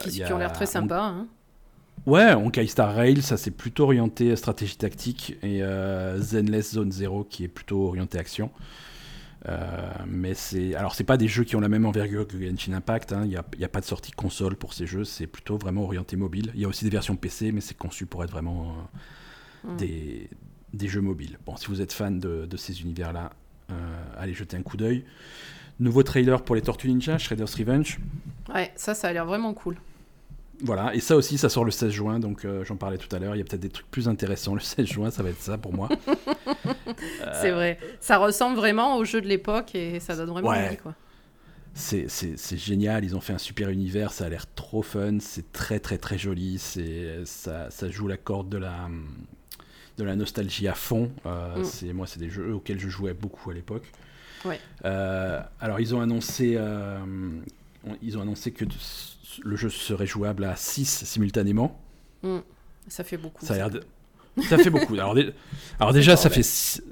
qui, 0.00 0.32
ont 0.32 0.38
l'air 0.38 0.52
très 0.52 0.66
sympas. 0.66 1.04
Hein. 1.04 1.26
Ouais, 2.06 2.32
Honkai 2.32 2.66
Star 2.66 2.94
Rail, 2.94 3.22
ça 3.22 3.36
c'est 3.36 3.50
plutôt 3.50 3.84
orienté 3.84 4.34
stratégie 4.34 4.76
tactique, 4.76 5.36
et 5.42 5.62
Zenless 6.16 6.72
Zone 6.72 6.90
Zero 6.90 7.22
qui 7.22 7.44
est 7.44 7.48
plutôt 7.48 7.86
orienté 7.86 8.18
action. 8.18 8.50
Euh, 9.48 9.92
mais 10.06 10.34
c'est 10.34 10.74
alors 10.76 10.94
c'est 10.94 11.04
pas 11.04 11.16
des 11.16 11.26
jeux 11.26 11.42
qui 11.42 11.56
ont 11.56 11.60
la 11.60 11.68
même 11.68 11.84
envergure 11.84 12.26
que 12.26 12.38
Genshin 12.40 12.72
Impact. 12.72 13.10
Il 13.10 13.14
hein. 13.16 13.26
n'y 13.26 13.36
a, 13.36 13.44
a, 13.64 13.68
pas 13.68 13.80
de 13.80 13.84
sortie 13.84 14.12
console 14.12 14.56
pour 14.56 14.72
ces 14.72 14.86
jeux. 14.86 15.04
C'est 15.04 15.26
plutôt 15.26 15.58
vraiment 15.58 15.82
orienté 15.82 16.16
mobile. 16.16 16.52
Il 16.54 16.60
y 16.60 16.64
a 16.64 16.68
aussi 16.68 16.84
des 16.84 16.90
versions 16.90 17.16
PC, 17.16 17.52
mais 17.52 17.60
c'est 17.60 17.76
conçu 17.76 18.06
pour 18.06 18.22
être 18.22 18.30
vraiment 18.30 18.76
euh, 19.64 19.72
mm. 19.72 19.76
des, 19.76 20.30
des, 20.72 20.88
jeux 20.88 21.00
mobiles. 21.00 21.38
Bon, 21.44 21.56
si 21.56 21.66
vous 21.66 21.80
êtes 21.80 21.92
fan 21.92 22.20
de, 22.20 22.46
de 22.46 22.56
ces 22.56 22.82
univers-là, 22.82 23.30
euh, 23.70 24.04
allez 24.16 24.34
jeter 24.34 24.56
un 24.56 24.62
coup 24.62 24.76
d'œil. 24.76 25.04
Nouveau 25.80 26.02
trailer 26.02 26.42
pour 26.42 26.54
les 26.54 26.62
Tortues 26.62 26.88
Ninja, 26.88 27.18
Shredder's 27.18 27.54
Revenge. 27.54 27.98
Ouais, 28.54 28.70
ça, 28.76 28.94
ça 28.94 29.08
a 29.08 29.12
l'air 29.12 29.26
vraiment 29.26 29.54
cool. 29.54 29.76
Voilà, 30.64 30.94
et 30.94 31.00
ça 31.00 31.16
aussi, 31.16 31.38
ça 31.38 31.48
sort 31.48 31.64
le 31.64 31.72
16 31.72 31.90
juin, 31.90 32.20
donc 32.20 32.44
euh, 32.44 32.64
j'en 32.64 32.76
parlais 32.76 32.98
tout 32.98 33.14
à 33.14 33.18
l'heure. 33.18 33.34
Il 33.34 33.38
y 33.38 33.40
a 33.40 33.44
peut-être 33.44 33.60
des 33.60 33.68
trucs 33.68 33.90
plus 33.90 34.08
intéressants 34.08 34.54
le 34.54 34.60
16 34.60 34.86
juin, 34.86 35.10
ça 35.10 35.24
va 35.24 35.30
être 35.30 35.40
ça 35.40 35.58
pour 35.58 35.74
moi. 35.74 35.88
C'est 37.40 37.50
vrai, 37.50 37.78
ça 38.00 38.18
ressemble 38.18 38.56
vraiment 38.56 38.96
au 38.96 39.04
jeu 39.04 39.20
de 39.20 39.26
l'époque 39.26 39.74
et 39.74 39.98
ça 39.98 40.14
donne 40.14 40.30
vraiment 40.30 40.50
envie, 40.50 40.76
quoi. 40.76 40.94
C'est, 41.74 42.06
génial, 42.56 43.04
ils 43.04 43.16
ont 43.16 43.20
fait 43.20 43.32
un 43.32 43.38
super 43.38 43.70
univers, 43.70 44.12
ça 44.12 44.26
a 44.26 44.28
l'air 44.28 44.46
trop 44.54 44.82
fun, 44.82 45.18
c'est 45.20 45.52
très 45.52 45.80
très 45.80 45.98
très 45.98 46.18
joli, 46.18 46.58
c'est, 46.58 47.24
ça, 47.24 47.70
ça, 47.70 47.88
joue 47.90 48.06
la 48.06 48.18
corde 48.18 48.48
de 48.50 48.58
la, 48.58 48.88
de 49.98 50.04
la 50.04 50.14
nostalgie 50.14 50.68
à 50.68 50.74
fond. 50.74 51.10
Euh, 51.26 51.58
mm. 51.58 51.64
c'est, 51.64 51.92
moi, 51.92 52.06
c'est 52.06 52.20
des 52.20 52.30
jeux 52.30 52.54
auxquels 52.54 52.78
je 52.78 52.88
jouais 52.88 53.14
beaucoup 53.14 53.50
à 53.50 53.54
l'époque. 53.54 53.90
Ouais. 54.44 54.60
Euh, 54.84 55.40
alors, 55.60 55.80
ils 55.80 55.94
ont 55.94 56.00
annoncé, 56.00 56.58
ils 58.02 58.18
ont 58.18 58.22
annoncé 58.22 58.52
que 58.52 58.64
le 59.42 59.56
jeu 59.56 59.70
serait 59.70 60.06
jouable 60.06 60.44
à 60.44 60.56
6 60.56 61.04
simultanément. 61.04 61.80
Hmm. 62.22 62.40
Ça 62.88 63.04
fait 63.04 63.16
beaucoup. 63.16 63.44
Ça, 63.44 63.54
ça 64.48 64.58
fait 64.58 64.70
beaucoup. 64.70 64.94
Alors, 64.94 65.16
Alors 65.78 65.92
déjà, 65.92 66.16
ça 66.16 66.30
fait 66.30 66.42
6 66.42 66.82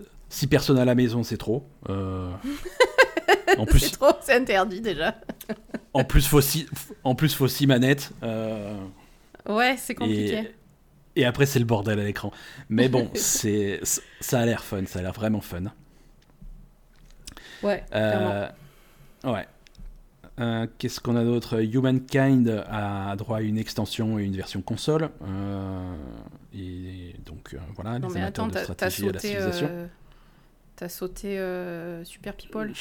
personnes 0.49 0.79
à 0.79 0.85
la 0.85 0.95
maison, 0.95 1.23
c'est 1.23 1.37
trop. 1.37 1.67
Euh, 1.89 2.31
en 3.59 3.67
plus, 3.67 3.81
c'est 3.81 3.91
trop, 3.93 4.13
c'est 4.21 4.35
interdit 4.35 4.81
déjà. 4.81 5.17
en 5.95 6.05
plus, 6.05 6.27
faut 6.27 6.41
six... 6.41 6.67
en 7.05 7.15
plus, 7.15 7.35
faut 7.35 7.49
six 7.49 7.67
manettes. 7.67 8.13
Euh, 8.23 8.77
ouais, 9.49 9.77
c'est 9.79 9.95
compliqué. 9.95 10.53
Et... 11.17 11.25
après, 11.25 11.47
c'est 11.47 11.59
le 11.59 11.65
bordel 11.65 11.99
à 11.99 12.05
l'écran. 12.05 12.33
Mais 12.69 12.89
bon, 12.89 13.11
c'est 13.15 13.81
ça 14.21 14.41
a 14.41 14.47
l'air 14.47 14.65
fun, 14.65 14.87
ça 14.87 15.01
a 15.01 15.03
l'air 15.03 15.13
vraiment 15.13 15.41
fun. 15.41 15.65
Ouais. 17.63 17.85
Euh... 17.95 18.49
Ouais. 19.25 19.47
Euh, 20.41 20.67
qu'est-ce 20.79 21.01
qu'on 21.01 21.17
a 21.17 21.25
d'autre? 21.25 21.63
Humankind 21.63 22.65
a 22.69 23.15
droit 23.17 23.39
à 23.39 23.41
une 23.43 23.59
extension 23.59 24.19
et 24.19 24.25
une 24.25 24.37
version 24.37 24.63
console. 24.63 25.11
Euh, 25.23 25.95
et 26.55 27.15
donc 27.27 27.53
euh, 27.53 27.59
voilà, 27.75 27.99
non, 27.99 28.09
les 28.09 28.15
mais 28.15 28.23
attends, 28.23 28.49
de 28.49 28.59
stratégie 28.59 29.03
sauté, 29.03 29.13
la 29.13 29.21
civilisation. 29.21 29.71
T'as 30.77 30.89
sauté 30.89 31.39
Super 32.05 32.35
People 32.35 32.73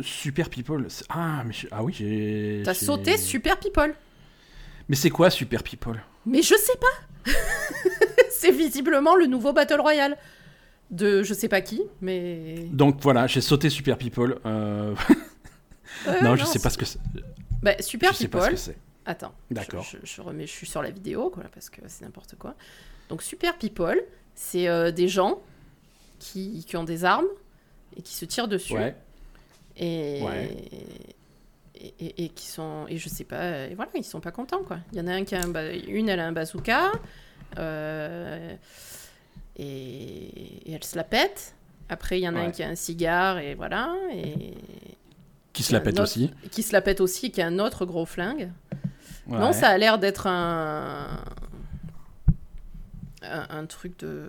Super 0.00 0.50
People 0.50 0.86
Ah, 1.08 1.42
mais 1.44 1.54
ah 1.70 1.82
oui, 1.82 1.94
j'ai. 1.96 2.62
T'as 2.64 2.74
sauté 2.74 3.16
Super 3.16 3.58
People 3.58 3.94
Mais 4.88 4.96
c'est 4.96 5.10
quoi 5.10 5.30
Super 5.30 5.62
People? 5.62 6.00
Mais 6.26 6.42
je 6.42 6.54
sais 6.54 6.78
pas 6.78 7.32
C'est 8.30 8.52
visiblement 8.52 9.16
le 9.16 9.26
nouveau 9.26 9.52
Battle 9.52 9.80
Royale 9.80 10.16
de 10.90 11.22
je 11.22 11.34
sais 11.34 11.48
pas 11.48 11.62
qui, 11.62 11.82
mais. 12.02 12.66
Donc 12.72 12.98
voilà, 13.00 13.26
j'ai 13.26 13.40
sauté 13.40 13.70
Super 13.70 13.96
People. 13.96 14.38
Euh... 14.44 14.94
non, 16.22 16.36
je 16.36 16.44
sais 16.44 16.58
pas 16.58 16.70
ce 16.70 16.78
que 16.78 16.84
c'est. 16.84 16.98
Bah, 17.62 17.72
Super 17.80 18.12
je 18.12 18.18
People. 18.18 18.40
Sais 18.40 18.46
pas 18.50 18.56
ce 18.56 18.70
que 18.70 18.72
c'est. 18.72 18.78
Attends. 19.06 19.32
D'accord. 19.50 19.86
Je, 20.02 20.20
remets, 20.20 20.46
je 20.46 20.52
suis 20.52 20.66
sur 20.66 20.82
la 20.82 20.90
vidéo, 20.90 21.30
quoi, 21.30 21.44
parce 21.52 21.70
que 21.70 21.80
c'est 21.86 22.04
n'importe 22.04 22.36
quoi. 22.36 22.54
Donc, 23.08 23.22
Super 23.22 23.56
People, 23.56 24.02
c'est 24.34 24.68
euh, 24.68 24.90
des 24.90 25.08
gens 25.08 25.40
qui, 26.18 26.64
qui, 26.66 26.76
ont 26.76 26.84
des 26.84 27.04
armes 27.04 27.28
et 27.96 28.02
qui 28.02 28.14
se 28.14 28.24
tirent 28.24 28.48
dessus. 28.48 28.74
Ouais. 28.74 28.94
Et, 29.76 30.22
et, 31.74 32.24
et, 32.24 32.28
qui 32.28 32.46
sont. 32.46 32.86
Et 32.88 32.98
je 32.98 33.08
sais 33.08 33.24
pas. 33.24 33.66
Et 33.66 33.74
voilà, 33.74 33.90
ils 33.94 34.04
sont 34.04 34.20
pas 34.20 34.32
contents, 34.32 34.62
quoi. 34.62 34.78
Il 34.92 34.98
y 34.98 35.00
en 35.00 35.06
a 35.06 35.12
un 35.12 35.24
qui 35.24 35.34
a 35.34 35.40
un. 35.40 35.72
Une, 35.86 36.08
elle 36.08 36.20
a 36.20 36.26
un 36.26 36.32
bazooka. 36.32 36.92
Euh, 37.56 38.54
et, 39.56 40.72
elle 40.72 40.84
se 40.84 40.96
la 40.96 41.04
pète. 41.04 41.54
Après, 41.88 42.18
il 42.18 42.22
y 42.22 42.28
en 42.28 42.36
a 42.36 42.40
un 42.40 42.50
qui 42.50 42.62
a 42.62 42.68
un 42.68 42.74
cigare, 42.74 43.38
et 43.38 43.54
voilà. 43.54 43.94
Et, 44.12 44.54
qui 45.58 45.64
se 45.64 45.72
la 45.72 45.80
pète 45.80 45.98
aussi. 45.98 46.30
Qui 46.52 46.62
se 46.62 46.72
la 46.72 46.80
pète 46.80 47.00
aussi, 47.00 47.32
qui 47.32 47.42
a 47.42 47.46
un 47.46 47.58
autre 47.58 47.84
gros 47.84 48.06
flingue. 48.06 48.52
Non, 49.26 49.52
ça 49.52 49.68
a 49.68 49.76
l'air 49.76 49.98
d'être 49.98 50.28
un... 50.28 51.18
un... 53.22 53.66
truc 53.66 53.98
de. 53.98 54.28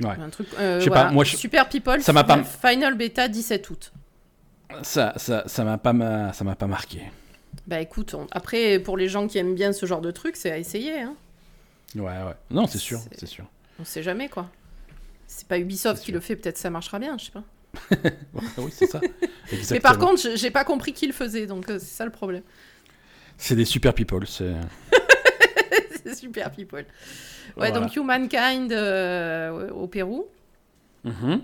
Ouais. 0.00 0.10
Un 0.10 0.30
truc. 0.30 0.46
Euh, 0.60 0.86
pas, 0.86 1.10
moi, 1.10 1.24
Super 1.24 1.68
People, 1.68 2.00
ça 2.02 2.12
m'a 2.12 2.22
pas... 2.22 2.44
Final 2.44 2.94
Beta 2.94 3.26
17 3.26 3.68
août. 3.68 3.92
Ça, 4.82 5.12
ça, 5.16 5.42
ça 5.46 5.64
m'a 5.64 5.76
pas, 5.76 6.32
ça 6.32 6.44
m'a 6.44 6.54
pas 6.54 6.68
marqué. 6.68 7.02
Bah 7.66 7.80
écoute, 7.80 8.14
après 8.30 8.78
pour 8.78 8.96
les 8.96 9.08
gens 9.08 9.26
qui 9.26 9.38
aiment 9.38 9.56
bien 9.56 9.72
ce 9.72 9.84
genre 9.86 10.00
de 10.00 10.12
truc, 10.12 10.36
c'est 10.36 10.52
à 10.52 10.56
essayer. 10.56 11.00
Hein. 11.00 11.16
Ouais, 11.96 12.02
ouais. 12.04 12.36
Non, 12.50 12.68
c'est 12.68 12.78
sûr, 12.78 13.00
c'est 13.18 13.26
sûr. 13.26 13.44
On 13.80 13.84
sait 13.84 14.04
jamais 14.04 14.28
quoi. 14.28 14.48
C'est 15.32 15.46
pas 15.46 15.60
Ubisoft 15.60 16.02
qui 16.02 16.10
le 16.10 16.18
fait, 16.18 16.34
peut-être 16.34 16.58
ça 16.58 16.70
marchera 16.70 16.98
bien, 16.98 17.16
je 17.16 17.26
sais 17.26 17.30
pas. 17.30 17.44
oui, 18.58 18.70
c'est 18.72 18.88
ça. 18.88 19.00
Mais 19.70 19.78
par 19.78 19.96
contre, 19.96 20.20
j'ai 20.34 20.50
pas 20.50 20.64
compris 20.64 20.92
qui 20.92 21.06
le 21.06 21.12
faisait, 21.12 21.46
donc 21.46 21.70
euh, 21.70 21.78
c'est 21.78 21.96
ça 21.96 22.04
le 22.04 22.10
problème. 22.10 22.42
C'est 23.38 23.54
des 23.54 23.64
super 23.64 23.94
people, 23.94 24.26
c'est. 24.26 24.52
super 26.16 26.50
people. 26.50 26.84
Ouais, 27.56 27.70
donc 27.70 27.94
Humankind 27.94 28.72
euh, 28.72 29.70
au 29.70 29.86
Pérou. 29.86 30.26
Mm-hmm. 31.06 31.40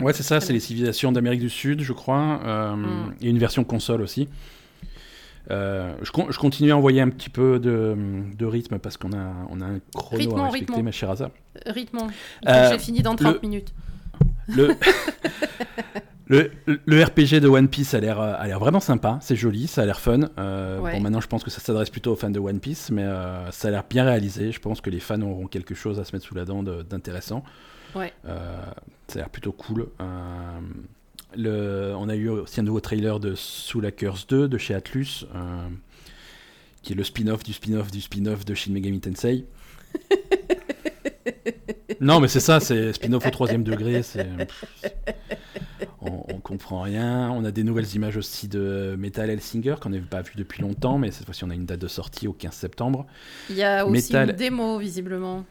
Ouais, 0.00 0.14
c'est 0.14 0.22
ça, 0.22 0.40
c'est 0.40 0.54
les 0.54 0.60
civilisations 0.60 1.12
d'Amérique 1.12 1.40
du 1.40 1.50
Sud, 1.50 1.82
je 1.82 1.92
crois. 1.92 2.40
Euh, 2.42 2.74
mm. 2.74 3.14
Et 3.20 3.28
une 3.28 3.38
version 3.38 3.64
console 3.64 4.00
aussi. 4.00 4.30
Je, 5.50 5.94
je, 6.02 6.38
continue 6.38 6.72
à 6.72 6.76
envoyer 6.76 7.00
un 7.00 7.10
petit 7.10 7.30
peu 7.30 7.58
de, 7.58 7.96
de 8.36 8.46
rythme 8.46 8.78
parce 8.78 8.96
qu'on 8.96 9.12
a, 9.12 9.32
on 9.50 9.60
a 9.60 9.66
un 9.66 9.80
chrono 9.94 10.36
à 10.38 10.50
respecter, 10.50 10.82
ma 10.82 10.92
chère 10.92 11.10
Asa. 11.10 11.30
Rythme. 11.66 11.98
J'ai 12.46 12.78
fini 12.78 13.02
dans 13.02 13.16
30 13.16 13.42
minutes. 13.42 13.74
Le... 14.48 14.74
Le, 16.26 16.50
le, 16.66 17.04
RPG 17.04 17.40
de 17.40 17.48
One 17.48 17.68
Piece 17.68 17.92
a 17.92 18.00
l'air, 18.00 18.18
a 18.18 18.46
l'air 18.46 18.58
vraiment 18.58 18.80
sympa, 18.80 19.18
c'est 19.20 19.36
joli, 19.36 19.66
ça 19.66 19.82
a 19.82 19.84
l'air 19.84 20.00
fun. 20.00 20.20
Euh, 20.38 20.78
Bon, 20.78 21.00
maintenant 21.00 21.20
je 21.20 21.26
pense 21.26 21.44
que 21.44 21.50
ça 21.50 21.60
s'adresse 21.60 21.90
plutôt 21.90 22.12
aux 22.12 22.16
fans 22.16 22.30
de 22.30 22.38
One 22.38 22.60
Piece, 22.60 22.90
mais 22.90 23.02
euh, 23.02 23.50
ça 23.50 23.68
a 23.68 23.70
l'air 23.70 23.84
bien 23.88 24.04
réalisé. 24.04 24.50
Je 24.50 24.60
pense 24.60 24.80
que 24.80 24.88
les 24.88 25.00
fans 25.00 25.20
auront 25.20 25.46
quelque 25.46 25.74
chose 25.74 26.00
à 26.00 26.04
se 26.04 26.16
mettre 26.16 26.24
sous 26.24 26.34
la 26.34 26.46
dent 26.46 26.62
d'intéressant. 26.62 27.44
Ouais. 27.94 28.12
Euh, 28.26 28.56
ça 29.08 29.18
a 29.18 29.22
l'air 29.22 29.30
plutôt 29.30 29.52
cool. 29.52 29.88
Le, 31.36 31.94
on 31.96 32.08
a 32.08 32.14
eu 32.14 32.28
aussi 32.28 32.60
un 32.60 32.62
nouveau 32.62 32.80
trailer 32.80 33.20
de 33.20 33.34
Soul 33.34 33.86
Hackers 33.86 34.26
2 34.28 34.48
de 34.48 34.58
chez 34.58 34.74
Atlus, 34.74 35.26
euh, 35.34 35.68
qui 36.82 36.92
est 36.92 36.96
le 36.96 37.04
spin-off 37.04 37.42
du 37.42 37.52
spin-off 37.52 37.90
du 37.90 38.00
spin-off 38.00 38.44
de 38.44 38.54
Shin 38.54 38.72
Megami 38.72 39.00
Tensei. 39.00 39.46
non, 42.00 42.20
mais 42.20 42.28
c'est 42.28 42.40
ça, 42.40 42.60
c'est 42.60 42.92
spin-off 42.92 43.26
au 43.26 43.30
troisième 43.30 43.64
degré. 43.64 44.02
C'est 44.02 44.26
on, 46.00 46.40
comprend 46.40 46.82
rien. 46.82 47.30
On 47.30 47.44
a 47.44 47.50
des 47.50 47.64
nouvelles 47.64 47.94
images 47.94 48.16
aussi 48.16 48.48
de 48.48 48.94
Metal 48.98 49.30
Hellsinger 49.30 49.76
qu'on 49.80 49.90
n'avait 49.90 50.02
pas 50.02 50.22
vu 50.22 50.32
depuis 50.36 50.62
longtemps, 50.62 50.98
mais 50.98 51.10
cette 51.10 51.24
fois-ci 51.24 51.44
on 51.44 51.50
a 51.50 51.54
une 51.54 51.64
date 51.64 51.80
de 51.80 51.88
sortie 51.88 52.28
au 52.28 52.32
15 52.32 52.52
septembre. 52.52 53.06
Il 53.48 53.56
y 53.56 53.62
a 53.62 53.86
aussi 53.86 54.14
une 54.14 54.32
démo 54.32 54.78
visiblement. 54.78 55.44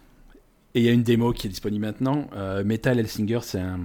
Et 0.75 0.79
il 0.81 0.85
y 0.85 0.89
a 0.89 0.91
une 0.91 1.03
démo 1.03 1.33
qui 1.33 1.47
est 1.47 1.49
disponible 1.49 1.85
maintenant. 1.85 2.27
Euh, 2.35 2.63
Metal 2.63 2.99
Hellsinger, 2.99 3.39
c'est 3.41 3.59
un, 3.59 3.79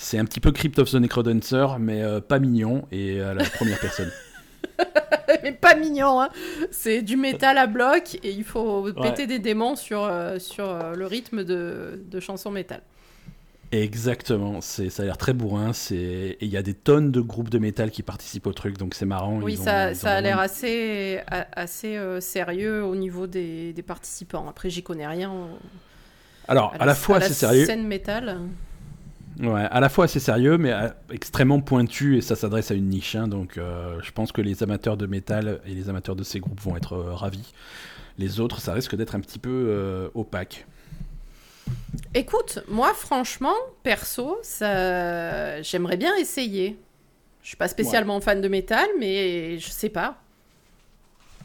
c'est 0.00 0.16
un 0.16 0.24
petit 0.24 0.38
peu 0.38 0.52
Crypt 0.52 0.78
of 0.78 0.92
the 0.92 0.94
Necrodancer, 0.94 1.66
mais 1.80 2.02
euh, 2.02 2.20
pas 2.20 2.38
mignon 2.38 2.86
et 2.92 3.20
à 3.20 3.34
la 3.34 3.44
première 3.44 3.80
personne. 3.80 4.12
mais 5.42 5.50
pas 5.50 5.74
mignon, 5.74 6.20
hein. 6.20 6.28
c'est 6.70 7.02
du 7.02 7.16
métal 7.16 7.58
à 7.58 7.66
bloc 7.66 8.14
et 8.22 8.30
il 8.30 8.44
faut 8.44 8.92
péter 8.92 9.26
des 9.26 9.40
démons 9.40 9.74
sur, 9.74 10.04
euh, 10.04 10.38
sur 10.38 10.94
le 10.94 11.04
rythme 11.04 11.42
de, 11.42 12.00
de 12.08 12.20
chansons 12.20 12.52
métal. 12.52 12.80
Exactement, 13.72 14.60
c'est 14.60 14.88
ça 14.88 15.02
a 15.02 15.06
l'air 15.06 15.18
très 15.18 15.32
bourrin. 15.34 15.72
C'est 15.72 16.38
il 16.40 16.48
y 16.48 16.56
a 16.56 16.62
des 16.62 16.74
tonnes 16.74 17.10
de 17.10 17.20
groupes 17.20 17.50
de 17.50 17.58
métal 17.58 17.90
qui 17.90 18.02
participent 18.02 18.46
au 18.46 18.52
truc, 18.52 18.78
donc 18.78 18.94
c'est 18.94 19.04
marrant. 19.04 19.40
Oui, 19.42 19.56
ça, 19.56 19.94
ça 19.94 20.12
a 20.12 20.20
l'air 20.20 20.38
assez 20.38 21.20
assez 21.26 21.96
euh, 21.96 22.20
sérieux 22.20 22.84
au 22.84 22.94
niveau 22.94 23.26
des, 23.26 23.72
des 23.74 23.82
participants. 23.82 24.46
Après, 24.48 24.70
j'y 24.70 24.82
connais 24.82 25.06
rien. 25.06 25.48
Alors, 26.46 26.72
à, 26.78 26.86
la, 26.86 26.94
fois 26.94 27.18
assez 27.18 27.34
sérieux. 27.34 27.66
Scène 27.66 27.86
métal. 27.86 28.38
Ouais, 29.40 29.62
à 29.70 29.80
la 29.80 29.88
fois 29.88 30.06
assez 30.06 30.18
sérieux, 30.20 30.58
mais 30.58 30.72
euh, 30.72 30.88
extrêmement 31.12 31.60
pointu 31.60 32.16
et 32.16 32.20
ça 32.20 32.34
s'adresse 32.34 32.70
à 32.70 32.74
une 32.74 32.88
niche. 32.88 33.14
Hein, 33.14 33.28
donc, 33.28 33.56
euh, 33.56 34.00
je 34.02 34.10
pense 34.10 34.32
que 34.32 34.40
les 34.40 34.62
amateurs 34.62 34.96
de 34.96 35.06
métal 35.06 35.60
et 35.64 35.74
les 35.74 35.88
amateurs 35.88 36.16
de 36.16 36.24
ces 36.24 36.40
groupes 36.40 36.60
vont 36.60 36.76
être 36.76 36.96
ravis. 36.96 37.52
Les 38.18 38.40
autres, 38.40 38.60
ça 38.60 38.72
risque 38.72 38.96
d'être 38.96 39.14
un 39.14 39.20
petit 39.20 39.38
peu 39.38 40.10
opaque. 40.14 40.66
Écoute, 42.14 42.60
moi 42.68 42.92
franchement, 42.94 43.54
perso, 43.82 44.38
ça... 44.42 45.62
j'aimerais 45.62 45.96
bien 45.96 46.16
essayer. 46.16 46.76
Je 47.42 47.48
suis 47.48 47.56
pas 47.56 47.68
spécialement 47.68 48.20
fan 48.20 48.40
de 48.40 48.48
métal, 48.48 48.86
mais 48.98 49.58
je 49.58 49.68
sais 49.70 49.88
pas. 49.88 50.20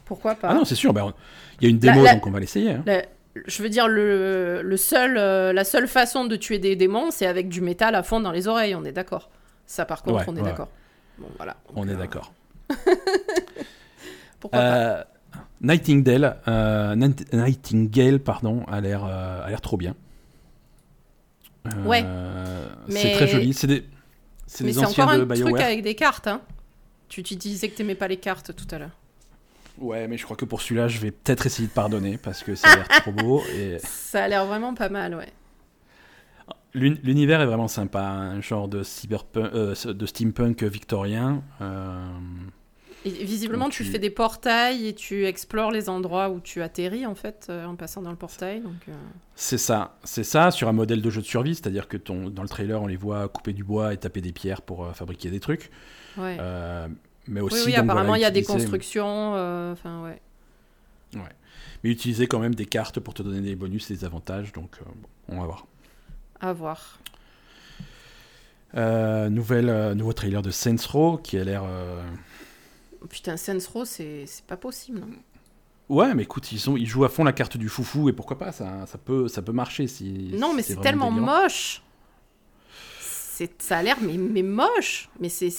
Pourquoi 0.04 0.34
pas? 0.34 0.48
Ah 0.50 0.54
non, 0.54 0.64
c'est 0.64 0.74
sûr, 0.74 0.92
ben, 0.92 1.14
il 1.60 1.64
y 1.64 1.66
a 1.68 1.70
une 1.70 1.78
démo, 1.78 2.04
donc 2.04 2.26
on 2.26 2.30
va 2.30 2.40
l'essayer. 2.40 2.72
Hein. 2.72 3.02
Je 3.46 3.62
veux 3.62 3.68
dire, 3.68 3.88
le, 3.88 4.62
le 4.62 4.76
seul, 4.76 5.16
euh, 5.18 5.52
la 5.52 5.64
seule 5.64 5.88
façon 5.88 6.24
de 6.24 6.36
tuer 6.36 6.58
des 6.58 6.76
démons, 6.76 7.10
c'est 7.10 7.26
avec 7.26 7.48
du 7.48 7.60
métal 7.60 7.94
à 7.94 8.02
fond 8.02 8.20
dans 8.20 8.30
les 8.30 8.46
oreilles, 8.48 8.74
on 8.74 8.84
est 8.84 8.92
d'accord. 8.92 9.30
Ça, 9.66 9.84
par 9.84 10.02
contre, 10.02 10.24
on 10.28 10.36
est 10.36 10.42
d'accord. 10.42 10.68
Bon, 11.18 11.28
voilà. 11.36 11.56
on 11.74 11.88
est 11.88 11.92
euh, 11.94 11.96
d'accord. 11.96 12.32
Pourquoi 14.40 14.58
euh, 14.58 15.02
pas 15.02 15.06
Nightingale, 15.60 16.36
Nightingale, 17.32 18.20
pardon, 18.20 18.64
a 18.68 18.80
l'air, 18.80 19.04
a 19.04 19.48
l'air 19.48 19.60
trop 19.60 19.76
bien. 19.76 19.94
Ouais. 21.84 22.02
Euh, 22.04 22.68
c'est 22.88 23.12
très 23.12 23.26
joli. 23.26 23.54
C'est 23.54 23.66
des, 23.66 23.84
c'est 24.46 24.64
des 24.64 24.78
anciens 24.78 25.04
encore 25.04 25.14
un 25.14 25.26
truc 25.26 25.60
avec 25.60 25.82
des 25.82 25.94
cartes. 25.94 26.26
Hein. 26.26 26.42
Tu, 27.08 27.22
tu 27.22 27.36
disais 27.36 27.68
que 27.68 27.76
t'aimais 27.76 27.94
pas 27.94 28.08
les 28.08 28.16
cartes 28.16 28.54
tout 28.54 28.66
à 28.70 28.78
l'heure. 28.78 28.96
Ouais, 29.78 30.06
mais 30.08 30.16
je 30.16 30.24
crois 30.24 30.36
que 30.36 30.44
pour 30.44 30.60
celui-là, 30.60 30.88
je 30.88 30.98
vais 30.98 31.10
peut-être 31.10 31.46
essayer 31.46 31.68
de 31.68 31.72
pardonner 31.72 32.18
parce 32.18 32.42
que 32.42 32.54
ça 32.54 32.68
a 32.68 32.76
l'air 32.76 32.88
trop 32.88 33.12
beau. 33.12 33.42
Et... 33.54 33.78
Ça 33.78 34.24
a 34.24 34.28
l'air 34.28 34.46
vraiment 34.46 34.74
pas 34.74 34.88
mal, 34.88 35.14
ouais. 35.14 35.32
L'univers 36.74 37.40
est 37.40 37.46
vraiment 37.46 37.68
sympa, 37.68 38.02
un 38.02 38.40
genre 38.40 38.66
de, 38.66 38.82
cyberpunk, 38.82 39.50
euh, 39.54 39.74
de 39.92 40.06
steampunk 40.06 40.64
victorien. 40.64 41.44
Euh, 41.60 42.04
visiblement, 43.04 43.68
tu... 43.68 43.84
fais 43.84 43.98
des 43.98 44.10
portails 44.10 44.86
et 44.86 44.94
tu 44.94 45.26
explores 45.26 45.70
les 45.70 45.88
endroits 45.88 46.30
où 46.30 46.40
tu 46.40 46.62
atterris 46.62 47.06
en 47.06 47.14
fait 47.14 47.46
euh, 47.50 47.66
en 47.66 47.76
passant 47.76 48.02
dans 48.02 48.10
le 48.10 48.16
portail. 48.16 48.62
Euh. 48.88 48.92
C'est 49.34 49.58
ça, 49.58 49.98
c'est 50.04 50.24
ça 50.24 50.50
sur 50.50 50.68
un 50.68 50.72
modèle 50.72 51.02
de 51.02 51.10
jeu 51.10 51.20
de 51.20 51.26
survie, 51.26 51.54
c'est-à-dire 51.54 51.88
que 51.88 51.96
ton, 51.96 52.30
dans 52.30 52.42
le 52.42 52.48
trailer, 52.48 52.80
on 52.80 52.86
les 52.86 52.96
voit 52.96 53.28
couper 53.28 53.52
du 53.52 53.64
bois 53.64 53.92
et 53.92 53.96
taper 53.96 54.20
des 54.20 54.32
pierres 54.32 54.62
pour 54.62 54.84
euh, 54.84 54.92
fabriquer 54.92 55.30
des 55.30 55.40
trucs. 55.40 55.70
Ouais. 56.16 56.38
Mais 57.26 57.40
aussi, 57.40 57.56
oui, 57.58 57.62
oui 57.66 57.74
apparemment, 57.74 58.14
il 58.14 58.22
y 58.22 58.26
a 58.26 58.30
des 58.30 58.42
constructions. 58.42 59.32
Enfin, 59.72 60.02
ouais. 60.02 60.20
Ouais. 61.14 61.32
Mais 61.82 61.90
utiliser 61.90 62.26
quand 62.26 62.38
même 62.38 62.54
des 62.54 62.66
cartes 62.66 63.00
pour 63.00 63.14
te 63.14 63.22
donner 63.22 63.40
des 63.40 63.56
bonus 63.56 63.90
et 63.90 63.94
des 63.94 64.04
avantages, 64.04 64.52
donc 64.52 64.78
on 65.28 65.40
va 65.40 65.46
voir. 65.46 65.66
À 66.40 66.52
voir. 66.52 66.98
nouvelle, 68.74 69.92
nouveau 69.94 70.12
trailer 70.12 70.42
de 70.42 70.50
Saints 70.50 70.86
Row 70.90 71.18
qui 71.18 71.38
a 71.38 71.44
l'air 71.44 71.64
Putain, 73.08 73.36
Saints 73.36 73.58
Row, 73.72 73.84
c'est 73.84 74.26
pas 74.46 74.56
possible. 74.56 75.00
Non 75.00 75.08
ouais, 75.88 76.14
mais 76.14 76.22
écoute, 76.22 76.50
ils, 76.52 76.60
sont, 76.60 76.76
ils 76.76 76.86
jouent 76.86 77.04
à 77.04 77.08
fond 77.08 77.24
la 77.24 77.32
carte 77.32 77.56
du 77.56 77.68
foufou 77.68 78.08
et 78.08 78.12
pourquoi 78.12 78.38
pas, 78.38 78.52
ça, 78.52 78.86
ça, 78.86 78.98
peut, 78.98 79.28
ça 79.28 79.42
peut 79.42 79.52
marcher. 79.52 79.86
Si, 79.86 80.30
non, 80.38 80.54
mais 80.54 80.62
c'est 80.62 80.80
tellement 80.80 81.10
moche. 81.10 81.82
Ça 83.58 83.78
a 83.78 83.82
l'air 83.82 83.96
mais, 84.00 84.16
mais 84.16 84.42
moche. 84.42 85.08
Mais 85.18 85.28
c'est. 85.28 85.50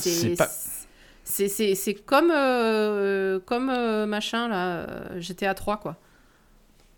C'est 1.25 2.05
comme, 2.05 2.31
euh, 2.31 3.39
comme 3.45 3.69
euh, 3.69 4.05
machin 4.05 4.47
là, 4.47 4.77
euh, 4.77 5.19
GTA 5.19 5.55
3 5.55 5.77
quoi. 5.77 5.97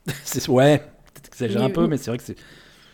ouais, 0.50 0.84
t'exagères 1.24 1.64
un 1.64 1.70
peu, 1.70 1.88
mais 1.88 1.98
c'est 1.98 2.12
vrai 2.12 2.18
que 2.18 2.24
c'est. 2.24 2.36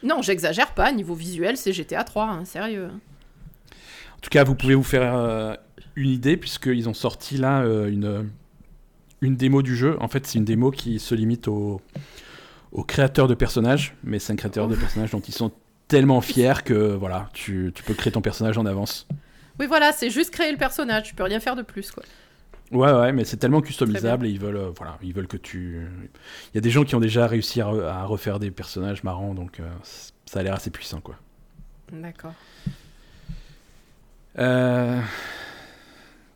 Non, 0.04 0.22
j'exagère 0.22 0.74
pas. 0.74 0.92
Niveau 0.92 1.16
visuel, 1.16 1.58
c'est 1.58 1.74
GTA 1.74 2.04
3, 2.04 2.26
hein, 2.26 2.46
sérieux. 2.46 2.88
En 2.88 4.20
tout 4.22 4.30
cas, 4.30 4.44
vous 4.44 4.56
pouvez 4.56 4.76
vous 4.76 4.84
faire 4.84 5.58
une 5.96 6.10
idée, 6.10 6.38
puisqu'ils 6.38 6.88
ont 6.88 6.94
sorti 6.94 7.38
là 7.38 7.64
une, 7.88 8.30
une 9.22 9.36
démo 9.36 9.62
du 9.62 9.76
jeu. 9.76 9.98
En 10.02 10.08
fait, 10.08 10.26
c'est 10.26 10.38
une 10.38 10.46
démo 10.46 10.72
qui 10.72 11.00
se 11.00 11.14
limite 11.14 11.48
aux, 11.48 11.82
aux 12.72 12.84
créateurs 12.84 13.28
de 13.28 13.34
personnages, 13.34 13.96
mais 14.04 14.20
c'est 14.20 14.34
un 14.34 14.36
créateur 14.36 14.68
de 14.68 14.76
personnages 14.76 15.12
dont 15.12 15.20
ils 15.20 15.34
sont 15.34 15.52
tellement 15.88 16.22
fiers 16.22 16.64
que 16.66 16.94
voilà, 16.96 17.30
tu, 17.34 17.72
tu 17.76 17.84
peux 17.84 17.94
créer 17.94 18.12
ton 18.12 18.22
personnage 18.22 18.58
en 18.58 18.66
avance. 18.66 19.08
Oui, 19.60 19.68
voilà, 19.68 19.91
c'est 19.91 20.10
juste 20.10 20.32
créer 20.32 20.51
le 20.51 20.58
personnage, 20.58 21.04
tu 21.04 21.16
peux 21.16 21.24
rien 21.24 21.39
faire 21.39 21.56
de 21.56 21.62
plus, 21.62 21.91
quoi. 21.91 22.04
Ouais, 22.72 22.91
ouais, 22.91 23.12
mais 23.12 23.24
c'est 23.24 23.38
tellement 23.38 23.62
customisable 23.62 24.26
et 24.26 24.30
ils 24.30 24.39
veulent, 24.39 24.58
euh, 24.58 24.72
voilà, 24.76 24.97
ils 25.04 25.14
veulent 25.14 25.28
que 25.28 25.38
tu. 25.38 25.88
Il 26.54 26.56
y 26.56 26.58
a 26.58 26.62
des 26.62 26.72
gens 26.72 26.84
qui 26.84 26.95
ont 26.95 26.99
déjà 26.99 27.28
réussi 27.28 27.62
à, 27.62 28.06
refaire 28.06 28.39
des 28.39 28.49
personnages 28.49 29.04
marrants, 29.04 29.36
donc 29.36 29.60
euh, 29.60 29.70
ça 30.26 30.39
a 30.39 30.43
l'air 30.43 30.56
assez 30.56 30.72
puissant, 30.72 30.99
quoi. 30.99 31.16
D'accord. 31.91 32.34
Euh, 34.39 34.99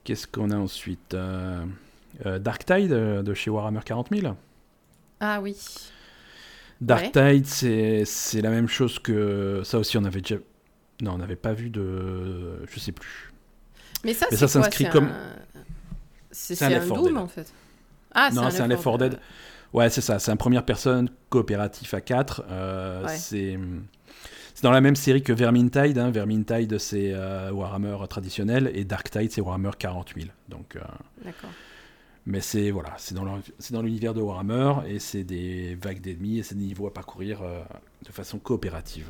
Qu'est-ce 0.04 0.28
qu'on 0.28 0.52
a 0.52 0.58
ensuite 0.58 1.16
Dark 2.24 2.66
Tide 2.66 2.92
de 2.92 3.34
chez 3.34 3.50
Warhammer 3.50 3.82
40 3.84 4.10
000. 4.16 4.36
Ah 5.20 5.42
oui. 5.42 5.58
Dark 6.80 7.12
Tide, 7.12 7.48
c'est 7.48 8.42
la 8.42 8.52
même 8.52 8.68
chose 8.68 9.00
que. 9.00 9.62
Ça 9.64 9.80
aussi, 9.80 9.98
on 9.98 10.06
avait 10.06 10.22
déjà. 10.22 10.36
Non, 11.02 11.14
on 11.14 11.18
n'avait 11.18 11.36
pas 11.36 11.54
vu 11.54 11.70
de. 11.70 12.66
Je 12.70 12.80
sais 12.80 12.92
plus. 12.92 13.32
Mais 14.04 14.14
ça, 14.14 14.28
ça 14.32 14.48
s'inscrit 14.48 14.90
comme. 14.90 15.12
C'est 16.32 16.62
un, 16.62 16.82
un 16.82 16.88
Doom, 16.88 17.18
en 17.18 17.28
fait. 17.28 17.52
Ah, 18.14 18.30
non, 18.32 18.50
c'est 18.50 18.62
un 18.62 18.68
Left 18.68 18.84
4 18.84 18.98
Dead. 18.98 19.20
Ouais, 19.74 19.90
c'est 19.90 20.02
ça. 20.02 20.20
C'est 20.20 20.32
un 20.32 20.38
première 20.38 20.66
personne 20.66 21.10
coopératif 21.30 21.94
à 21.94 22.02
4. 22.02 22.44
C'est 23.16 23.58
c'est 24.58 24.64
dans 24.64 24.72
la 24.72 24.82
même 24.82 24.96
série 24.96 25.22
que 25.22 25.34
Vermintide. 25.34 26.00
Hein. 26.00 26.10
Vermintide, 26.10 26.80
c'est 26.80 27.12
euh, 27.14 27.52
Warhammer 27.52 27.96
traditionnel 28.10 28.72
et 28.74 28.86
Darktide, 28.86 29.32
c'est 29.32 29.40
Warhammer 29.40 29.70
40 29.78 30.14
000. 30.18 30.30
Donc, 30.50 30.76
euh, 30.76 30.80
D'accord. 31.24 31.52
Mais 32.30 32.42
c'est 32.42 32.72
voilà, 32.72 32.94
c'est 32.98 33.16
dans 33.16 33.82
l'univers 33.82 34.14
de 34.14 34.20
Warhammer 34.20 34.86
et 34.86 35.00
c'est 35.00 35.24
des 35.24 35.78
vagues 35.82 36.02
d'ennemis 36.02 36.40
et 36.40 36.44
c'est 36.44 36.56
des 36.56 36.66
niveaux 36.66 36.86
à 36.86 36.94
parcourir 36.94 37.42
euh, 37.42 37.62
de 38.06 38.12
façon 38.12 38.38
coopérative. 38.38 39.08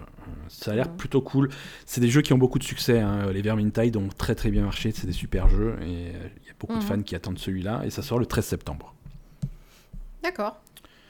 ça 0.50 0.74
a 0.74 0.76
l'air 0.76 0.88
plutôt 0.88 1.22
cool. 1.22 1.50
C'est 1.88 2.00
des 2.00 2.10
jeux 2.10 2.22
qui 2.22 2.34
ont 2.34 2.38
beaucoup 2.38 2.60
de 2.60 2.64
succès. 2.64 3.00
Hein. 3.00 3.32
Les 3.32 3.42
Vermintide 3.42 3.98
ont 3.98 4.10
très 4.16 4.36
très 4.36 4.52
bien 4.52 4.62
marché. 4.62 4.92
C'est 4.92 5.08
des 5.08 5.14
super 5.14 5.50
jeux 5.50 5.80
et 5.82 6.12
il 6.44 6.48
y 6.48 6.52
a 6.52 6.54
beaucoup 6.60 6.76
de 6.78 6.84
mhm. 6.84 6.88
fans 6.88 7.02
qui 7.02 7.16
attendent 7.16 7.40
celui-là 7.40 7.82
et 7.86 7.90
ça 7.90 8.04
sort 8.04 8.20
le 8.20 8.28
13 8.28 8.46
septembre. 8.46 8.94
D'accord. 10.22 10.62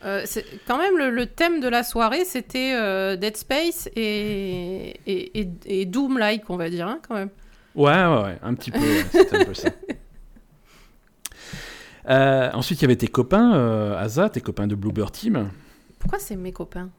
Euh, 0.06 0.26
quand 0.66 0.78
même, 0.78 0.98
le, 0.98 1.26
thème 1.26 1.60
de 1.60 1.68
la 1.68 1.84
soirée, 1.84 2.24
c'était 2.24 2.74
euh, 2.74 3.18
Dead 3.18 3.36
Space 3.36 3.90
et, 3.98 4.96
et, 5.06 5.50
et, 5.66 5.86
Doom-like, 5.86 6.50
on 6.50 6.56
va 6.56 6.70
dire, 6.70 6.88
hein, 6.88 7.02
quand 7.06 7.16
même. 7.16 7.32
Ouais, 7.76 7.92
ouais, 7.92 8.24
ouais 8.24 8.40
un 8.42 8.54
petit 8.54 8.72
peu, 8.72 8.80
c'était 9.12 9.36
un 9.36 9.44
peu 9.44 9.54
ça. 9.54 9.70
ensuite, 12.08 12.80
il 12.80 12.84
y 12.84 12.86
avait 12.86 12.96
tes 12.96 13.08
copains, 13.08 13.52
Asa, 13.98 14.30
tes 14.30 14.42
copains 14.42 14.68
de 14.68 14.76
Bluebird 14.76 15.12
Team. 15.12 15.50
Pourquoi 16.00 16.20
c'est 16.20 16.36
mes 16.36 16.52
copains 16.52 16.90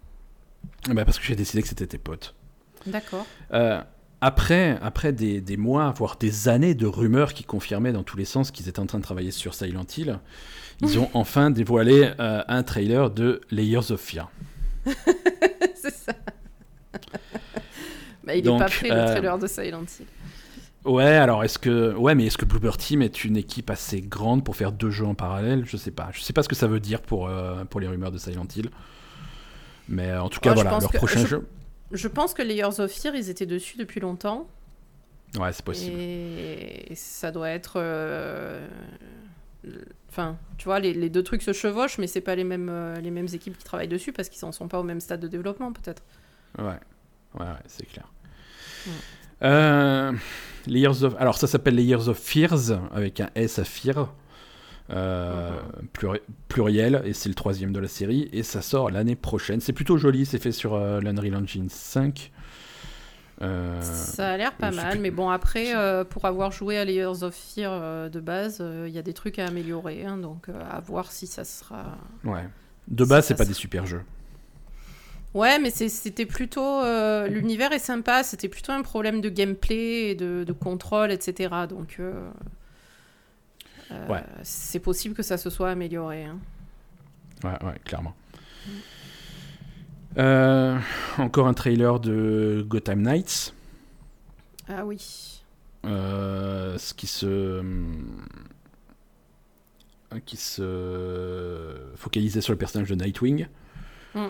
bah 0.91 1.05
Parce 1.05 1.19
que 1.19 1.25
j'ai 1.25 1.37
décidé 1.37 1.63
que 1.63 1.69
c'était 1.69 1.87
tes 1.87 1.99
potes. 1.99 2.35
D'accord. 2.87 3.27
après, 4.21 4.79
après 4.83 5.13
des, 5.13 5.41
des, 5.41 5.57
mois, 5.57 5.93
voire 5.97 6.17
des 6.17 6.49
années 6.49 6.75
de 6.75 6.87
rumeurs 6.87 7.33
qui 7.33 7.45
confirmaient 7.45 7.93
dans 7.93 8.03
tous 8.03 8.17
les 8.17 8.25
sens 8.25 8.51
qu'ils 8.51 8.69
étaient 8.69 8.81
en 8.81 8.87
train 8.87 8.99
de 8.99 9.05
travailler 9.05 9.31
sur 9.31 9.55
Silent 9.55 9.87
Hill, 9.97 10.19
ils 10.81 10.99
ont 10.99 11.11
enfin 11.15 11.51
dévoilé 11.51 12.13
un 12.19 12.63
trailer 12.63 13.11
de 13.11 13.41
Layers 13.51 13.91
of 13.91 14.01
Fear. 14.01 14.31
c'est 15.75 15.95
ça. 15.95 16.13
bah, 18.25 18.35
il 18.35 18.45
n'est 18.45 18.59
pas 18.59 18.67
prêt 18.67 18.89
le 18.89 18.95
euh, 18.95 19.07
trailer 19.07 19.39
de 19.39 19.47
Silent 19.47 19.83
Hill. 19.83 20.07
Ouais, 20.85 21.05
alors 21.05 21.45
est-ce 21.45 21.59
que 21.59 21.95
ouais, 21.95 22.15
mais 22.15 22.27
est-ce 22.27 22.39
que 22.39 22.45
Bloober 22.45 22.77
Team 22.79 23.03
est 23.03 23.25
une 23.25 23.37
équipe 23.37 23.69
assez 23.71 24.01
grande 24.01 24.45
pour 24.45 24.57
faire 24.57 24.73
deux 24.73 24.91
jeux 24.91 25.07
en 25.07 25.15
parallèle? 25.15 25.65
Je 25.67 25.77
sais 25.77 25.91
pas. 25.91 26.11
Je 26.13 26.21
sais 26.21 26.33
pas 26.33 26.43
ce 26.43 26.49
que 26.49 26.55
ça 26.55 26.67
veut 26.67 26.81
dire 26.81 27.03
pour 27.03 27.29
euh, 27.29 27.65
pour 27.65 27.81
les 27.81 27.89
rumeurs 27.89 28.13
de 28.13 28.19
Silent 28.19 28.47
Hill. 28.55 28.71
Mais 29.89 30.15
en 30.15 30.29
tout 30.29 30.41
cas, 30.41 30.55
voilà, 30.55 30.79
leur 30.79 30.93
prochain 30.93 31.27
jeu. 31.27 31.47
Je 31.91 32.09
pense 32.09 32.35
que 32.35 32.43
Layers 32.43 32.81
of 32.81 32.93
Fear, 32.93 33.15
ils 33.15 33.31
étaient 33.31 33.47
dessus 33.47 33.77
depuis 33.77 34.01
longtemps. 34.01 34.49
Ouais, 35.39 35.53
c'est 35.53 35.65
possible. 35.65 35.99
Et 35.99 36.93
ça 36.95 37.33
doit 37.33 37.51
être. 37.51 37.75
Euh, 37.77 38.67
enfin, 40.11 40.37
tu 40.59 40.67
vois, 40.67 40.79
les, 40.79 41.11
deux 41.11 41.23
trucs 41.23 41.43
se 41.43 41.53
chevauchent, 41.53 41.99
mais 41.99 42.07
c'est 42.07 42.21
pas 42.21 42.35
les 42.35 42.45
mêmes, 42.45 42.95
les 43.03 43.11
mêmes 43.11 43.29
équipes 43.33 43.59
qui 43.59 43.65
travaillent 43.65 43.89
dessus 43.89 44.13
parce 44.13 44.29
qu'ils 44.29 44.45
en 44.45 44.53
sont 44.53 44.69
pas 44.69 44.79
au 44.79 44.85
même 44.85 45.01
stade 45.01 45.21
de 45.21 45.29
développement, 45.29 45.73
peut-être. 45.73 46.03
Ouais, 46.59 46.65
ouais, 46.65 47.41
ouais 47.41 47.47
c'est 47.67 47.87
clair. 47.87 48.07
Euh, 49.43 50.13
Layers 50.67 51.03
of... 51.03 51.15
Alors 51.19 51.37
ça 51.37 51.47
s'appelle 51.47 51.77
Layers 51.77 52.09
of 52.09 52.19
Fears 52.19 52.79
avec 52.93 53.21
un 53.21 53.31
S 53.35 53.59
à 53.59 53.65
Fear. 53.65 54.15
Euh, 54.91 55.51
pluriel 56.49 57.03
et 57.05 57.13
c'est 57.13 57.29
le 57.29 57.35
troisième 57.35 57.75
de 57.75 57.79
la 57.79 57.89
série 57.89 58.31
et 58.33 58.43
ça 58.43 58.63
sort 58.63 58.91
l'année 58.91 59.17
prochaine. 59.17 59.61
C'est 59.61 59.75
plutôt 59.75 59.99
joli, 59.99 60.25
c'est 60.25 60.39
fait 60.39 60.53
sur 60.53 60.75
euh, 60.75 61.01
l'Unreal 61.01 61.37
Engine 61.37 61.69
5. 61.69 62.33
ça 63.39 64.31
a 64.31 64.37
l'air 64.39 64.55
pas 64.55 64.71
mal, 64.71 64.99
mais 64.99 65.11
bon 65.11 65.29
après 65.29 65.75
pour 66.09 66.25
avoir 66.25 66.53
joué 66.53 66.79
à 66.79 66.87
Layers 66.87 67.23
of 67.23 67.35
Fear 67.35 68.11
de 68.11 68.21
base, 68.21 68.65
il 68.87 68.93
y 68.93 68.99
a 68.99 69.03
des 69.03 69.13
trucs 69.13 69.39
à 69.39 69.47
améliorer, 69.47 70.07
hein, 70.07 70.17
donc 70.17 70.49
à 70.49 70.81
voir 70.81 71.13
si 71.13 71.27
ça 71.27 71.45
sera. 71.45 71.99
Ouais. 72.25 72.49
De 72.89 73.05
base, 73.05 73.27
c'est 73.27 73.37
pas 73.37 73.45
des 73.45 73.53
super 73.53 73.85
jeux. 73.85 74.03
Ouais, 75.35 75.59
mais 75.59 75.71
c'était 75.71 76.27
plutôt. 76.27 76.83
Euh, 76.83 77.29
l'univers 77.29 77.73
est 77.73 77.79
sympa, 77.79 78.23
c'était 78.23 78.49
plutôt 78.49 78.73
un 78.73 78.83
problème 78.83 79.21
de 79.21 79.29
gameplay 79.29 80.11
et 80.11 80.15
de, 80.15 80.53
contrôle, 80.53 81.11
etc. 81.11 81.55
Donc. 81.69 81.97
Euh, 82.01 82.29
euh, 83.93 84.07
ouais. 84.09 84.25
C'est 84.43 84.81
possible 84.81 85.15
que 85.15 85.23
ça 85.23 85.37
se 85.37 85.51
soit 85.51 85.71
amélioré. 85.71 86.25
Hein. 86.25 86.39
Ouais, 87.45 87.67
ouais, 87.67 87.79
clairement. 87.85 88.15
encore 91.19 91.47
un 91.47 91.55
trailer 91.55 92.01
de 92.01 92.65
Gotham 92.67 93.03
Knights. 93.03 93.55
Ah 94.69 94.85
oui. 94.85 95.43
ce 95.85 96.95
qui 96.95 97.07
se 97.07 97.63
qui 100.25 100.39
se 100.39 101.77
focalisait 101.97 102.41
sur 102.41 102.55
le 102.55 102.59
personnage 102.59 102.89
de 102.89 102.95
Nightwing. 102.95 103.47
Mm. 104.15 104.29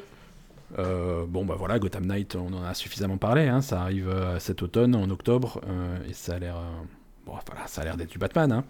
Euh, 0.78 1.24
bon, 1.26 1.44
bah 1.44 1.54
voilà, 1.56 1.78
Gotham 1.78 2.06
Knight, 2.06 2.36
on 2.36 2.52
en 2.52 2.62
a 2.62 2.74
suffisamment 2.74 3.16
parlé. 3.16 3.48
Hein, 3.48 3.60
ça 3.60 3.80
arrive 3.80 4.08
euh, 4.08 4.38
cet 4.38 4.62
automne, 4.62 4.94
en 4.94 5.08
octobre, 5.10 5.60
euh, 5.66 5.96
et 6.08 6.12
ça 6.12 6.34
a 6.34 6.38
l'air. 6.38 6.56
bon, 7.26 7.34
voilà, 7.46 7.66
ça 7.66 7.82
a 7.82 7.84
l'air 7.84 7.96
d'être 7.96 8.10
du 8.10 8.18
Batman. 8.18 8.52
Hein. 8.52 8.64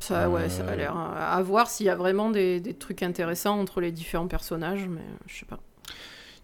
Ça, 0.00 0.28
ouais, 0.28 0.48
ça 0.48 0.66
a 0.66 0.76
l'air. 0.76 0.96
À 0.96 1.40
voir 1.42 1.68
s'il 1.68 1.86
y 1.86 1.90
a 1.90 1.94
vraiment 1.94 2.30
des, 2.30 2.60
des, 2.60 2.74
trucs 2.74 3.02
intéressants 3.02 3.58
entre 3.58 3.80
les 3.80 3.92
différents 3.92 4.26
personnages, 4.26 4.86
mais 4.88 5.04
je 5.26 5.38
sais 5.38 5.46
pas. 5.46 5.60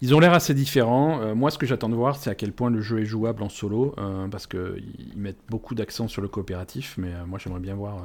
Ils 0.00 0.14
ont 0.14 0.20
l'air 0.20 0.32
assez 0.32 0.54
différents. 0.54 1.34
moi, 1.34 1.50
ce 1.50 1.58
que 1.58 1.66
j'attends 1.66 1.90
de 1.90 1.94
voir, 1.94 2.16
c'est 2.16 2.30
à 2.30 2.34
quel 2.34 2.52
point 2.52 2.70
le 2.70 2.80
jeu 2.80 3.00
est 3.00 3.04
jouable 3.04 3.42
en 3.42 3.50
solo, 3.50 3.94
parce 4.30 4.46
qu'ils 4.46 5.12
mettent 5.16 5.42
beaucoup 5.48 5.74
d'accent 5.74 6.08
sur 6.08 6.22
le 6.22 6.28
coopératif, 6.28 6.94
mais 6.96 7.12
moi, 7.26 7.38
j'aimerais 7.38 7.60
bien 7.60 7.74
voir 7.74 8.02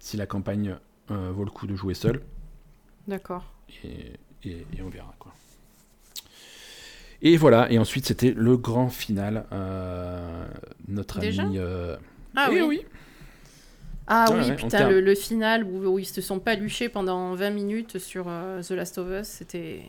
si 0.00 0.16
la 0.16 0.26
campagne 0.26 0.76
vaut 1.08 1.44
le 1.44 1.50
coup 1.50 1.68
de 1.68 1.76
jouer 1.76 1.94
seul. 1.94 2.22
D'accord. 3.06 3.44
Et, 3.84 4.14
et, 4.44 4.66
et, 4.76 4.82
on 4.82 4.88
verra, 4.88 5.14
quoi. 5.18 5.32
Et 7.24 7.36
voilà, 7.36 7.70
et 7.70 7.78
ensuite 7.78 8.04
c'était 8.04 8.34
le 8.36 8.56
grand 8.56 8.88
final. 8.88 9.46
Euh, 9.52 10.44
notre 10.88 11.18
ami. 11.18 11.56
Euh, 11.56 11.96
ah 12.34 12.48
eh 12.52 12.62
oui. 12.62 12.82
Ah 14.08 14.26
oui, 14.32 14.52
putain, 14.56 14.90
le, 14.90 15.14
final 15.14 15.62
où, 15.64 15.98
ils 16.00 16.04
se 16.04 16.20
sont 16.20 16.40
paluchés 16.40 16.88
pendant 16.88 17.36
20 17.36 17.50
minutes 17.50 17.98
sur 17.98 18.26
euh, 18.26 18.60
The 18.60 18.70
Last 18.70 18.98
of 18.98 19.08
Us, 19.08 19.28
c'était. 19.28 19.84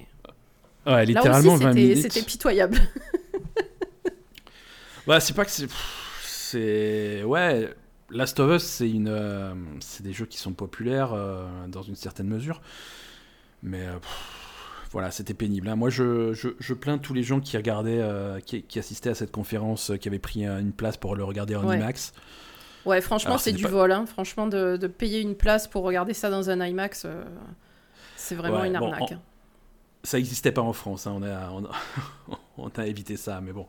Ouais, 0.86 1.06
littéralement 1.06 1.58
Là 1.58 1.72
aussi, 1.72 2.02
C'était 2.04 2.22
pitoyable. 2.22 2.78
bah, 5.08 5.20
c'est 5.20 5.34
pas 5.34 5.46
que 5.46 5.52
c'est. 5.52 5.68
C'est. 6.22 7.24
Ouais, 7.24 7.74
Last 8.12 8.40
of 8.40 8.62
Us, 8.62 8.64
c'est 8.64 8.90
une. 8.90 9.76
c'est 9.80 10.04
des 10.04 10.14
jeux 10.14 10.28
qui 10.28 10.38
sont 10.38 10.54
populaires 10.54 11.16
dans 11.68 11.82
une 11.82 11.96
certaine 11.96 12.28
mesure. 12.28 12.62
Mais 13.64 13.88
voilà, 14.94 15.10
c'était 15.10 15.34
pénible. 15.34 15.68
Hein. 15.68 15.76
Moi, 15.76 15.90
je, 15.90 16.34
je, 16.34 16.74
plains 16.76 17.00
tous 17.00 17.16
les 17.16 17.24
gens 17.24 17.40
qui 17.40 17.58
regardaient, 17.58 18.00
euh, 18.00 18.40
qui, 18.40 18.78
assistaient 18.78 19.10
à 19.10 19.16
cette 19.16 19.32
conférence, 19.32 19.90
euh, 19.90 19.98
qui 19.98 20.08
avaient 20.08 20.20
pris 20.20 20.46
une 20.46 20.72
place 20.72 20.98
pour 20.98 21.16
le 21.16 21.24
regarder 21.24 21.56
en 21.56 21.70
IMAX. 21.70 22.14
Ouais, 22.86 23.02
franchement, 23.02 23.40
c'est 23.40 23.54
du 23.54 23.66
vol. 23.66 23.92
Hein. 23.92 24.06
Franchement, 24.06 24.46
de, 24.46 24.88
payer 24.88 25.20
une 25.20 25.36
place 25.36 25.68
pour 25.68 25.84
regarder 25.84 26.14
ça 26.14 26.30
dans 26.30 26.52
un 26.52 26.64
IMAX, 26.64 27.06
euh, 27.06 27.24
c'est 28.16 28.36
vraiment 28.36 28.64
une 28.64 28.76
arnaque. 28.76 29.14
Hein. 29.14 29.22
Ça 30.04 30.18
n'existait 30.18 30.52
pas 30.52 30.62
en 30.62 30.74
France. 30.74 31.08
On 31.08 31.24
a, 31.24 31.52
on, 32.58 32.70
a, 32.70 32.86
évité 32.86 33.18
ça, 33.18 33.42
mais 33.42 33.52
bon. 33.52 33.66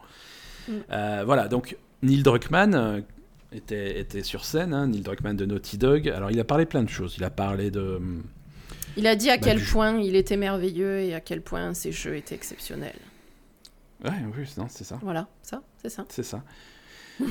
Mm. 0.68 1.22
voilà, 1.24 1.48
donc 1.48 1.74
Neil 2.02 2.22
Druckmann 2.22 3.02
était, 3.50 3.98
était 3.98 4.22
sur 4.22 4.44
scène, 4.44 4.90
Neil 4.90 5.00
Druckmann 5.00 5.38
de 5.38 5.46
Naughty 5.46 5.78
Dog. 5.78 6.06
Alors, 6.10 6.30
il 6.30 6.38
a 6.38 6.44
parlé 6.44 6.66
plein 6.66 6.82
de 6.82 6.90
choses. 6.90 7.14
Il 7.16 7.24
a 7.24 7.30
parlé 7.30 7.70
de 7.70 7.98
il 8.96 9.06
a 9.06 9.16
dit 9.16 9.30
à 9.30 9.36
bah, 9.36 9.42
quel 9.44 9.62
point 9.62 9.98
il 9.98 10.16
était 10.16 10.36
merveilleux 10.36 11.00
et 11.00 11.14
à 11.14 11.20
quel 11.20 11.40
point 11.40 11.74
ses 11.74 11.92
jeux 11.92 12.16
étaient 12.16 12.34
exceptionnels. 12.34 12.98
Ouais, 14.04 14.12
oui, 14.36 14.44
c'est 14.68 14.84
ça. 14.84 14.98
Voilà, 15.02 15.28
ça, 15.42 15.62
c'est 15.82 15.88
ça. 15.88 16.04
C'est 16.08 16.22
ça. 16.22 16.42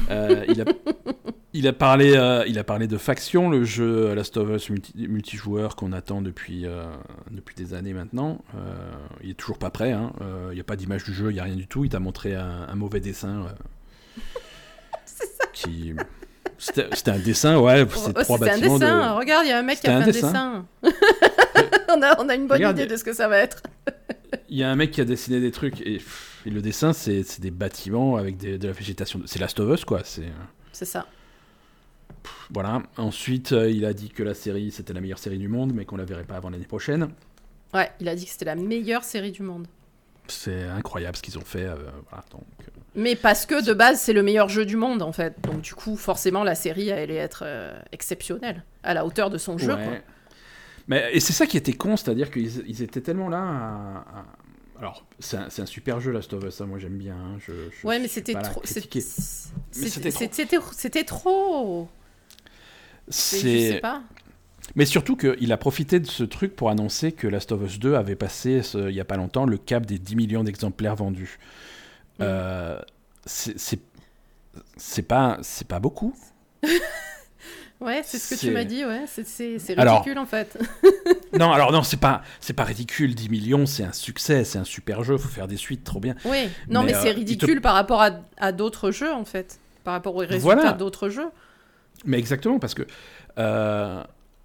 Euh, 0.09 0.45
il, 0.47 0.61
a, 0.61 0.66
il, 1.53 1.68
a 1.68 1.74
parlé, 1.74 2.16
euh, 2.16 2.45
il 2.47 2.57
a 2.57 2.64
parlé 2.64 2.88
de 2.88 2.97
Faction, 2.97 3.49
le 3.49 3.64
jeu 3.64 4.14
Last 4.14 4.38
of 4.38 4.49
Us 4.49 4.70
multijoueur 4.95 5.76
qu'on 5.76 5.91
attend 5.91 6.22
depuis, 6.22 6.66
euh, 6.66 6.86
depuis 7.32 7.55
des 7.55 7.74
années 7.74 7.93
maintenant. 7.93 8.41
il 9.22 9.32
est 9.32 9.36
toujours 9.36 9.57
pas 9.57 9.70
prêt. 9.70 9.91
Hein. 9.91 10.14
il 10.49 10.55
n'y 10.55 10.61
a 10.61 10.66
pas 10.66 10.76
d'image 10.76 11.03
du 11.03 11.14
jeu, 11.14 11.32
il 11.32 11.34
n'y 11.34 11.39
a 11.39 11.43
rien 11.43 11.55
du 11.55 11.68
tout. 11.68 11.86
Il 11.86 11.89
t'a 11.89 11.99
montré 11.99 12.36
un, 12.36 12.76
mauvais 12.76 12.99
dessin. 12.99 13.45
c'est 15.05 15.28
ça. 15.28 15.45
Qui, 15.53 15.93
c'était 16.64 17.11
un 17.11 17.20
dessin, 17.20 17.59
ouais. 17.59 17.86
C'est 17.93 18.14
trois 18.14 18.38
bâtiments. 18.38 18.76
C'était 18.76 18.86
un 18.86 18.97
dessin. 18.97 19.11
Regarde, 19.14 19.45
il 19.45 19.49
y 19.49 19.51
a 19.51 19.59
un 19.59 19.64
mec 19.64 19.80
qui 19.80 19.88
a 19.88 20.01
fait 20.01 20.03
un 20.03 20.11
dessin. 20.11 20.66
on, 21.89 22.01
a, 22.01 22.22
on, 22.22 22.30
a, 22.30 22.36
une 22.36 22.47
bonne 22.47 22.61
idée 22.61 22.86
de 22.86 22.95
ce 22.95 23.03
que 23.03 23.14
ça 23.14 23.28
va 23.28 23.39
être. 23.39 23.61
Il 24.49 24.57
y 24.57 24.64
a 24.64 24.70
un 24.70 24.76
mec 24.76 24.91
qui 24.91 25.01
a 25.01 25.05
dessiné 25.05 25.39
des 25.39 25.51
trucs 25.51 25.82
et, 25.82 26.01
le 26.45 26.61
dessin, 26.61 26.93
c'est 26.93 27.39
des 27.39 27.51
bâtiments 27.51 28.18
avec 28.18 28.38
de 28.38 28.68
la 28.68 28.74
végétation. 28.74 29.22
C'est 29.26 29.39
Last 29.39 29.59
of 29.59 29.74
Us, 29.74 29.86
quoi. 29.86 30.01
C'est 30.03 30.86
ça. 30.86 31.05
Voilà. 32.49 32.84
Ensuite, 32.97 33.51
euh, 33.51 33.70
il 33.70 33.86
a 33.86 33.93
dit 33.93 34.09
que 34.09 34.24
la 34.24 34.34
série, 34.34 34.72
c'était 34.72 34.93
la 34.93 35.01
meilleure 35.01 35.20
série 35.20 35.38
du 35.38 35.47
monde, 35.47 35.74
mais 35.74 35.86
qu'on 35.86 35.97
la 35.97 36.05
verrait 36.05 36.24
pas 36.24 36.36
avant 36.36 36.49
l'année 36.49 36.66
prochaine. 36.66 37.09
Ouais, 37.74 37.91
il 37.99 38.07
a 38.07 38.16
dit 38.16 38.26
que 38.26 38.32
c'était 38.32 38.45
la 38.45 38.55
meilleure 38.55 39.03
série 39.03 39.32
du 39.32 39.41
monde. 39.43 39.68
C'est 40.28 40.64
incroyable 40.64 41.18
ce 41.18 41.22
qu'ils 41.22 41.38
ont 41.38 41.45
fait. 41.45 41.66
Euh, 41.66 41.76
voilà, 42.09 42.24
donc, 42.32 42.43
euh, 42.61 42.72
mais 42.96 43.16
parce 43.16 43.46
que 43.46 43.64
de 43.66 43.74
base, 43.74 44.00
c'est 44.00 44.14
le 44.14 44.24
meilleur 44.24 44.50
jeu 44.50 44.66
du 44.66 44.76
monde, 44.76 45.02
en 45.02 45.12
fait. 45.12 45.36
Donc, 45.44 45.62
du 45.62 45.74
coup, 45.74 45.96
forcément, 45.96 46.44
la 46.44 46.56
série 46.56 46.91
allait 46.91 47.16
être 47.16 47.44
euh, 47.46 47.78
exceptionnelle, 47.91 48.64
à 48.84 48.94
la 48.94 49.06
hauteur 49.06 49.30
de 49.30 49.38
son 49.38 49.58
jeu. 49.58 49.76
Mais, 50.88 51.10
et 51.14 51.20
c'est 51.20 51.34
ça 51.34 51.48
qui 51.48 51.58
était 51.58 51.74
con, 51.74 51.96
c'est-à-dire 51.96 52.30
qu'ils 52.30 52.82
étaient 52.82 53.02
tellement 53.02 53.30
là 53.30 54.06
Alors, 54.78 55.06
c'est 55.20 55.38
un, 55.38 55.66
super 55.66 56.00
jeu, 56.02 56.12
Last 56.12 56.34
of 56.34 56.44
Us, 56.44 56.60
moi 56.62 56.78
j'aime 56.78 56.98
bien. 56.98 57.16
Hein. 57.16 57.38
Je, 57.39 57.54
ouais, 57.88 58.00
mais 58.00 58.08
c'était 58.08 58.34
trop. 58.34 58.62
C'était 58.64 58.89
trop. 61.04 61.88
C'est. 63.08 63.39
Je 63.39 63.74
sais 63.74 63.80
pas. 63.80 64.04
Mais 64.76 64.86
surtout 64.86 65.16
qu'il 65.16 65.52
a 65.52 65.58
profité 65.58 66.00
de 66.00 66.08
ce 66.08 66.24
truc 66.24 66.56
pour 66.56 66.70
annoncer 66.70 67.12
que 67.12 67.28
Last 67.28 67.52
of 67.52 67.62
Us 67.64 67.80
2 67.80 67.96
avait 67.96 68.16
passé, 68.16 68.62
il 68.74 68.88
n'y 68.88 69.00
a 69.00 69.06
pas 69.06 69.18
longtemps, 69.18 69.46
le 69.46 69.58
cap 69.58 69.86
des 69.86 70.00
10 70.00 70.16
millions 70.16 70.44
d'exemplaires 70.44 70.96
vendus. 70.96 71.38
Euh, 72.22 72.80
c'est 73.26 75.01
pas, 75.07 75.39
pas 75.68 75.80
beaucoup. 75.80 76.16
ouais, 77.82 78.01
c'est 78.03 78.18
ce 78.18 78.36
que 78.36 78.39
tu 78.39 78.51
m'as 78.51 78.64
dit, 78.64 78.86
ouais. 78.86 79.05
C'est 79.07 79.74
ridicule 79.74 80.18
en 80.18 80.26
fait. 80.26 80.57
non, 81.38 81.51
alors 81.51 81.72
non, 81.72 81.84
c'est 81.84 81.97
pas, 81.97 82.22
pas 82.55 82.64
ridicule. 82.64 83.16
10 83.16 83.30
millions, 83.30 83.66
c'est 83.66 83.84
un 83.84 83.93
succès, 83.93 84.43
c'est 84.43 84.59
un 84.59 84.64
super 84.64 85.03
jeu, 85.03 85.18
faut 85.18 85.30
faire 85.30 85.47
des 85.47 85.57
suites, 85.57 85.84
trop 85.84 85.99
bien. 85.99 86.16
Oui, 86.26 86.49
non, 86.70 86.84
mais, 86.84 86.93
c'est 86.93 87.11
euh, 87.11 87.14
ridicule 87.14 87.61
par 87.61 87.74
rapport 87.74 88.01
à, 88.01 88.11
à 88.38 88.51
d'autres 88.51 88.91
jeux 88.91 89.11
en 89.11 89.26
fait. 89.26 89.59
Par 89.84 89.93
rapport 89.93 90.16
aux 90.16 90.20
résultats 90.20 90.74
d'autres 90.74 91.09
jeux. 91.09 91.30
Mais 92.05 92.18
exactement, 92.18 92.59
parce 92.59 92.74
que. 92.74 92.84
Euh, 93.39 94.03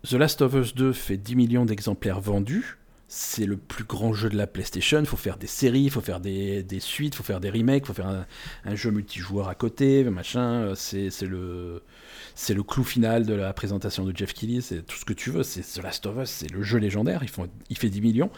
The 0.08 0.12
Last 0.12 0.42
of 0.42 0.54
Us 0.54 0.74
2 0.74 0.92
fait 0.92 1.16
10 1.16 1.36
millions 1.36 1.64
d'exemplaires 1.64 2.20
vendus. 2.20 2.78
C'est 3.10 3.46
le 3.46 3.56
plus 3.56 3.84
grand 3.84 4.12
jeu 4.12 4.28
de 4.28 4.36
la 4.36 4.46
PlayStation. 4.46 5.00
Il 5.00 5.06
faut 5.06 5.16
faire 5.16 5.38
des 5.38 5.46
séries, 5.46 5.84
il 5.84 5.90
faut 5.90 6.02
faire 6.02 6.20
des, 6.20 6.62
des 6.62 6.78
suites, 6.78 7.14
il 7.14 7.16
faut 7.16 7.22
faire 7.22 7.40
des 7.40 7.48
remakes, 7.48 7.84
il 7.84 7.86
faut 7.86 7.94
faire 7.94 8.26
un, 8.64 8.74
jeu 8.74 8.90
multijoueur 8.90 9.48
à 9.48 9.54
côté, 9.54 10.04
machin. 10.04 10.74
C'est 10.76 11.10
le, 11.22 11.82
c'est 12.34 12.52
le 12.52 12.62
clou 12.62 12.84
final 12.84 13.24
de 13.24 13.32
la 13.32 13.52
présentation 13.54 14.04
de 14.04 14.14
Jeff 14.14 14.34
Keighley. 14.34 14.60
C'est 14.60 14.82
tout 14.86 14.96
ce 14.96 15.06
que 15.06 15.14
tu 15.14 15.30
veux. 15.30 15.42
C'est 15.42 15.62
The 15.62 15.82
Last 15.82 16.04
of 16.04 16.18
Us, 16.18 16.28
c'est 16.28 16.50
le 16.50 16.62
jeu 16.62 16.78
légendaire. 16.78 17.22
Il, 17.22 17.30
il 17.70 17.78
fait 17.78 17.88
10 17.88 18.00
millions. 18.02 18.30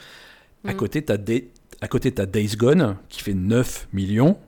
À 0.65 0.73
mm. 0.73 0.77
côté, 0.77 1.05
tu 1.05 1.13
as, 1.13 2.23
as 2.23 2.27
Days 2.27 2.57
Gone 2.57 2.97
qui 3.09 3.23
fait 3.23 3.35
9 3.35 3.89
millions 3.93 4.39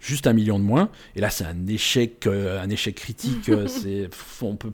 juste 0.00 0.26
un 0.26 0.32
million 0.32 0.58
de 0.58 0.64
moins. 0.64 0.90
Et 1.16 1.20
là, 1.20 1.30
c'est 1.30 1.44
un 1.44 1.66
échec, 1.66 2.26
euh, 2.26 2.62
un 2.62 2.70
échec 2.70 2.94
critique. 2.94 3.50
C'est, 3.66 4.08
on 4.42 4.56
peut, 4.56 4.72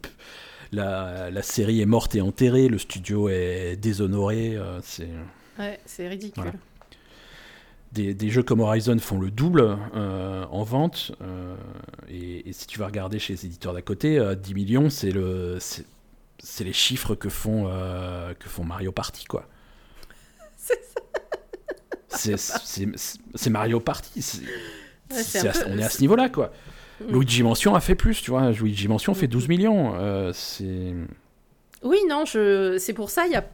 la, 0.75 1.31
la, 1.31 1.43
série 1.43 1.81
est 1.81 1.87
morte 1.87 2.14
et 2.14 2.20
enterrée, 2.20 2.68
le 2.68 2.79
studio 2.79 3.29
est 3.29 3.77
déshonoré. 3.77 4.57
Euh, 4.57 4.81
c'est, 4.83 5.09
ouais, 5.59 5.81
ridicule. 6.09 6.53
Des, 7.93 8.12
des, 8.12 8.31
jeux 8.31 8.43
comme 8.43 8.61
Horizon 8.61 8.99
font 8.99 9.20
le 9.20 9.31
double 9.31 9.79
en 9.95 10.62
vente. 10.64 11.12
Et, 12.09 12.53
si 12.53 12.66
tu 12.66 12.79
vas 12.79 12.87
regarder 12.87 13.18
chez 13.18 13.35
les 13.35 13.47
éditeurs 13.47 13.72
d'à 13.72 13.83
côté, 13.83 14.20
10 14.37 14.55
millions, 14.55 14.91
c'est 14.91 15.12
le, 15.12 15.59
c'est, 15.61 16.64
les 16.64 16.72
chiffres 16.72 17.14
que 17.14 17.29
font, 17.29 17.64
que 18.39 18.49
font 18.49 18.64
Mario 18.64 18.91
Party, 18.91 19.27
quoi. 19.27 19.47
c'est 22.09 22.37
ça. 22.37 22.61
C'est 22.64 23.51
Mario 23.51 23.79
Party 23.79 24.25
on 25.66 25.79
est 25.79 25.85
à 25.85 25.91
ce 25.91 26.01
niveau-là, 26.01 26.29
quoi. 26.29 26.53
Mm. 27.09 27.12
Luigi 27.12 27.42
Mansion 27.42 27.74
a 27.74 27.80
fait 27.80 27.94
plus, 27.94 28.22
tu 28.22 28.30
vois. 28.30 28.50
Luigi 28.50 28.88
Mansion 28.88 29.14
fait 29.14 29.26
12 29.26 29.44
mm. 29.44 29.48
millions. 29.48 29.94
Euh, 29.96 30.32
c'est. 30.32 30.94
Oui, 31.82 31.98
non, 32.09 32.24
je... 32.24 32.78
c'est 32.78 32.94
pour 32.94 33.11
ça, 33.11 33.26
il 33.26 33.30
n'y 33.30 33.36
a... 33.36 33.44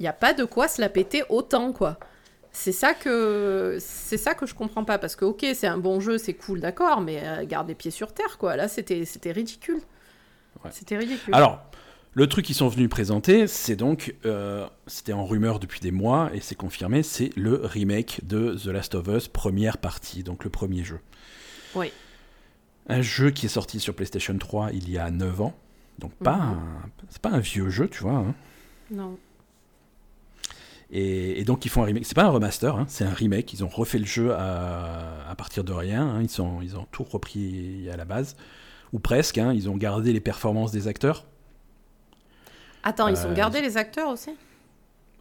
Y 0.00 0.06
a 0.06 0.12
pas 0.12 0.32
de 0.32 0.44
quoi 0.44 0.68
se 0.68 0.80
la 0.80 0.88
péter 0.88 1.22
autant, 1.28 1.72
quoi. 1.72 1.98
C'est 2.50 2.72
ça 2.72 2.92
que 2.92 3.78
c'est 3.80 4.16
ça 4.16 4.34
que 4.34 4.46
je 4.46 4.54
comprends 4.54 4.84
pas 4.84 4.98
parce 4.98 5.16
que 5.16 5.24
ok 5.24 5.46
c'est 5.54 5.66
un 5.66 5.78
bon 5.78 6.00
jeu 6.00 6.18
c'est 6.18 6.34
cool 6.34 6.60
d'accord 6.60 7.00
mais 7.00 7.22
euh, 7.24 7.46
garde 7.46 7.66
les 7.66 7.74
pieds 7.74 7.90
sur 7.90 8.12
terre 8.12 8.36
quoi 8.36 8.56
là 8.56 8.68
c'était 8.68 9.06
c'était 9.06 9.32
ridicule 9.32 9.80
c'était 10.70 10.98
ridicule 10.98 11.34
alors 11.34 11.62
le 12.14 12.26
truc 12.26 12.44
qu'ils 12.44 12.54
sont 12.54 12.68
venus 12.68 12.90
présenter, 12.90 13.46
c'est 13.46 13.74
donc, 13.74 14.14
euh, 14.26 14.66
c'était 14.86 15.14
en 15.14 15.24
rumeur 15.24 15.58
depuis 15.58 15.80
des 15.80 15.92
mois 15.92 16.30
et 16.34 16.40
c'est 16.40 16.54
confirmé, 16.54 17.02
c'est 17.02 17.30
le 17.36 17.54
remake 17.64 18.20
de 18.24 18.54
The 18.54 18.66
Last 18.66 18.94
of 18.94 19.08
Us 19.08 19.28
première 19.28 19.78
partie, 19.78 20.22
donc 20.22 20.44
le 20.44 20.50
premier 20.50 20.84
jeu. 20.84 21.00
Oui. 21.74 21.90
Un 22.88 23.02
jeu 23.02 23.30
qui 23.30 23.46
est 23.46 23.50
sorti 23.50 23.80
sur 23.80 23.94
PlayStation 23.94 24.36
3 24.36 24.72
il 24.72 24.90
y 24.90 24.98
a 24.98 25.10
9 25.10 25.40
ans, 25.40 25.54
donc 25.98 26.12
pas 26.14 26.36
mhm. 26.36 26.90
c'est 27.08 27.22
pas 27.22 27.30
un 27.30 27.38
vieux 27.38 27.70
jeu, 27.70 27.88
tu 27.88 28.02
vois. 28.02 28.14
Hein. 28.14 28.34
Non. 28.90 29.18
Et, 30.94 31.42
donc 31.44 31.64
ils 31.64 31.70
font 31.70 31.82
un 31.82 31.86
remake. 31.86 32.04
C'est 32.04 32.14
pas 32.14 32.24
un 32.24 32.30
remaster, 32.30 32.76
hein, 32.76 32.84
c'est 32.88 33.04
un 33.04 33.14
remake. 33.14 33.52
Ils 33.52 33.64
ont 33.64 33.68
refait 33.68 33.98
le 33.98 34.04
jeu 34.04 34.34
à, 34.34 35.28
à 35.28 35.34
partir 35.34 35.64
de 35.64 35.72
rien. 35.72 36.02
Hein. 36.02 36.22
Ils, 36.22 36.28
sont, 36.28 36.60
ils 36.60 36.76
ont 36.76 36.86
tout 36.92 37.04
repris 37.04 37.88
à 37.90 37.96
la 37.96 38.04
base, 38.04 38.36
ou 38.92 38.98
presque. 38.98 39.38
Ils 39.38 39.70
ont 39.70 39.76
gardé 39.76 40.12
les 40.12 40.20
performances 40.20 40.70
des 40.70 40.88
acteurs. 40.88 41.24
Attends, 42.82 43.08
ils 43.08 43.26
ont 43.26 43.30
euh, 43.30 43.34
gardé 43.34 43.62
les 43.62 43.76
acteurs 43.76 44.08
aussi? 44.08 44.30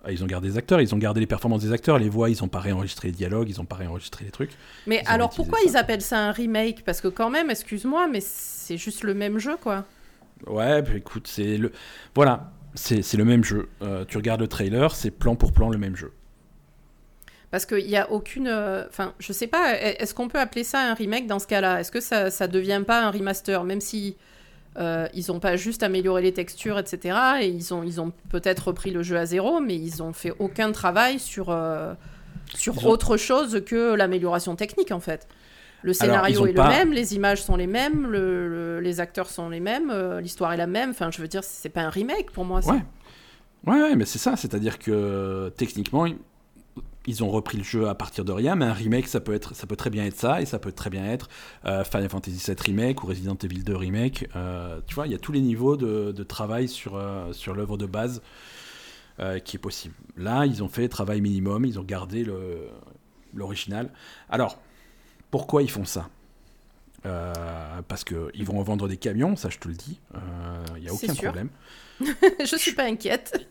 Ah, 0.04 0.12
ils 0.12 0.24
ont 0.24 0.28
gardé 0.28 0.48
les 0.48 0.58
acteurs, 0.58 0.82
ils 0.82 0.96
ont 0.96 0.98
gardé 0.98 1.20
les 1.20 1.28
performances 1.28 1.62
des 1.62 1.72
acteurs, 1.72 2.00
les 2.00 2.10
voix, 2.10 2.30
ils 2.30 2.44
ont 2.44 2.48
pas 2.48 2.60
réenregistré 2.60 3.10
les 3.10 3.14
dialogues, 3.14 3.50
ils 3.50 3.62
ont 3.62 3.66
pas 3.66 3.76
réenregistré 3.76 4.26
les 4.26 4.32
trucs. 4.32 4.52
Mais 4.88 5.04
alors 5.06 5.30
pourquoi 5.30 5.60
ils 5.66 5.78
appellent 5.78 6.02
ça 6.02 6.20
un 6.20 6.32
remake? 6.32 6.84
Parce 6.84 7.02
que 7.02 7.08
quand 7.08 7.30
même, 7.30 7.52
excuse-moi, 7.52 8.08
mais 8.08 8.20
c'est 8.22 8.78
juste 8.78 9.04
le 9.04 9.14
même 9.14 9.38
jeu, 9.38 9.58
quoi. 9.62 9.86
Ouais, 10.48 10.82
bah, 10.82 10.90
écoute, 10.96 11.28
c'est 11.28 11.58
le, 11.58 11.72
voilà, 12.16 12.52
c'est 12.74 13.14
le 13.14 13.26
même 13.26 13.44
jeu. 13.44 13.70
Euh, 13.84 14.04
tu 14.06 14.18
regardes 14.18 14.42
le 14.42 14.48
trailer, 14.48 14.96
c'est 14.96 15.12
plan 15.12 15.36
pour 15.36 15.52
plan 15.52 15.70
le 15.70 15.78
même 15.78 15.96
jeu. 15.96 16.12
Parce 17.52 17.68
qu'il 17.68 17.86
n'y 17.86 17.98
a 17.98 18.10
aucune. 18.10 18.48
Euh, 18.48 18.88
enfin, 18.88 19.14
je 19.20 19.34
sais 19.34 19.46
pas, 19.46 19.76
est-ce 19.78 20.16
qu'on 20.16 20.30
peut 20.30 20.40
appeler 20.40 20.64
ça 20.64 20.80
un 20.80 20.94
remake 20.96 21.28
dans 21.28 21.38
ce 21.38 21.48
cas-là? 21.48 21.82
Est-ce 21.82 21.92
que 21.92 22.00
ça, 22.00 22.32
ça 22.32 22.48
devient 22.48 22.82
pas 22.88 23.04
un 23.04 23.12
remaster? 23.12 23.64
Même 23.66 23.82
si 23.82 24.16
euh, 24.78 25.08
ils 25.14 25.26
n'ont 25.28 25.40
pas 25.40 25.58
juste 25.58 25.84
amélioré 25.84 26.22
les 26.22 26.34
textures, 26.34 26.80
etc. 26.80 27.18
Et 27.42 27.48
ils 27.48 27.74
ont, 27.74 27.84
ils 27.84 28.00
ont 28.00 28.14
peut-être 28.30 28.68
repris 28.70 28.92
le 28.92 29.04
jeu 29.04 29.18
à 29.18 29.26
zéro, 29.26 29.60
mais 29.60 29.76
ils 29.76 29.98
n'ont 30.00 30.14
fait 30.14 30.34
aucun 30.40 30.72
travail 30.72 31.20
sur, 31.20 31.50
euh, 31.50 31.94
sur 32.56 32.86
autre 32.86 33.18
chose 33.18 33.64
que 33.66 33.96
l'amélioration 33.96 34.56
technique, 34.56 34.92
en 34.92 35.02
fait. 35.02 35.28
Le 35.84 35.94
scénario 35.94 36.46
est 36.46 36.54
le 36.54 36.62
même, 36.62 36.94
les 36.94 37.16
images 37.16 37.42
sont 37.42 37.56
les 37.56 37.68
mêmes, 37.68 38.12
les 38.12 39.00
acteurs 39.00 39.30
sont 39.30 39.50
les 39.50 39.60
mêmes, 39.60 39.90
euh, 39.90 40.22
l'histoire 40.22 40.54
est 40.54 40.58
la 40.58 40.68
même. 40.68 40.92
Enfin, 40.92 41.10
je 41.12 41.22
veux 41.22 41.28
dire, 41.28 41.44
c'est 41.44 41.70
pas 41.70 41.82
un 41.82 41.90
remake 41.90 42.32
pour 42.32 42.46
moi. 42.46 42.60
Ouais. 42.66 42.82
ouais. 43.66 43.96
mais 43.96 44.06
c'est 44.06 44.20
ça. 44.20 44.38
C'est-à-dire 44.38 44.78
que 44.78 45.52
techniquement, 45.58 46.06
ils 47.08 47.24
ont 47.24 47.30
repris 47.30 47.58
le 47.58 47.64
jeu 47.64 47.90
à 47.90 47.96
partir 47.96 48.26
de 48.26 48.32
rien, 48.32 48.56
mais 48.56 48.66
un 48.66 48.74
remake, 48.74 49.08
ça 49.08 49.20
peut, 49.20 49.34
être, 49.34 49.56
ça 49.56 49.66
peut 49.66 49.76
très 49.76 49.90
bien 49.90 50.06
être 50.06 50.16
ça, 50.16 50.42
et 50.42 50.46
ça 50.46 50.60
peut 50.60 50.72
très 50.72 50.90
bien 50.90 51.06
être 51.06 51.30
euh, 51.66 51.84
Final 51.84 52.10
Fantasy 52.10 52.44
VII 52.46 52.56
Remake 52.60 53.04
ou 53.04 53.08
Resident 53.08 53.36
Evil 53.36 53.64
2 53.64 53.76
Remake. 53.76 54.30
Euh, 54.36 54.80
tu 54.86 54.96
vois, 54.96 55.08
il 55.08 55.12
y 55.12 55.16
a 55.16 55.18
tous 55.20 55.32
les 55.32 55.42
niveaux 55.42 55.78
de, 55.78 56.12
de 56.12 56.24
travail 56.24 56.68
sur, 56.68 56.96
euh, 56.96 57.34
sur 57.34 57.56
l'œuvre 57.56 57.78
de 57.78 57.86
base 57.86 58.22
qui 59.46 59.56
est 59.56 59.60
possible. 59.60 59.94
Là, 60.18 60.48
ils 60.48 60.64
ont 60.64 60.68
fait 60.68 60.90
travail 60.90 61.22
minimum, 61.22 61.64
ils 61.64 61.78
ont 61.78 61.84
gardé 61.84 62.26
l'original. 63.36 63.92
Alors, 64.32 64.60
pourquoi 65.30 65.62
ils 65.62 65.70
font 65.70 65.86
ça? 65.86 66.10
Parce 67.04 68.04
qu'ils 68.04 68.46
vont 68.46 68.60
vendre 68.64 68.88
des 68.88 68.98
camions, 68.98 69.36
ça 69.36 69.50
je 69.50 69.60
te 69.60 69.68
le 69.68 69.76
dis, 69.76 70.00
il 70.76 70.82
n'y 70.82 70.90
a 70.90 70.94
aucun 70.94 71.14
problème. 71.14 71.50
je 72.40 72.56
suis 72.56 72.74
pas 72.74 72.84
inquiète. 72.84 73.48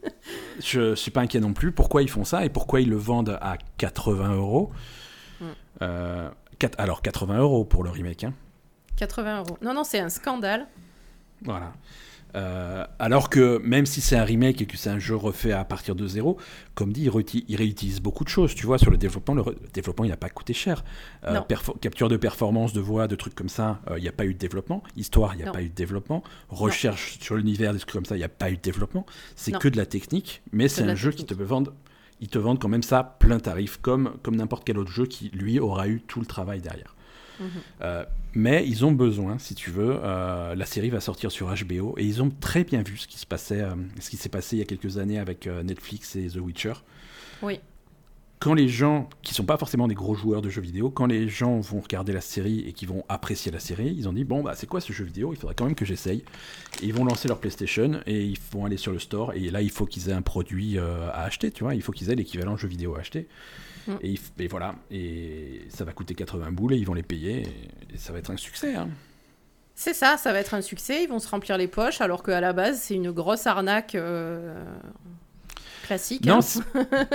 je 0.61 0.95
suis 0.95 1.11
pas 1.11 1.21
inquiet 1.21 1.41
non 1.41 1.53
plus. 1.53 1.73
Pourquoi 1.73 2.03
ils 2.03 2.11
font 2.11 2.25
ça 2.25 2.45
et 2.45 2.49
pourquoi 2.49 2.81
ils 2.81 2.89
le 2.89 2.97
vendent 2.97 3.39
à 3.41 3.59
80 3.79 4.35
euros 4.35 4.71
hmm. 5.41 5.45
euh, 5.83 6.29
Alors 6.79 7.03
80 7.03 7.39
euros 7.39 7.65
pour 7.65 7.85
le 7.85 7.91
remake. 7.91 8.25
Hein. 8.25 8.35
80 8.97 9.39
euros. 9.39 9.59
Non, 9.63 9.75
non, 9.75 9.85
c'est 9.85 10.01
un 10.01 10.09
scandale. 10.09 10.67
Voilà. 11.43 11.73
Euh, 12.37 12.85
alors 12.99 13.31
que 13.31 13.59
même 13.65 13.87
si 13.87 14.01
c'est 14.01 14.17
un 14.17 14.25
remake 14.25 14.63
et 14.63 14.67
que 14.67 14.77
c'est 14.77 14.91
un 14.91 14.99
jeu 14.99 15.17
refait 15.17 15.53
à 15.53 15.65
partir 15.65 15.95
de 15.95 16.07
zéro, 16.07 16.37
comme 16.75 16.93
dit, 16.93 17.09
il, 17.49 17.57
réutilise 17.57 18.01
beaucoup 18.01 18.25
de 18.25 18.29
choses. 18.29 18.55
Tu 18.55 18.67
vois, 18.67 18.79
sur 18.79 18.91
le 18.91 18.97
développement, 18.97 19.35
le, 19.35 19.45
développement, 19.73 20.05
il 20.05 20.11
n'a 20.11 20.17
pas 20.17 20.29
coûté 20.29 20.53
cher. 20.53 20.85
Euh, 21.27 21.41
capture 21.81 22.09
de 22.09 22.17
performance, 22.17 22.73
de 22.73 22.81
voix, 22.81 23.09
de 23.09 23.17
trucs 23.17 23.35
comme 23.35 23.49
ça, 23.49 23.81
euh, 23.91 23.99
il 23.99 24.03
n'y 24.03 24.09
a 24.09 24.13
pas 24.13 24.25
eu 24.25 24.35
de 24.35 24.39
développement. 24.39 24.83
Histoire, 24.97 25.35
il 25.35 25.43
n'y 25.43 25.49
a 25.49 25.53
pas 25.53 25.63
eu 25.63 25.69
de 25.69 25.75
développement. 25.75 26.23
Recherche 26.49 27.19
sur 27.21 27.37
l'univers, 27.37 27.73
des 27.73 27.79
trucs 27.79 27.93
comme 27.93 28.05
ça, 28.05 28.17
il 28.17 28.21
n'y 28.21 28.25
a 28.25 28.29
pas 28.29 28.51
eu 28.51 28.57
de 28.57 28.63
développement. 28.63 29.07
C'est 29.37 29.53
que 29.53 29.69
de 29.69 29.77
la 29.77 29.87
technique, 29.87 30.43
mais 30.53 30.69
c'est 30.69 30.85
un 30.85 30.95
jeu 30.95 31.11
qui 31.13 31.25
te 31.25 31.35
vend 31.35 31.65
ils 32.21 32.29
te 32.29 32.39
vendent 32.39 32.59
quand 32.59 32.69
même 32.69 32.83
ça 32.83 33.17
plein 33.19 33.39
tarif, 33.39 33.79
comme, 33.79 34.13
comme 34.23 34.37
n'importe 34.37 34.65
quel 34.65 34.79
autre 34.79 34.91
jeu 34.91 35.07
qui, 35.07 35.31
lui, 35.31 35.59
aura 35.59 35.89
eu 35.89 36.03
tout 36.03 36.21
le 36.21 36.27
travail 36.27 36.61
derrière. 36.61 36.95
Mhm. 37.41 38.05
Mais 38.35 38.65
ils 38.67 38.85
ont 38.85 38.93
besoin, 38.93 39.39
si 39.39 39.55
tu 39.55 39.71
veux, 39.71 39.99
euh, 40.03 40.55
la 40.55 40.65
série 40.65 40.91
va 40.91 41.01
sortir 41.01 41.33
sur 41.33 41.53
HBO 41.53 41.95
et 41.99 42.05
ils 42.05 42.23
ont 42.23 42.31
très 42.41 42.63
bien 42.63 42.83
vu 42.83 42.97
ce 42.97 43.09
qui 43.09 43.19
se 43.19 43.27
euh, 43.53 43.75
ce 43.99 44.11
qui 44.11 44.17
s'est 44.17 44.29
passé 44.29 44.57
il 44.57 44.59
y 44.61 44.63
a 44.63 44.67
quelques 44.67 44.99
années 44.99 45.19
avec 45.19 45.47
euh, 45.47 45.63
Netflix 45.65 46.15
et 46.15 46.29
The 46.29 46.37
Witcher. 46.37 46.75
Oui. 47.43 47.61
Quand 48.41 48.55
les 48.55 48.69
gens 48.69 49.09
qui 49.21 49.35
sont 49.35 49.45
pas 49.45 49.59
forcément 49.59 49.87
des 49.87 49.95
gros 49.95 50.15
joueurs 50.15 50.41
de 50.41 50.49
jeux 50.49 50.63
vidéo, 50.63 50.91
quand 50.91 51.05
les 51.05 51.29
gens 51.29 51.61
vont 51.61 51.81
regarder 51.81 52.15
la 52.15 52.23
série 52.23 52.61
et 52.67 52.73
qui 52.73 52.87
vont 52.87 53.05
apprécier 53.11 53.53
la 53.53 53.61
série, 53.61 53.95
ils 53.95 54.09
ont 54.09 54.15
dit 54.15 54.25
bon 54.25 54.43
bah 54.43 54.55
c'est 54.57 54.67
quoi 54.67 54.81
ce 54.81 54.95
jeu 54.95 55.05
vidéo? 55.05 55.35
Il 55.35 55.37
faudrait 55.39 55.55
quand 55.55 55.67
même 55.67 55.75
que 55.75 55.85
j'essaye. 55.85 56.25
ils 56.83 56.95
vont 56.95 57.05
lancer 57.05 57.29
leur 57.29 57.39
PlayStation 57.39 58.01
et 58.07 58.25
ils 58.25 58.39
vont 58.51 58.65
aller 58.65 58.79
sur 58.79 58.93
le 58.93 58.99
store 58.99 59.35
et 59.35 59.51
là 59.51 59.61
il 59.61 59.71
faut 59.71 59.85
qu'ils 59.85 60.09
aient 60.09 60.15
un 60.15 60.23
produit 60.23 60.79
à 60.79 61.23
acheter, 61.23 61.51
tu 61.51 61.65
vois, 61.65 61.75
il 61.75 61.83
faut 61.83 61.93
qu'ils 61.93 62.11
aient 62.11 62.15
l'équivalent 62.15 62.57
jeu 62.57 62.67
vidéo 62.67 62.97
à 62.97 63.01
acheter. 63.01 63.29
Mm. 63.87 63.93
Et, 64.39 64.47
voilà, 64.49 64.75
et 64.91 65.67
ça 65.69 65.85
va 65.85 65.93
coûter 65.93 66.15
80 66.15 66.53
boules 66.53 66.75
et 66.75 66.77
ils 66.77 66.87
vont 66.87 66.95
les 66.95 67.03
payer 67.03 67.43
et, 67.93 67.99
ça 67.99 68.13
va 68.13 68.19
être 68.21 68.31
un 68.31 68.37
succès. 68.37 68.75
Hein. 68.75 68.89
C'est 69.75 69.95
ça, 69.95 70.17
ça 70.17 70.33
va 70.33 70.41
être 70.41 70.55
un 70.55 70.63
succès, 70.63 71.05
ils 71.05 71.09
vont 71.09 71.19
se 71.19 71.29
remplir 71.29 71.57
les 71.59 71.69
poches 71.69 72.01
alors 72.01 72.23
qu'à 72.23 72.41
la 72.41 72.53
base 72.53 72.81
c'est 72.81 72.95
une 72.95 73.11
grosse 73.11 73.47
arnaque 73.47 73.95
euh, 73.95 74.65
classique. 75.91 76.25
Non, 76.25 76.39
hein. 76.39 77.07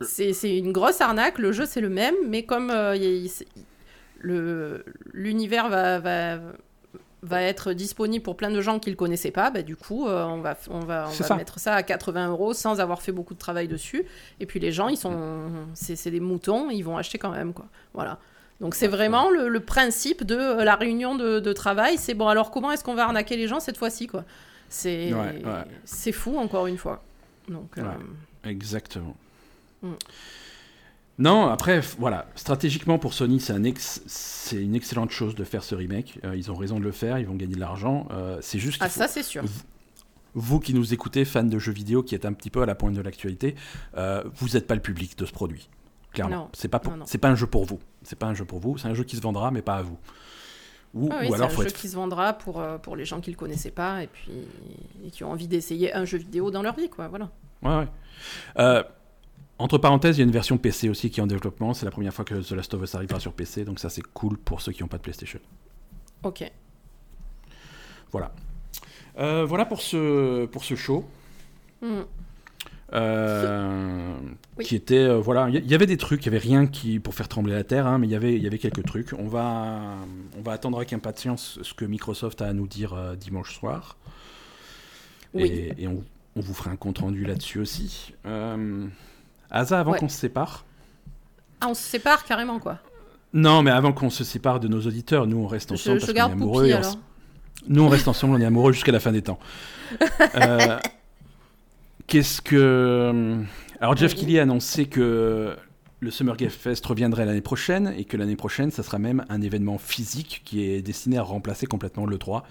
c'est 0.02 0.56
une 0.56 0.72
grosse 0.72 1.00
arnaque, 1.00 1.38
le 1.38 1.50
jeu 1.52 1.66
c'est 1.66 1.80
le 1.80 1.88
même, 1.88 2.14
mais 2.28 2.44
comme 2.44 2.70
euh, 2.70 2.96
l'univers 5.12 5.68
va, 5.68 5.98
va 5.98 6.38
va 7.22 7.42
être 7.42 7.72
disponible 7.72 8.22
pour 8.22 8.36
plein 8.36 8.50
de 8.50 8.60
gens 8.60 8.78
qui 8.78 8.88
ne 8.88 8.94
le 8.94 8.96
connaissaient 8.96 9.30
pas, 9.30 9.50
bah, 9.50 9.62
du 9.62 9.76
coup, 9.76 10.08
euh, 10.08 10.24
on 10.24 10.40
va, 10.40 10.56
on 10.70 10.80
va, 10.80 11.08
on 11.08 11.22
va 11.22 11.36
mettre 11.36 11.58
ça 11.60 11.74
à 11.74 11.82
80 11.82 12.30
euros 12.30 12.54
sans 12.54 12.80
avoir 12.80 13.02
fait 13.02 13.12
beaucoup 13.12 13.34
de 13.34 13.38
travail 13.38 13.68
dessus. 13.68 14.06
Et 14.40 14.46
puis 14.46 14.58
les 14.58 14.72
gens, 14.72 14.88
ils 14.88 14.96
sont, 14.96 15.50
c'est 15.74 16.10
des 16.10 16.20
moutons, 16.20 16.70
ils 16.70 16.82
vont 16.82 16.96
acheter 16.96 17.18
quand 17.18 17.30
même, 17.30 17.52
quoi. 17.52 17.66
Voilà. 17.92 18.18
Donc 18.60 18.74
c'est 18.74 18.88
vraiment 18.88 19.30
le, 19.30 19.60
principe 19.60 20.24
de 20.24 20.36
euh, 20.36 20.64
la 20.64 20.76
réunion 20.76 21.14
de, 21.14 21.52
travail. 21.52 21.98
C'est 21.98 22.14
bon, 22.14 22.28
alors 22.28 22.50
comment 22.50 22.72
est-ce 22.72 22.84
qu'on 22.84 22.94
va 22.94 23.04
arnaquer 23.04 23.36
les 23.36 23.48
gens 23.48 23.60
cette 23.60 23.76
fois-ci, 23.76 24.06
quoi? 24.06 24.24
C'est 24.68 25.12
c'est 25.84 26.12
fou, 26.12 26.38
encore 26.38 26.68
une 26.68 26.78
fois. 26.78 27.02
Donc, 27.50 27.76
euh, 27.78 27.82
Exactement. 28.44 29.16
Mm. 29.82 29.92
Non, 31.18 31.48
après, 31.48 31.80
voilà, 31.98 32.28
stratégiquement 32.34 32.98
pour 32.98 33.12
Sony, 33.12 33.40
c'est 33.40 33.52
un 33.52 33.62
c'est 33.76 34.62
une 34.62 34.74
excellente 34.74 35.10
chose 35.10 35.34
de 35.34 35.44
faire 35.44 35.62
ce 35.62 35.74
remake. 35.74 36.18
Euh, 36.24 36.34
ils 36.34 36.50
ont 36.50 36.54
raison 36.54 36.78
de 36.78 36.84
le 36.84 36.92
faire, 36.92 37.18
ils 37.18 37.26
vont 37.26 37.34
gagner 37.34 37.56
de 37.56 37.60
l'argent. 37.60 38.08
Euh, 38.10 38.38
c'est 38.40 38.58
juste. 38.58 38.80
Ah, 38.82 38.88
ça, 38.88 39.06
c'est 39.06 39.22
sûr. 39.22 39.44
vous 40.34 40.60
qui 40.60 40.72
nous 40.72 40.94
écoutez, 40.94 41.26
fans 41.26 41.42
de 41.42 41.58
jeux 41.58 41.72
vidéo, 41.72 42.02
qui 42.02 42.14
êtes 42.14 42.24
un 42.24 42.32
petit 42.32 42.48
peu 42.48 42.62
à 42.62 42.66
la 42.66 42.74
pointe 42.74 42.94
de 42.94 43.02
l'actualité, 43.02 43.54
vous 43.94 44.48
n'êtes 44.54 44.66
pas 44.66 44.74
le 44.74 44.80
public 44.80 45.18
de 45.18 45.26
ce 45.26 45.32
produit. 45.32 45.68
Clairement, 46.12 46.48
c'est 46.54 46.68
pas 46.68 46.80
c'est 47.04 47.18
pas 47.18 47.28
un 47.28 47.34
jeu 47.34 47.46
pour 47.46 47.66
vous. 47.66 47.80
C'est 48.02 48.18
pas 48.18 48.26
un 48.26 48.34
jeu 48.34 48.46
pour 48.46 48.60
vous. 48.60 48.78
C'est 48.78 48.88
un 48.88 48.94
jeu 48.94 49.04
qui 49.04 49.16
se 49.16 49.20
vendra, 49.20 49.50
mais 49.50 49.62
pas 49.62 49.76
à 49.76 49.82
vous. 49.82 49.98
Ou, 50.92 51.08
ah 51.12 51.24
ou 51.28 51.34
alors, 51.34 51.50
c'est 51.50 51.60
un 51.60 51.64
jeu 51.64 51.70
qui 51.70 51.88
se 51.88 51.94
vendra 51.94 52.32
pour 52.32 52.62
pour 52.82 52.96
les 52.96 53.04
gens 53.04 53.20
qui 53.20 53.30
le 53.30 53.36
connaissaient 53.36 53.70
pas 53.70 54.02
et 54.02 54.08
puis 54.08 54.32
et 55.04 55.10
qui 55.10 55.22
ont 55.22 55.30
envie 55.30 55.46
d'essayer 55.46 55.94
un 55.94 56.04
jeu 56.04 56.18
vidéo 56.18 56.50
dans 56.50 56.62
leur 56.62 56.74
vie, 56.74 56.88
quoi. 56.88 57.06
Voilà. 57.08 57.30
Ouais. 57.62 57.86
ouais. 58.56 58.82
Entre 59.60 59.76
parenthèses, 59.76 60.16
il 60.16 60.20
y 60.20 60.22
a 60.22 60.24
une 60.24 60.32
version 60.32 60.56
PC 60.56 60.88
aussi 60.88 61.10
qui 61.10 61.20
est 61.20 61.22
en 61.22 61.26
développement. 61.26 61.74
C'est 61.74 61.84
la 61.84 61.90
première 61.90 62.14
fois 62.14 62.24
que 62.24 62.34
The 62.34 62.52
Last 62.52 62.72
of 62.72 62.82
Us 62.82 62.94
arrivera 62.94 63.20
sur 63.20 63.34
PC, 63.34 63.66
donc 63.66 63.78
ça 63.78 63.90
c'est 63.90 64.02
cool 64.02 64.38
pour 64.38 64.62
ceux 64.62 64.72
qui 64.72 64.82
n'ont 64.82 64.88
pas 64.88 64.96
de 64.96 65.02
PlayStation. 65.02 65.38
Ok. 66.22 66.50
Voilà. 68.10 68.32
Euh, 69.18 69.44
voilà 69.44 69.66
pour 69.66 69.82
ce, 69.82 70.46
pour 70.46 70.64
ce 70.64 70.76
show. 70.76 71.04
Hmm. 71.82 72.02
Euh, 72.92 74.16
qui 74.60 74.74
était 74.74 74.98
euh, 74.98 75.20
voilà 75.20 75.48
il 75.48 75.64
y, 75.64 75.74
avait 75.76 75.86
des 75.86 75.96
trucs 75.96 76.22
il 76.22 76.26
y 76.26 76.28
avait 76.28 76.38
rien 76.38 76.66
qui 76.66 76.98
pour 76.98 77.14
faire 77.14 77.28
trembler 77.28 77.52
la 77.52 77.62
terre 77.62 77.86
hein, 77.86 77.98
mais 77.98 78.08
il 78.08 78.10
y 78.10 78.16
avait 78.16 78.34
il 78.34 78.42
y 78.42 78.48
avait 78.48 78.58
quelques 78.58 78.84
trucs 78.84 79.12
on 79.12 79.28
va 79.28 79.94
on 80.36 80.42
va 80.42 80.50
attendre 80.50 80.76
avec 80.78 80.92
impatience 80.92 81.60
ce 81.62 81.72
que 81.72 81.84
Microsoft 81.84 82.42
a 82.42 82.46
à 82.46 82.52
nous 82.52 82.66
dire 82.66 82.96
dimanche 83.16 83.54
soir 83.54 83.96
oui. 85.34 85.72
et, 85.78 85.86
on, 85.86 86.02
on, 86.34 86.40
vous 86.40 86.52
fera 86.52 86.72
un 86.72 86.76
compte 86.76 86.98
rendu 86.98 87.24
là-dessus 87.24 87.60
aussi 87.60 88.12
Asa, 89.50 89.80
avant 89.80 89.94
qu'on 89.94 90.08
se 90.08 90.16
sépare. 90.16 90.64
Ah, 91.60 91.66
on 91.68 91.74
se 91.74 91.82
sépare 91.82 92.24
carrément, 92.24 92.58
quoi. 92.58 92.78
Non, 93.32 93.62
mais 93.62 93.70
avant 93.70 93.92
qu'on 93.92 94.10
se 94.10 94.24
sépare 94.24 94.60
de 94.60 94.68
nos 94.68 94.80
auditeurs, 94.80 95.26
nous 95.26 95.38
on 95.38 95.46
reste 95.46 95.70
ensemble 95.70 96.00
parce 96.00 96.12
qu'on 96.12 96.18
est 96.18 96.20
amoureux. 96.20 96.70
Nous 97.68 97.82
on 97.82 97.88
reste 97.88 98.08
ensemble, 98.08 98.36
on 98.36 98.40
est 98.40 98.44
amoureux 98.44 98.72
jusqu'à 98.72 98.92
la 98.92 99.00
fin 99.00 99.12
des 99.12 99.22
temps. 99.22 99.38
Euh, 102.10 102.12
qu'est-ce 102.12 102.42
que. 102.42 103.44
Alors 103.80 103.96
Jeff 103.96 104.14
Kelly 104.14 104.38
a 104.38 104.42
annoncé 104.42 104.86
que 104.86 105.56
le 106.00 106.10
Summer 106.10 106.36
Game 106.36 106.50
Fest 106.50 106.84
reviendrait 106.86 107.24
l'année 107.24 107.40
prochaine 107.40 107.94
et 107.96 108.04
que 108.04 108.16
l'année 108.16 108.36
prochaine, 108.36 108.70
ça 108.70 108.82
sera 108.82 108.98
même 108.98 109.24
un 109.28 109.40
événement 109.40 109.78
physique 109.78 110.42
qui 110.44 110.64
est 110.64 110.82
destiné 110.82 111.18
à 111.18 111.22
remplacer 111.22 111.66
complètement 111.66 112.06
le 112.06 112.18
3. 112.18 112.44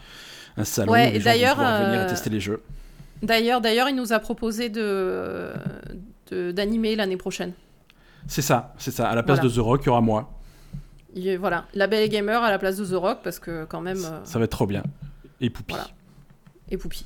Un 0.57 0.65
salon 0.65 0.91
ouais, 0.91 1.09
où 1.09 1.13
les 1.13 1.19
gens 1.19 1.55
vont 1.55 1.85
venir 1.85 2.01
euh, 2.01 2.09
tester 2.09 2.29
les 2.29 2.39
jeux. 2.39 2.61
D'ailleurs, 3.21 3.61
d'ailleurs, 3.61 3.89
il 3.89 3.95
nous 3.95 4.13
a 4.13 4.19
proposé 4.19 4.69
de 4.69 5.51
d'animer 6.31 6.95
l'année 6.95 7.17
prochaine. 7.17 7.53
C'est 8.27 8.43
ça, 8.43 8.75
c'est 8.77 8.91
ça. 8.91 9.09
À 9.09 9.15
la 9.15 9.23
place 9.23 9.41
de 9.41 9.49
The 9.49 9.57
Rock, 9.57 9.81
il 9.83 9.87
y 9.87 9.89
aura 9.89 10.01
moi. 10.01 10.31
voilà, 11.39 11.65
la 11.73 11.87
belle 11.87 12.07
gamer 12.07 12.43
à 12.43 12.51
la 12.51 12.59
place 12.59 12.77
de 12.77 12.85
The 12.85 12.99
Rock 12.99 13.19
parce 13.23 13.39
que 13.39 13.65
quand 13.65 13.81
même. 13.81 13.97
Ça, 13.97 14.21
euh, 14.23 14.39
va 14.39 14.45
être 14.45 14.51
trop 14.51 14.67
bien. 14.67 14.83
Et 15.41 15.49
Poupie. 15.49 15.75
Et 16.69 16.77
Poupie. 16.77 17.05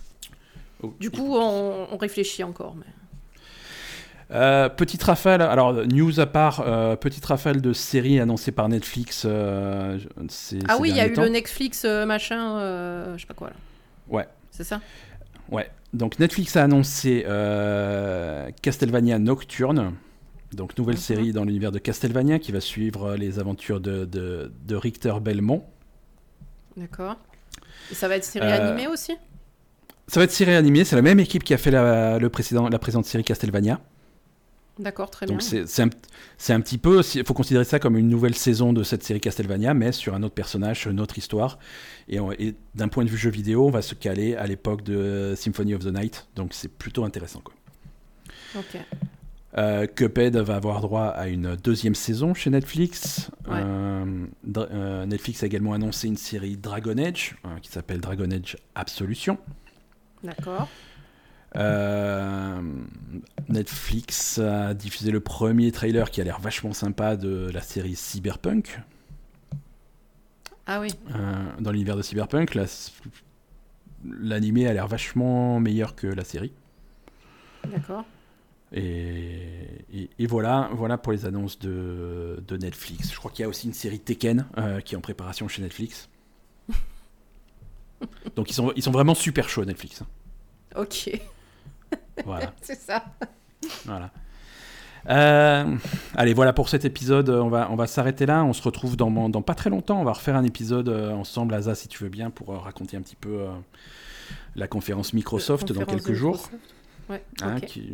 Oh, 0.83 0.93
du 0.99 1.09
coup, 1.09 1.35
on, 1.35 1.97
réfléchit 1.97 2.43
encore. 2.43 2.75
Mais... 2.75 2.85
Euh, 4.31 4.69
petite 4.69 5.03
rafale, 5.03 5.41
alors 5.41 5.73
news 5.85 6.19
à 6.19 6.25
part, 6.25 6.63
euh, 6.65 6.95
petite 6.95 7.25
rafale 7.25 7.61
de 7.61 7.73
séries 7.73 8.19
annoncée 8.19 8.51
par 8.51 8.69
Netflix. 8.69 9.25
ah 9.25 9.97
oui, 10.79 10.89
il 10.89 10.95
y 10.95 10.99
a 10.99 11.07
eu 11.07 11.13
le 11.13 11.29
Netflix 11.29 11.85
machin, 11.85 12.59
je 13.15 13.21
sais 13.21 13.27
pas 13.27 13.33
quoi. 13.33 13.49
Là. 13.49 13.55
Ouais. 14.09 14.27
C'est 14.51 14.63
ça? 14.63 14.81
Ouais. 15.49 15.69
Donc 15.93 16.19
Netflix 16.19 16.55
a 16.55 16.63
annoncé 16.63 17.23
euh, 17.27 18.49
Castlevania 18.61 19.19
Nocturne, 19.19 19.93
donc 20.51 20.77
nouvelle 20.77 20.97
série 20.97 21.31
dans 21.33 21.43
l'univers 21.43 21.71
de 21.71 21.79
Castlevania 21.79 22.39
qui 22.39 22.51
va 22.51 22.61
suivre 22.61 23.15
les 23.15 23.39
aventures 23.39 23.79
de, 23.79 24.05
de, 24.05 24.75
Richter 24.75 25.13
Belmont. 25.21 25.63
D'accord. 26.75 27.17
Et 27.91 27.95
ça 27.95 28.07
va 28.07 28.15
être 28.15 28.23
série 28.23 28.47
euh, 28.47 28.69
animée 28.69 28.87
aussi? 28.87 29.13
Ça 30.07 30.19
va 30.19 30.25
être 30.25 30.31
série 30.31 30.53
animée, 30.53 30.83
c'est 30.83 30.95
la 30.95 31.01
même 31.01 31.19
équipe 31.19 31.43
qui 31.43 31.53
a 31.53 31.57
fait 31.57 31.71
la, 31.71 32.19
le 32.19 32.29
précédent, 32.29 32.69
la 32.69 32.79
présente 32.79 33.05
série 33.05 33.23
Castlevania. 33.23 33.79
D'accord, 34.79 35.11
très 35.11 35.27
bien. 35.27 35.35
Donc 35.35 35.41
c'est 35.43 35.81
un, 35.81 35.89
un, 36.49 36.61
petit 36.61 36.79
peu, 36.79 37.01
il 37.13 37.23
faut 37.23 37.35
considérer 37.35 37.63
ça 37.63 37.77
comme 37.77 37.95
une 37.95 38.09
nouvelle 38.09 38.33
saison 38.33 38.73
de 38.73 38.83
cette 38.83 39.03
série 39.03 39.19
Castlevania, 39.19 39.73
mais 39.73 39.91
sur 39.91 40.15
un 40.15 40.23
autre 40.23 40.33
personnage, 40.33 40.79
sur 40.81 40.91
une 40.91 40.99
autre 40.99 41.17
histoire. 41.17 41.59
Et, 42.09 42.19
d'un 42.73 42.87
point 42.87 43.05
de 43.05 43.09
vue 43.09 43.17
jeu 43.17 43.29
vidéo, 43.29 43.67
on 43.67 43.71
va 43.71 43.83
se 43.83 43.93
caler 43.93 44.35
à 44.35 44.47
l'époque 44.47 44.83
de 44.83 45.35
Symphony 45.37 45.75
of 45.75 45.83
the 45.83 45.93
Night, 45.93 46.27
donc 46.35 46.53
c'est 46.53 46.69
plutôt 46.69 47.03
intéressant. 47.05 47.41
Quoi. 47.41 47.53
Ok. 48.55 48.79
Euh, 49.55 49.85
Cuphead 49.85 50.35
va 50.37 50.55
avoir 50.55 50.81
droit 50.81 51.05
à 51.05 51.27
une 51.27 51.55
deuxième 51.55 51.93
saison 51.93 52.33
chez 52.33 52.49
Netflix. 52.49 53.29
Euh, 53.49 54.25
euh, 54.57 55.05
Netflix 55.05 55.43
a 55.43 55.45
également 55.45 55.73
annoncé 55.73 56.07
une 56.07 56.17
série 56.17 56.57
Dragon 56.57 56.97
Age 56.97 57.35
qui 57.61 57.69
s'appelle 57.69 57.99
Dragon 57.99 58.29
Age 58.31 58.57
Absolution. 58.73 59.37
D'accord. 60.23 60.69
Euh, 61.55 62.61
Netflix 63.49 64.39
a 64.39 64.73
diffusé 64.73 65.11
le 65.11 65.19
premier 65.19 65.71
trailer 65.71 66.09
qui 66.09 66.21
a 66.21 66.23
l'air 66.23 66.39
vachement 66.39 66.73
sympa 66.73 67.15
de 67.15 67.49
la 67.53 67.61
série 67.61 67.95
Cyberpunk. 67.95 68.79
Ah 70.65 70.79
oui. 70.79 70.89
Euh, 71.13 71.43
dans 71.59 71.71
l'univers 71.71 71.97
de 71.97 72.01
Cyberpunk, 72.01 72.57
l'animé 74.05 74.67
a 74.67 74.73
l'air 74.73 74.87
vachement 74.87 75.59
meilleur 75.59 75.95
que 75.95 76.07
la 76.07 76.23
série. 76.23 76.53
D'accord. 77.69 78.05
Et, 78.75 80.09
et, 80.17 80.25
voilà, 80.25 80.69
voilà 80.73 80.97
pour 80.97 81.11
les 81.11 81.25
annonces 81.27 81.59
de, 81.59 82.43
de 82.47 82.57
Netflix. 82.57 83.11
Je 83.11 83.17
crois 83.17 83.29
qu'il 83.29 83.43
y 83.43 83.45
a 83.45 83.49
aussi 83.49 83.67
une 83.67 83.73
série 83.73 83.99
Tekken 83.99 84.47
euh, 84.57 84.79
qui 84.79 84.95
est 84.95 84.97
en 84.97 85.01
préparation 85.01 85.47
chez 85.47 85.61
Netflix. 85.61 86.09
Donc 88.35 88.49
ils 88.49 88.53
sont, 88.53 88.71
ils 88.75 88.83
sont 88.83 88.91
vraiment 88.91 89.15
super 89.15 89.49
chauds 89.49 89.65
Netflix. 89.65 90.03
Ok. 90.75 91.09
Voilà. 92.25 92.53
c'est 92.61 92.79
ça. 92.79 93.03
Voilà. 93.85 94.11
Euh, 95.09 95.75
allez, 96.15 96.33
voilà 96.33 96.53
pour 96.53 96.69
cet 96.69 96.85
épisode. 96.85 97.29
On 97.29 97.49
va, 97.49 97.69
on 97.71 97.75
va 97.75 97.87
s'arrêter 97.87 98.25
là. 98.25 98.43
On 98.43 98.53
se 98.53 98.61
retrouve 98.61 98.95
dans, 98.95 99.29
dans, 99.29 99.41
pas 99.41 99.55
très 99.55 99.69
longtemps. 99.69 99.99
On 99.99 100.03
va 100.03 100.13
refaire 100.13 100.35
un 100.35 100.43
épisode 100.43 100.89
euh, 100.89 101.11
ensemble, 101.11 101.53
Asa, 101.53 101.75
si 101.75 101.87
tu 101.87 102.03
veux 102.03 102.09
bien, 102.09 102.29
pour 102.29 102.51
euh, 102.51 102.57
raconter 102.57 102.97
un 102.97 103.01
petit 103.01 103.15
peu 103.15 103.45
la 104.55 104.67
conférence 104.67 105.13
Microsoft 105.13 105.71
dans 105.71 105.85
quelques 105.85 106.13
jours. 106.13 106.49
Ouais, 107.09 107.23
hein, 107.41 107.59
qui, 107.59 107.93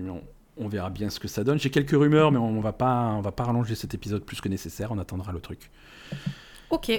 on, 0.57 0.67
verra 0.67 0.89
bien 0.89 1.09
ce 1.09 1.19
que 1.19 1.27
ça 1.27 1.43
donne. 1.43 1.59
J'ai 1.59 1.71
quelques 1.71 1.91
rumeurs, 1.91 2.31
mais 2.31 2.37
on 2.37 2.61
va 2.61 2.73
pas, 2.73 3.13
on 3.17 3.21
va 3.21 3.31
pas 3.31 3.45
rallonger 3.45 3.75
cet 3.75 3.93
épisode 3.93 4.23
plus 4.23 4.41
que 4.41 4.49
nécessaire. 4.49 4.91
On 4.91 4.99
attendra 4.99 5.31
le 5.31 5.39
truc. 5.39 5.71
Ok. 6.69 6.91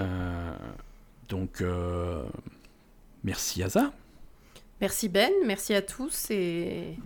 donc, 1.28 1.62
Merci 3.24 3.60
Yaza. 3.60 3.92
Merci 4.80 5.08
Ben, 5.08 5.30
merci 5.46 5.74
à 5.74 5.82
tous 5.82 6.30
et 6.30 6.96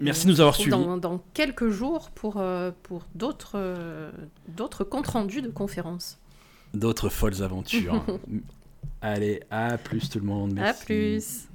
merci 0.00 0.26
de 0.26 0.32
nous 0.32 0.40
avoir 0.40 0.56
suivis. 0.56 0.70
Dans, 0.70 1.20
quelques 1.34 1.68
jours 1.68 2.10
pour, 2.10 2.38
euh, 2.38 2.72
pour 2.82 3.06
d'autres 3.14 3.52
euh, 3.54 4.10
d'autres 4.48 4.82
comptes 4.82 5.06
rendus 5.06 5.42
de 5.42 5.50
conférences. 5.50 6.18
D'autres 6.74 7.08
folles 7.08 7.42
aventures. 7.42 8.04
Allez, 9.00 9.40
à 9.50 9.78
plus 9.78 10.08
tout 10.08 10.18
le 10.18 10.26
monde. 10.26 10.54
Merci. 10.54 10.82
À 10.82 10.84
plus. 10.84 11.48